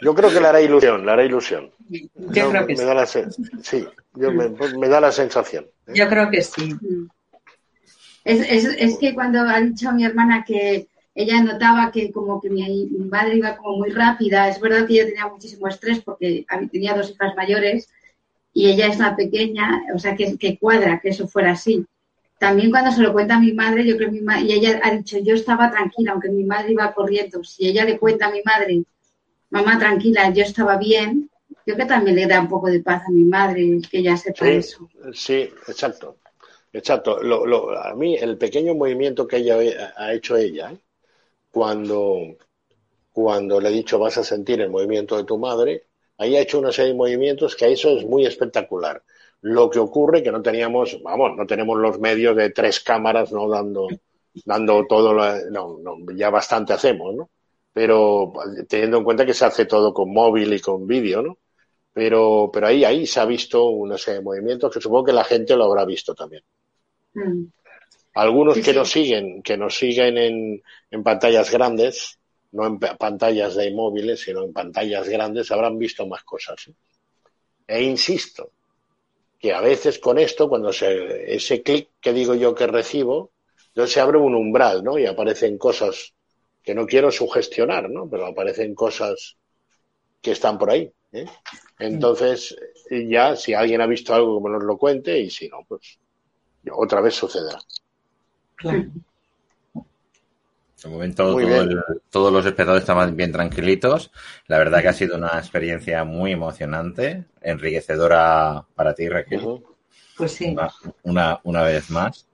Yo 0.04 0.14
creo 0.14 0.30
que 0.30 0.40
le 0.40 0.46
hará 0.46 0.60
ilusión, 0.60 1.04
le 1.06 1.12
hará 1.12 1.24
ilusión. 1.24 1.70
Yo 1.88 2.50
creo 2.50 2.66
que 2.66 2.74
me 2.74 2.78
sí. 2.78 2.84
Da 2.84 2.94
la 2.94 3.06
sí, 3.06 3.88
yo 4.14 4.32
me, 4.32 4.88
da 4.88 5.00
la 5.00 5.10
sensación. 5.10 5.64
¿eh? 5.86 5.92
Yo 5.94 6.08
creo 6.08 6.30
que 6.30 6.42
sí. 6.42 6.74
Es, 8.22 8.98
que 8.98 9.14
cuando 9.14 9.40
ha 9.40 9.58
dicho 9.60 9.92
mi 9.92 10.04
hermana 10.04 10.44
que 10.46 10.88
ella 11.14 11.40
notaba 11.42 11.92
que 11.92 12.10
como 12.10 12.40
que 12.40 12.50
mi, 12.50 12.88
madre 13.08 13.36
iba 13.36 13.56
como 13.56 13.78
muy 13.78 13.90
rápida, 13.90 14.48
es 14.48 14.60
verdad 14.60 14.86
que 14.86 14.94
ella 14.94 15.06
tenía 15.06 15.28
muchísimo 15.28 15.68
estrés 15.68 16.00
porque 16.00 16.44
tenía 16.72 16.94
dos 16.94 17.10
hijas 17.10 17.36
mayores 17.36 17.88
y 18.52 18.68
ella 18.68 18.88
es 18.88 18.98
la 18.98 19.14
pequeña, 19.14 19.84
o 19.94 19.98
sea, 19.98 20.16
que, 20.16 20.36
que 20.36 20.58
cuadra 20.58 21.00
que 21.00 21.10
eso 21.10 21.28
fuera 21.28 21.52
así. 21.52 21.84
También 22.38 22.70
cuando 22.70 22.90
se 22.90 23.00
lo 23.00 23.12
cuenta 23.12 23.36
a 23.36 23.40
mi 23.40 23.52
madre, 23.52 23.86
yo 23.86 23.96
creo 23.96 24.10
que 24.10 24.16
mi 24.16 24.20
madre, 24.20 24.42
y 24.42 24.52
ella 24.52 24.80
ha 24.82 24.90
dicho, 24.90 25.18
yo 25.18 25.34
estaba 25.34 25.70
tranquila, 25.70 26.12
aunque 26.12 26.28
mi 26.28 26.44
madre 26.44 26.72
iba 26.72 26.92
corriendo. 26.92 27.42
Si 27.44 27.66
ella 27.66 27.84
le 27.84 27.98
cuenta 27.98 28.26
a 28.26 28.30
mi 28.30 28.42
madre, 28.44 28.82
mamá, 29.50 29.78
tranquila, 29.78 30.30
yo 30.30 30.42
estaba 30.42 30.76
bien, 30.76 31.30
creo 31.64 31.76
que 31.76 31.86
también 31.86 32.16
le 32.16 32.26
da 32.26 32.40
un 32.40 32.48
poco 32.48 32.68
de 32.68 32.80
paz 32.80 33.02
a 33.06 33.10
mi 33.10 33.24
madre 33.24 33.80
que 33.90 33.98
ella 33.98 34.16
sepa 34.16 34.48
eso. 34.48 34.88
Sí, 35.12 35.48
exacto. 35.68 36.18
Exacto. 36.72 37.20
a 37.78 37.94
mí, 37.94 38.16
el 38.16 38.36
pequeño 38.36 38.74
movimiento 38.74 39.28
que 39.28 39.36
ella 39.36 39.56
ha 39.96 40.12
hecho 40.12 40.36
ella, 40.36 40.72
¿eh? 40.72 40.78
Cuando, 41.54 42.36
cuando 43.12 43.60
le 43.60 43.68
he 43.68 43.72
dicho 43.72 43.96
vas 43.96 44.18
a 44.18 44.24
sentir 44.24 44.60
el 44.60 44.70
movimiento 44.70 45.16
de 45.16 45.22
tu 45.22 45.38
madre, 45.38 45.84
ahí 46.18 46.34
ha 46.34 46.40
hecho 46.40 46.58
una 46.58 46.72
serie 46.72 46.90
de 46.90 46.98
movimientos 46.98 47.54
que 47.54 47.70
eso 47.70 47.90
es 47.90 48.04
muy 48.04 48.26
espectacular. 48.26 49.00
Lo 49.42 49.70
que 49.70 49.78
ocurre 49.78 50.24
que 50.24 50.32
no 50.32 50.42
teníamos, 50.42 51.00
vamos, 51.00 51.36
no 51.36 51.46
tenemos 51.46 51.78
los 51.78 52.00
medios 52.00 52.34
de 52.34 52.50
tres 52.50 52.80
cámaras, 52.80 53.30
¿no? 53.30 53.48
Dando, 53.48 53.86
dando 54.44 54.84
todo, 54.88 55.14
no, 55.14 55.78
no, 55.78 55.96
ya 56.16 56.28
bastante 56.28 56.72
hacemos, 56.72 57.14
¿no? 57.14 57.30
Pero 57.72 58.32
teniendo 58.68 58.98
en 58.98 59.04
cuenta 59.04 59.24
que 59.24 59.34
se 59.34 59.44
hace 59.44 59.66
todo 59.66 59.94
con 59.94 60.12
móvil 60.12 60.52
y 60.54 60.60
con 60.60 60.88
vídeo, 60.88 61.22
¿no? 61.22 61.38
Pero, 61.92 62.50
pero 62.52 62.66
ahí, 62.66 62.84
ahí 62.84 63.06
se 63.06 63.20
ha 63.20 63.26
visto 63.26 63.66
una 63.66 63.96
serie 63.96 64.18
de 64.18 64.24
movimientos 64.24 64.74
que 64.74 64.80
supongo 64.80 65.04
que 65.04 65.12
la 65.12 65.22
gente 65.22 65.54
lo 65.54 65.66
habrá 65.66 65.84
visto 65.84 66.16
también. 66.16 66.42
Mm. 67.14 67.44
Algunos 68.14 68.58
que 68.58 68.72
nos 68.72 68.90
siguen, 68.90 69.42
que 69.42 69.56
nos 69.56 69.76
siguen 69.76 70.18
en, 70.18 70.62
en 70.90 71.02
pantallas 71.02 71.50
grandes, 71.50 72.18
no 72.52 72.66
en 72.66 72.78
pantallas 72.78 73.56
de 73.56 73.72
móviles, 73.72 74.20
sino 74.20 74.44
en 74.44 74.52
pantallas 74.52 75.08
grandes, 75.08 75.50
habrán 75.50 75.76
visto 75.76 76.06
más 76.06 76.22
cosas. 76.22 76.68
¿eh? 76.68 76.74
E 77.66 77.82
insisto, 77.82 78.52
que 79.38 79.52
a 79.52 79.60
veces 79.60 79.98
con 79.98 80.18
esto, 80.18 80.48
cuando 80.48 80.72
se, 80.72 81.34
ese 81.34 81.62
clic 81.62 81.88
que 82.00 82.12
digo 82.12 82.34
yo 82.34 82.54
que 82.54 82.68
recibo, 82.68 83.32
entonces 83.68 83.94
se 83.94 84.00
abre 84.00 84.18
un 84.18 84.36
umbral, 84.36 84.84
¿no? 84.84 84.96
Y 84.98 85.06
aparecen 85.06 85.58
cosas 85.58 86.14
que 86.62 86.74
no 86.74 86.86
quiero 86.86 87.10
sugestionar, 87.10 87.90
¿no? 87.90 88.08
Pero 88.08 88.26
aparecen 88.26 88.74
cosas 88.76 89.36
que 90.22 90.30
están 90.30 90.56
por 90.56 90.70
ahí. 90.70 90.92
¿eh? 91.12 91.26
Entonces, 91.80 92.56
ya 92.88 93.34
si 93.34 93.52
alguien 93.52 93.80
ha 93.80 93.86
visto 93.86 94.14
algo, 94.14 94.42
que 94.42 94.50
nos 94.50 94.62
lo 94.62 94.78
cuente, 94.78 95.18
y 95.18 95.28
si 95.28 95.48
no, 95.48 95.64
pues 95.66 95.98
otra 96.70 97.00
vez 97.00 97.14
sucederá. 97.14 97.58
Claro. 98.56 98.84
De 100.84 100.90
momento 100.90 101.36
todos 102.10 102.30
los 102.30 102.44
espectadores 102.44 102.82
estaban 102.82 103.16
bien 103.16 103.32
tranquilitos. 103.32 104.12
La 104.48 104.58
verdad 104.58 104.82
que 104.82 104.88
ha 104.88 104.92
sido 104.92 105.16
una 105.16 105.38
experiencia 105.38 106.04
muy 106.04 106.32
emocionante, 106.32 107.24
enriquecedora 107.40 108.66
para 108.74 108.94
ti, 108.94 109.08
Raquel. 109.08 109.62
Pues 110.16 110.32
sí. 110.32 110.54
Una, 111.02 111.40
una, 111.42 111.62
vez 111.62 111.90
más. 111.90 112.26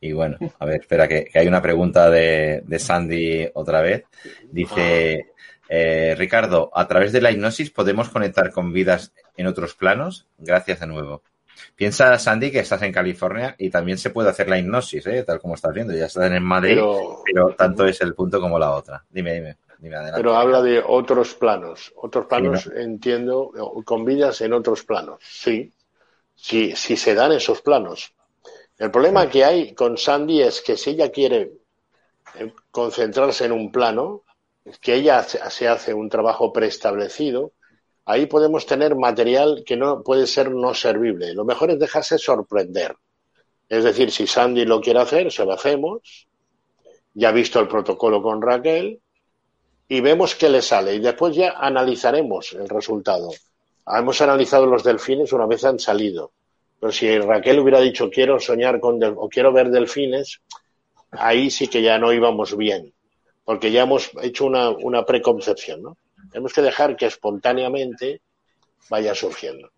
Y 0.00 0.12
bueno, 0.12 0.38
a 0.58 0.64
ver, 0.64 0.80
espera, 0.80 1.06
que, 1.06 1.30
hay 1.34 1.46
una 1.46 1.60
pregunta 1.60 2.08
de, 2.08 2.62
de, 2.64 2.78
Sandy 2.78 3.50
otra 3.52 3.82
vez. 3.82 4.04
Dice, 4.50 5.32
eh, 5.68 6.14
Ricardo, 6.16 6.70
¿a 6.72 6.88
través 6.88 7.12
de 7.12 7.20
la 7.20 7.30
hipnosis 7.30 7.70
podemos 7.70 8.08
conectar 8.08 8.50
con 8.50 8.72
vidas 8.72 9.12
en 9.36 9.46
otros 9.46 9.74
planos? 9.74 10.26
Gracias 10.38 10.80
de 10.80 10.86
nuevo. 10.86 11.22
Piensa, 11.74 12.18
Sandy, 12.18 12.50
que 12.50 12.60
estás 12.60 12.82
en 12.82 12.92
California 12.92 13.54
y 13.58 13.70
también 13.70 13.98
se 13.98 14.10
puede 14.10 14.30
hacer 14.30 14.48
la 14.48 14.58
hipnosis, 14.58 15.06
¿eh? 15.06 15.22
tal 15.24 15.40
como 15.40 15.54
estás 15.54 15.72
viendo. 15.72 15.94
Ya 15.94 16.06
estás 16.06 16.30
en 16.30 16.42
Madrid, 16.42 16.78
pero, 17.24 17.54
tanto 17.56 17.86
es 17.86 18.00
el 18.00 18.14
punto 18.14 18.40
como 18.40 18.58
la 18.58 18.72
otra. 18.72 19.04
Dime, 19.08 19.34
dime. 19.34 19.56
dime 19.78 19.96
pero 20.14 20.36
habla 20.36 20.62
de 20.62 20.82
otros 20.84 21.34
planos. 21.34 21.92
Otros 21.96 22.26
planos, 22.26 22.70
entiendo, 22.74 23.52
con 23.84 24.04
vidas 24.04 24.40
en 24.40 24.52
otros 24.52 24.84
planos. 24.84 25.20
Sí, 25.22 25.72
sí, 26.34 26.74
sí 26.74 26.96
se 26.96 27.14
dan 27.14 27.32
esos 27.32 27.62
planos. 27.62 28.12
El 28.76 28.90
problema 28.90 29.28
que 29.28 29.44
hay 29.44 29.74
con 29.74 29.98
Sandy 29.98 30.42
es 30.42 30.60
que 30.60 30.76
si 30.76 30.90
ella 30.90 31.10
quiere 31.10 31.52
eh, 32.36 32.52
concentrarse 32.70 33.44
en 33.44 33.52
un 33.52 33.72
plano, 33.72 34.22
que 34.80 34.94
ella 34.94 35.22
se 35.22 35.66
hace 35.66 35.94
un 35.94 36.08
trabajo 36.08 36.52
preestablecido, 36.52 37.52
ahí 38.08 38.24
podemos 38.24 38.64
tener 38.64 38.96
material 38.96 39.62
que 39.66 39.76
no 39.76 40.02
puede 40.02 40.26
ser 40.26 40.50
no 40.50 40.72
servible. 40.72 41.34
Lo 41.34 41.44
mejor 41.44 41.70
es 41.70 41.78
dejarse 41.78 42.16
sorprender. 42.16 42.96
Es 43.68 43.84
decir, 43.84 44.10
si 44.10 44.26
Sandy 44.26 44.64
lo 44.64 44.80
quiere 44.80 45.00
hacer, 45.00 45.30
se 45.30 45.44
lo 45.44 45.52
hacemos. 45.52 46.26
Ya 47.12 47.28
ha 47.28 47.32
visto 47.32 47.60
el 47.60 47.68
protocolo 47.68 48.22
con 48.22 48.40
Raquel 48.40 48.98
y 49.88 50.00
vemos 50.00 50.34
qué 50.36 50.48
le 50.48 50.62
sale. 50.62 50.94
Y 50.94 51.00
después 51.00 51.36
ya 51.36 51.50
analizaremos 51.58 52.54
el 52.54 52.66
resultado. 52.66 53.28
Hemos 53.86 54.22
analizado 54.22 54.64
los 54.64 54.82
delfines 54.82 55.34
una 55.34 55.44
vez 55.44 55.64
han 55.64 55.78
salido. 55.78 56.32
Pero 56.80 56.92
si 56.92 57.18
Raquel 57.18 57.58
hubiera 57.58 57.80
dicho 57.80 58.08
quiero 58.08 58.40
soñar 58.40 58.80
con 58.80 59.04
o 59.04 59.28
quiero 59.28 59.52
ver 59.52 59.68
delfines, 59.68 60.40
ahí 61.10 61.50
sí 61.50 61.68
que 61.68 61.82
ya 61.82 61.98
no 61.98 62.10
íbamos 62.14 62.56
bien. 62.56 62.94
Porque 63.44 63.70
ya 63.70 63.82
hemos 63.82 64.10
hecho 64.22 64.46
una, 64.46 64.70
una 64.70 65.04
preconcepción, 65.04 65.82
¿no? 65.82 65.98
Tenemos 66.30 66.52
que 66.52 66.62
dejar 66.62 66.96
que 66.96 67.06
espontáneamente 67.06 68.20
vaya 68.90 69.14
surgiendo. 69.14 69.70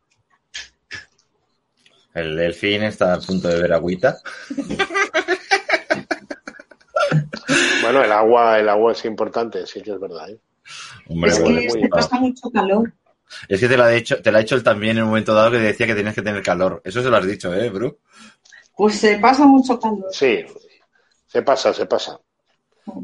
El 2.14 2.36
delfín 2.36 2.82
está 2.82 3.14
a 3.14 3.20
punto 3.20 3.48
de 3.48 3.60
ver 3.60 3.72
agüita. 3.72 4.18
bueno, 7.82 8.02
el 8.02 8.12
agua, 8.12 8.58
el 8.58 8.68
agua 8.68 8.92
es 8.92 9.04
importante, 9.04 9.66
sí 9.66 9.80
que 9.80 9.92
es 9.92 10.00
verdad. 10.00 10.30
¿eh? 10.30 10.38
es 11.26 11.74
que 11.74 11.88
pasa 11.88 12.16
mucho 12.16 12.50
calor. 12.50 12.92
Es 13.48 13.60
que 13.60 13.68
te 13.68 13.76
lo 13.76 13.84
ha 13.84 13.94
hecho, 13.94 14.20
te 14.20 14.32
lo 14.32 14.38
ha 14.38 14.40
hecho 14.40 14.56
él 14.56 14.64
también 14.64 14.96
en 14.96 15.04
un 15.04 15.10
momento 15.10 15.34
dado 15.34 15.52
que 15.52 15.58
decía 15.58 15.86
que 15.86 15.94
tienes 15.94 16.14
que 16.14 16.22
tener 16.22 16.42
calor. 16.42 16.82
Eso 16.84 17.00
se 17.00 17.08
lo 17.08 17.16
has 17.16 17.26
dicho, 17.26 17.54
¿eh, 17.54 17.70
Bru? 17.70 17.98
Pues 18.76 18.98
se 18.98 19.18
pasa 19.18 19.46
mucho 19.46 19.78
calor. 19.78 20.06
Sí, 20.10 20.44
se 21.26 21.42
pasa, 21.42 21.72
se 21.72 21.86
pasa. 21.86 22.18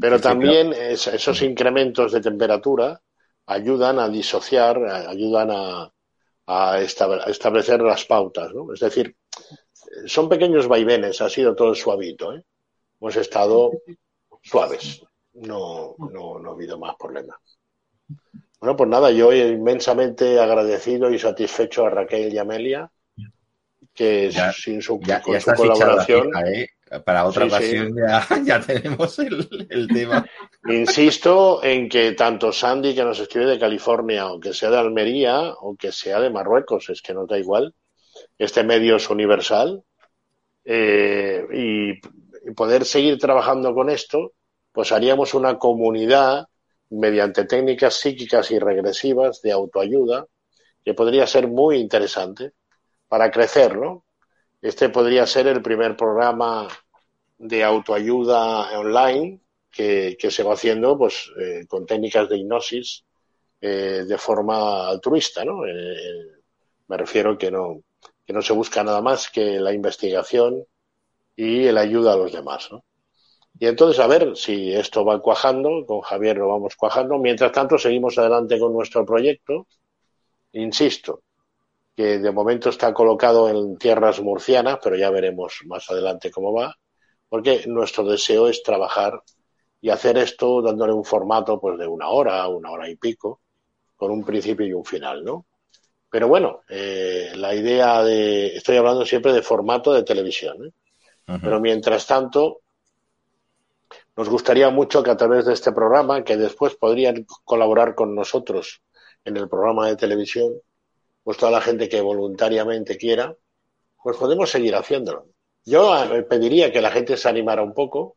Pero 0.01 0.19
también 0.19 0.73
esos 0.73 1.41
incrementos 1.41 2.11
de 2.11 2.19
temperatura 2.19 2.99
ayudan 3.47 3.99
a 3.99 4.09
disociar, 4.09 4.77
ayudan 4.85 5.49
a, 5.51 5.91
establecer 6.79 7.81
las 7.81 8.05
pautas, 8.05 8.53
¿no? 8.53 8.71
Es 8.73 8.79
decir, 8.79 9.15
son 10.05 10.29
pequeños 10.29 10.67
vaivenes, 10.67 11.19
ha 11.19 11.29
sido 11.29 11.55
todo 11.55 11.75
suavito, 11.75 12.33
¿eh? 12.33 12.43
Hemos 13.01 13.15
estado 13.17 13.71
suaves, 14.41 15.03
no, 15.33 15.95
no, 15.97 16.39
no 16.39 16.49
ha 16.49 16.53
habido 16.53 16.79
más 16.79 16.95
problemas. 16.95 17.37
Bueno, 18.59 18.75
pues 18.75 18.89
nada, 18.89 19.11
yo 19.11 19.31
inmensamente 19.33 20.39
agradecido 20.39 21.11
y 21.11 21.19
satisfecho 21.19 21.85
a 21.85 21.89
Raquel 21.89 22.33
y 22.33 22.37
Amelia, 22.37 22.89
que 23.93 24.31
sin 24.53 24.81
su, 24.81 24.99
con 24.99 25.41
su 25.41 25.51
colaboración. 25.53 26.31
¿eh? 26.47 26.69
Para 27.03 27.25
otra 27.25 27.45
ocasión 27.45 27.95
Ya, 28.45 28.61
tenemos 28.65 29.19
el, 29.19 29.87
tema. 29.87 30.25
Insisto 30.69 31.63
en 31.63 31.89
que 31.89 32.13
tanto 32.13 32.51
Sandy, 32.51 32.95
que 32.95 33.03
nos 33.03 33.19
escribe 33.19 33.45
de 33.47 33.59
California, 33.59 34.27
o 34.27 34.39
que 34.39 34.53
sea 34.53 34.69
de 34.69 34.77
Almería, 34.77 35.53
o 35.59 35.75
que 35.75 35.91
sea 35.91 36.19
de 36.19 36.29
Marruecos, 36.29 36.89
es 36.89 37.01
que 37.01 37.13
no 37.13 37.25
da 37.25 37.37
igual, 37.37 37.73
este 38.37 38.63
medio 38.63 38.95
es 38.95 39.09
universal. 39.09 39.83
Eh, 40.63 41.45
y, 41.53 42.53
poder 42.53 42.85
seguir 42.85 43.17
trabajando 43.17 43.73
con 43.73 43.89
esto, 43.89 44.31
pues 44.71 44.93
haríamos 44.93 45.33
una 45.33 45.57
comunidad 45.57 46.47
mediante 46.89 47.43
técnicas 47.43 47.95
psíquicas 47.95 48.51
y 48.51 48.59
regresivas 48.59 49.41
de 49.41 49.51
autoayuda 49.51 50.25
que 50.85 50.93
podría 50.93 51.27
ser 51.27 51.49
muy 51.49 51.77
interesante 51.77 52.53
para 53.09 53.29
crecer, 53.29 53.77
¿no? 53.77 54.05
Este 54.67 54.89
podría 54.89 55.25
ser 55.25 55.47
el 55.47 55.61
primer 55.61 55.95
programa 55.95 56.67
de 57.37 57.63
autoayuda 57.63 58.77
online 58.77 59.39
que, 59.71 60.17
se 60.19 60.43
va 60.43 60.55
haciendo 60.55 60.97
pues 60.97 61.31
eh, 61.39 61.65
con 61.69 61.85
técnicas 61.85 62.27
de 62.27 62.37
hipnosis 62.37 63.05
eh, 63.61 64.03
de 64.05 64.17
forma 64.17 64.89
altruista, 64.89 65.45
¿no? 65.45 65.65
Eh, 65.65 66.41
me 66.85 66.97
refiero 66.97 67.37
que 67.37 67.49
no 67.49 67.81
que 68.25 68.33
no 68.33 68.41
se 68.41 68.51
busca 68.51 68.83
nada 68.83 69.01
más 69.01 69.29
que 69.29 69.57
la 69.57 69.71
investigación 69.71 70.65
y 71.33 71.67
el 71.67 71.77
ayuda 71.77 72.11
a 72.11 72.17
los 72.17 72.33
demás, 72.33 72.67
¿no? 72.69 72.83
Y 73.57 73.67
entonces 73.67 74.01
a 74.01 74.07
ver 74.07 74.35
si 74.35 74.73
esto 74.73 75.05
va 75.05 75.21
cuajando, 75.21 75.85
con 75.85 76.01
Javier 76.01 76.39
lo 76.39 76.49
vamos 76.49 76.75
cuajando. 76.75 77.17
Mientras 77.19 77.53
tanto 77.53 77.77
seguimos 77.77 78.17
adelante 78.17 78.59
con 78.59 78.73
nuestro 78.73 79.05
proyecto. 79.05 79.65
Insisto, 80.51 81.21
que 81.97 82.19
de 82.19 82.31
momento 82.31 82.69
está 82.69 82.93
colocado 82.93 83.49
en 83.49 83.75
tierras 83.75 84.21
murcianas, 84.21 84.77
pero 84.83 84.95
ya 84.95 85.09
veremos 85.09 85.61
más 85.65 85.89
adelante 85.89 86.29
cómo 86.29 86.53
va, 86.53 86.75
porque 87.27 87.63
nuestro 87.65 88.03
deseo 88.03 88.47
es 88.47 88.61
trabajar 88.61 89.19
y 89.81 89.89
hacer 89.89 90.19
esto 90.19 90.61
dándole 90.61 90.93
un 90.93 91.03
formato 91.03 91.59
pues 91.59 91.79
de 91.79 91.87
una 91.87 92.09
hora, 92.09 92.47
una 92.49 92.69
hora 92.69 92.87
y 92.87 92.97
pico, 92.97 93.41
con 93.95 94.11
un 94.11 94.23
principio 94.23 94.67
y 94.67 94.73
un 94.73 94.85
final, 94.85 95.23
¿no? 95.23 95.47
Pero 96.07 96.27
bueno, 96.27 96.61
eh, 96.69 97.31
la 97.35 97.55
idea 97.55 98.03
de, 98.03 98.55
estoy 98.55 98.77
hablando 98.77 99.03
siempre 99.03 99.33
de 99.33 99.41
formato 99.41 99.91
de 99.91 100.03
televisión, 100.03 100.67
¿eh? 100.67 100.71
Pero 101.41 101.59
mientras 101.59 102.05
tanto, 102.05 102.59
nos 104.15 104.29
gustaría 104.29 104.69
mucho 104.69 105.01
que 105.01 105.09
a 105.09 105.17
través 105.17 105.45
de 105.45 105.53
este 105.53 105.71
programa, 105.71 106.23
que 106.23 106.37
después 106.37 106.75
podrían 106.75 107.25
colaborar 107.43 107.95
con 107.95 108.13
nosotros 108.13 108.83
en 109.25 109.35
el 109.35 109.49
programa 109.49 109.87
de 109.87 109.97
televisión, 109.97 110.53
pues 111.27 111.37
toda 111.37 111.51
la 111.51 111.59
gente 111.59 111.89
que 111.89 111.99
voluntariamente 111.99 112.95
quiera, 112.95 113.35
pues 114.01 114.15
podemos 114.15 114.49
seguir 114.49 114.73
haciéndolo. 114.75 115.25
Yo 115.65 115.93
eh, 116.05 116.23
pediría 116.23 116.71
que 116.71 116.81
la 116.81 116.89
gente 116.89 117.17
se 117.17 117.27
animara 117.27 117.61
un 117.61 117.73
poco, 117.73 118.15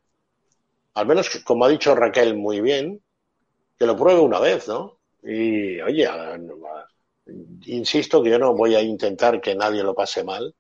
al 0.95 1.07
menos 1.09 1.29
como 1.45 1.65
ha 1.65 1.69
dicho 1.69 1.93
Raquel 1.97 2.37
muy 2.37 2.61
bien, 2.61 3.03
que 3.77 3.85
lo 3.85 3.97
pruebe 3.97 4.21
una 4.21 4.39
vez, 4.39 4.69
¿no? 4.69 5.01
Y 5.25 5.81
oye, 5.81 6.09
insisto 7.67 8.23
que 8.23 8.31
yo 8.31 8.39
no 8.39 8.55
voy 8.55 8.77
a 8.77 8.81
intentar 8.81 9.41
que 9.41 9.57
nadie 9.57 9.83
lo 9.83 9.93
pase 9.93 10.23
mal, 10.23 10.55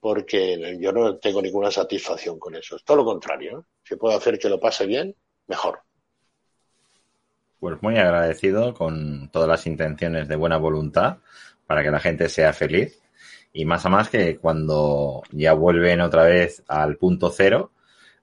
porque 0.00 0.76
yo 0.80 0.90
no 0.90 1.18
tengo 1.18 1.40
ninguna 1.40 1.70
satisfacción 1.70 2.40
con 2.40 2.56
eso. 2.56 2.74
Es 2.74 2.82
todo 2.82 2.96
lo 2.96 3.04
contrario. 3.04 3.60
¿eh? 3.60 3.62
Si 3.84 3.94
puedo 3.94 4.16
hacer 4.16 4.36
que 4.36 4.48
lo 4.48 4.58
pase 4.58 4.84
bien, 4.84 5.14
mejor. 5.46 5.78
Pues 7.60 7.80
muy 7.80 7.96
agradecido 7.96 8.74
con 8.74 9.30
todas 9.30 9.46
las 9.48 9.64
intenciones 9.68 10.26
de 10.26 10.34
buena 10.34 10.56
voluntad 10.56 11.18
para 11.72 11.82
que 11.82 11.90
la 11.90 12.00
gente 12.00 12.28
sea 12.28 12.52
feliz. 12.52 13.00
Y 13.54 13.64
más 13.64 13.86
a 13.86 13.88
más 13.88 14.10
que 14.10 14.36
cuando 14.36 15.22
ya 15.30 15.54
vuelven 15.54 16.02
otra 16.02 16.24
vez 16.24 16.62
al 16.68 16.98
punto 16.98 17.30
cero, 17.30 17.70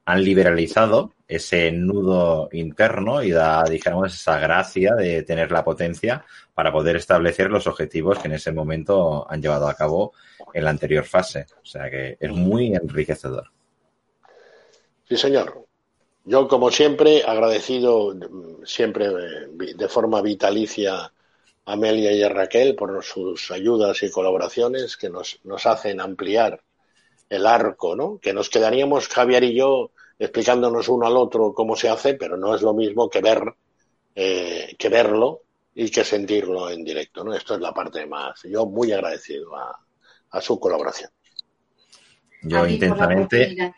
han 0.05 0.23
liberalizado 0.23 1.15
ese 1.27 1.71
nudo 1.71 2.49
interno 2.51 3.23
y 3.23 3.31
da, 3.31 3.63
digamos, 3.63 4.13
esa 4.13 4.37
gracia 4.37 4.93
de 4.93 5.23
tener 5.23 5.51
la 5.51 5.63
potencia 5.63 6.23
para 6.53 6.71
poder 6.71 6.97
establecer 6.97 7.49
los 7.49 7.65
objetivos 7.65 8.19
que 8.19 8.27
en 8.27 8.35
ese 8.35 8.51
momento 8.51 9.25
han 9.27 9.41
llevado 9.41 9.67
a 9.67 9.73
cabo 9.73 10.13
en 10.53 10.63
la 10.63 10.69
anterior 10.69 11.05
fase. 11.05 11.47
O 11.63 11.65
sea 11.65 11.89
que 11.89 12.17
es 12.19 12.31
muy 12.31 12.75
enriquecedor. 12.75 13.49
Sí, 15.07 15.17
señor. 15.17 15.65
Yo, 16.23 16.47
como 16.47 16.69
siempre, 16.69 17.23
agradecido 17.25 18.15
siempre 18.63 19.07
de 19.49 19.87
forma 19.87 20.21
vitalicia 20.21 21.11
Amelia 21.71 22.11
y 22.11 22.23
a 22.23 22.29
Raquel 22.29 22.75
por 22.75 23.03
sus 23.03 23.51
ayudas 23.51 24.01
y 24.01 24.09
colaboraciones 24.09 24.97
que 24.97 25.09
nos, 25.09 25.39
nos 25.43 25.67
hacen 25.67 26.01
ampliar 26.01 26.63
el 27.29 27.45
arco, 27.45 27.95
¿no? 27.95 28.17
Que 28.17 28.33
nos 28.33 28.49
quedaríamos, 28.49 29.07
Javier 29.07 29.43
y 29.43 29.53
yo, 29.53 29.91
explicándonos 30.17 30.89
uno 30.89 31.05
al 31.05 31.15
otro 31.15 31.53
cómo 31.53 31.75
se 31.75 31.87
hace, 31.87 32.15
pero 32.15 32.37
no 32.37 32.55
es 32.55 32.63
lo 32.63 32.73
mismo 32.73 33.07
que 33.07 33.21
ver, 33.21 33.53
eh, 34.15 34.75
que 34.79 34.89
verlo 34.89 35.43
y 35.75 35.91
que 35.91 36.03
sentirlo 36.03 36.71
en 36.71 36.83
directo, 36.83 37.23
¿no? 37.23 37.35
Esto 37.35 37.53
es 37.53 37.61
la 37.61 37.71
parte 37.71 38.03
más. 38.07 38.41
Yo 38.43 38.65
muy 38.65 38.91
agradecido 38.91 39.55
a, 39.55 39.79
a 40.31 40.41
su 40.41 40.59
colaboración. 40.59 41.11
Yo 42.41 42.65
intensamente. 42.65 43.75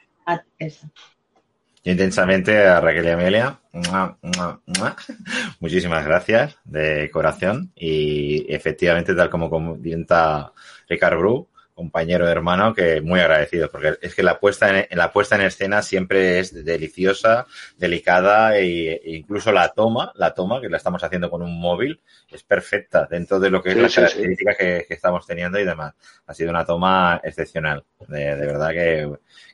Intensamente 1.84 2.66
a 2.66 2.80
Raquel 2.80 3.06
y 3.06 3.10
Amelia. 3.10 3.60
Muchísimas 5.60 6.06
gracias 6.06 6.58
de 6.64 7.10
corazón. 7.12 7.72
Y 7.76 8.54
efectivamente, 8.54 9.16
tal 9.16 9.30
como 9.30 9.50
comenta 9.50 10.54
Ricardo 10.88 11.20
Bru, 11.20 11.52
compañero 11.82 12.28
hermano 12.28 12.76
que 12.76 13.02
muy 13.02 13.20
agradecido 13.20 13.70
porque 13.72 13.98
es 14.02 14.14
que 14.14 14.22
la 14.22 14.40
puesta 14.40 14.86
en, 14.88 14.98
la 14.98 15.12
puesta 15.12 15.36
en 15.36 15.42
escena 15.42 15.82
siempre 15.82 16.40
es 16.40 16.54
deliciosa, 16.66 17.48
delicada 17.78 18.58
e, 18.58 19.02
incluso 19.06 19.52
la 19.52 19.70
toma, 19.70 20.12
la 20.16 20.34
toma 20.34 20.62
que 20.62 20.70
la 20.70 20.78
estamos 20.78 21.04
haciendo 21.04 21.32
con 21.32 21.42
un 21.42 21.60
móvil 21.60 22.00
es 22.30 22.44
perfecta 22.44 23.08
dentro 23.10 23.40
de 23.40 23.50
lo 23.50 23.64
que 23.64 23.72
es 23.72 23.78
la 23.78 23.90
característica 23.90 24.56
Que, 24.56 24.86
estamos 24.90 25.26
teniendo 25.26 25.60
y 25.60 25.66
demás. 25.66 25.96
Ha 26.28 26.34
sido 26.34 26.52
una 26.52 26.66
toma 26.66 27.20
excepcional, 27.24 27.84
de, 28.08 28.36
verdad 28.36 28.70
que, 28.70 29.12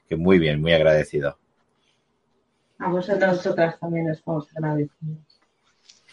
que, 0.08 0.16
muy 0.18 0.40
bien, 0.40 0.60
muy 0.60 0.74
agradecido. 0.74 1.38
A 2.80 2.90
vosotros 2.90 3.38
nosotras 3.38 3.80
también 3.80 4.10
estamos 4.10 4.48
agradecidos. 4.56 5.18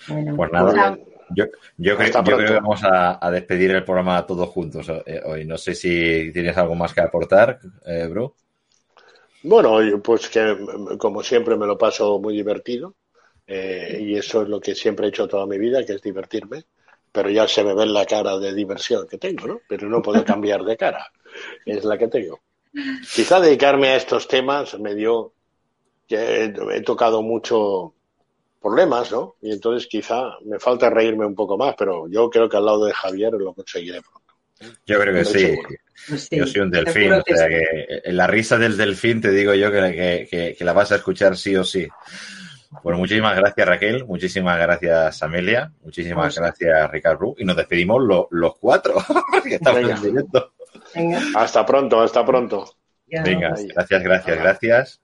Bueno, 0.08 0.36
pues 0.36 0.52
nada. 0.52 0.98
Yo, 1.30 1.46
yo, 1.78 1.96
creo, 1.96 2.38
que 2.38 2.52
vamos 2.52 2.82
a, 2.84 3.30
despedir 3.30 3.70
el 3.70 3.84
programa 3.84 4.26
todos 4.26 4.48
juntos 4.50 4.90
eh, 5.06 5.20
hoy. 5.24 5.44
No 5.44 5.56
sé 5.56 5.74
si 5.74 6.30
tienes 6.32 6.56
algo 6.56 6.74
más 6.74 6.92
que 6.92 7.00
aportar, 7.00 7.58
eh, 7.86 8.06
Bro. 8.08 8.34
Bueno, 9.42 10.00
pues 10.02 10.28
que 10.28 10.56
como 10.98 11.22
siempre 11.22 11.56
me 11.56 11.66
lo 11.66 11.76
paso 11.76 12.18
muy 12.18 12.34
divertido 12.34 12.94
eh, 13.46 13.98
y 14.00 14.16
eso 14.16 14.42
es 14.42 14.48
lo 14.48 14.60
que 14.60 14.74
siempre 14.74 15.06
he 15.06 15.08
hecho 15.10 15.28
toda 15.28 15.46
mi 15.46 15.58
vida, 15.58 15.84
que 15.84 15.94
es 15.94 16.02
divertirme. 16.02 16.64
Pero 17.12 17.30
ya 17.30 17.46
se 17.46 17.62
me 17.62 17.74
ve 17.74 17.86
la 17.86 18.06
cara 18.06 18.38
de 18.38 18.52
diversión 18.54 19.06
que 19.06 19.18
tengo, 19.18 19.46
¿no? 19.46 19.60
Pero 19.68 19.88
no 19.88 20.02
puedo 20.02 20.24
cambiar 20.24 20.64
de 20.64 20.76
cara. 20.76 21.06
Es 21.64 21.84
la 21.84 21.96
que 21.96 22.08
tengo. 22.08 22.40
Quizá 23.14 23.38
dedicarme 23.38 23.88
a 23.88 23.96
estos 23.96 24.26
temas 24.26 24.78
me 24.80 24.94
dio 24.94 25.32
que 26.06 26.54
he 26.72 26.80
tocado 26.82 27.22
mucho 27.22 27.94
problemas, 28.64 29.12
¿no? 29.12 29.36
Y 29.42 29.52
entonces 29.52 29.86
quizá 29.86 30.38
me 30.44 30.58
falta 30.58 30.88
reírme 30.88 31.26
un 31.26 31.34
poco 31.34 31.58
más, 31.58 31.74
pero 31.78 32.08
yo 32.08 32.30
creo 32.30 32.48
que 32.48 32.56
al 32.56 32.64
lado 32.64 32.86
de 32.86 32.94
Javier 32.94 33.32
lo 33.34 33.52
conseguiré 33.52 34.00
pronto. 34.00 34.24
Yo 34.86 34.98
creo 34.98 35.14
que 35.14 35.24
sí. 35.26 35.58
Pues 36.08 36.28
sí. 36.28 36.38
Yo 36.38 36.46
soy 36.46 36.62
un 36.62 36.70
delfín, 36.70 37.12
o 37.12 37.22
sea 37.22 37.48
que 37.48 38.02
en 38.04 38.16
la 38.16 38.26
risa 38.26 38.56
del 38.56 38.76
delfín 38.76 39.20
te 39.20 39.30
digo 39.30 39.54
yo 39.54 39.70
que, 39.70 40.56
la 40.60 40.72
vas 40.72 40.92
a 40.92 40.96
escuchar 40.96 41.36
sí 41.36 41.54
o 41.56 41.64
sí. 41.64 41.86
Bueno, 42.82 42.98
muchísimas 42.98 43.36
gracias 43.36 43.68
Raquel, 43.68 44.04
muchísimas 44.06 44.58
gracias 44.58 45.22
Amelia, 45.22 45.70
muchísimas 45.82 46.36
gracias 46.36 46.90
Ricardo 46.90 47.34
y 47.38 47.44
nos 47.44 47.56
despedimos 47.56 48.02
los 48.30 48.58
cuatro 48.58 48.94
que 49.44 49.56
estamos 49.56 49.90
en 49.90 50.02
directo. 50.02 50.52
Hasta 51.34 51.64
pronto, 51.66 52.00
hasta 52.00 52.24
pronto. 52.24 52.64
Venga, 53.06 53.54
gracias, 53.74 54.02
gracias, 54.02 54.38
gracias. 54.38 55.03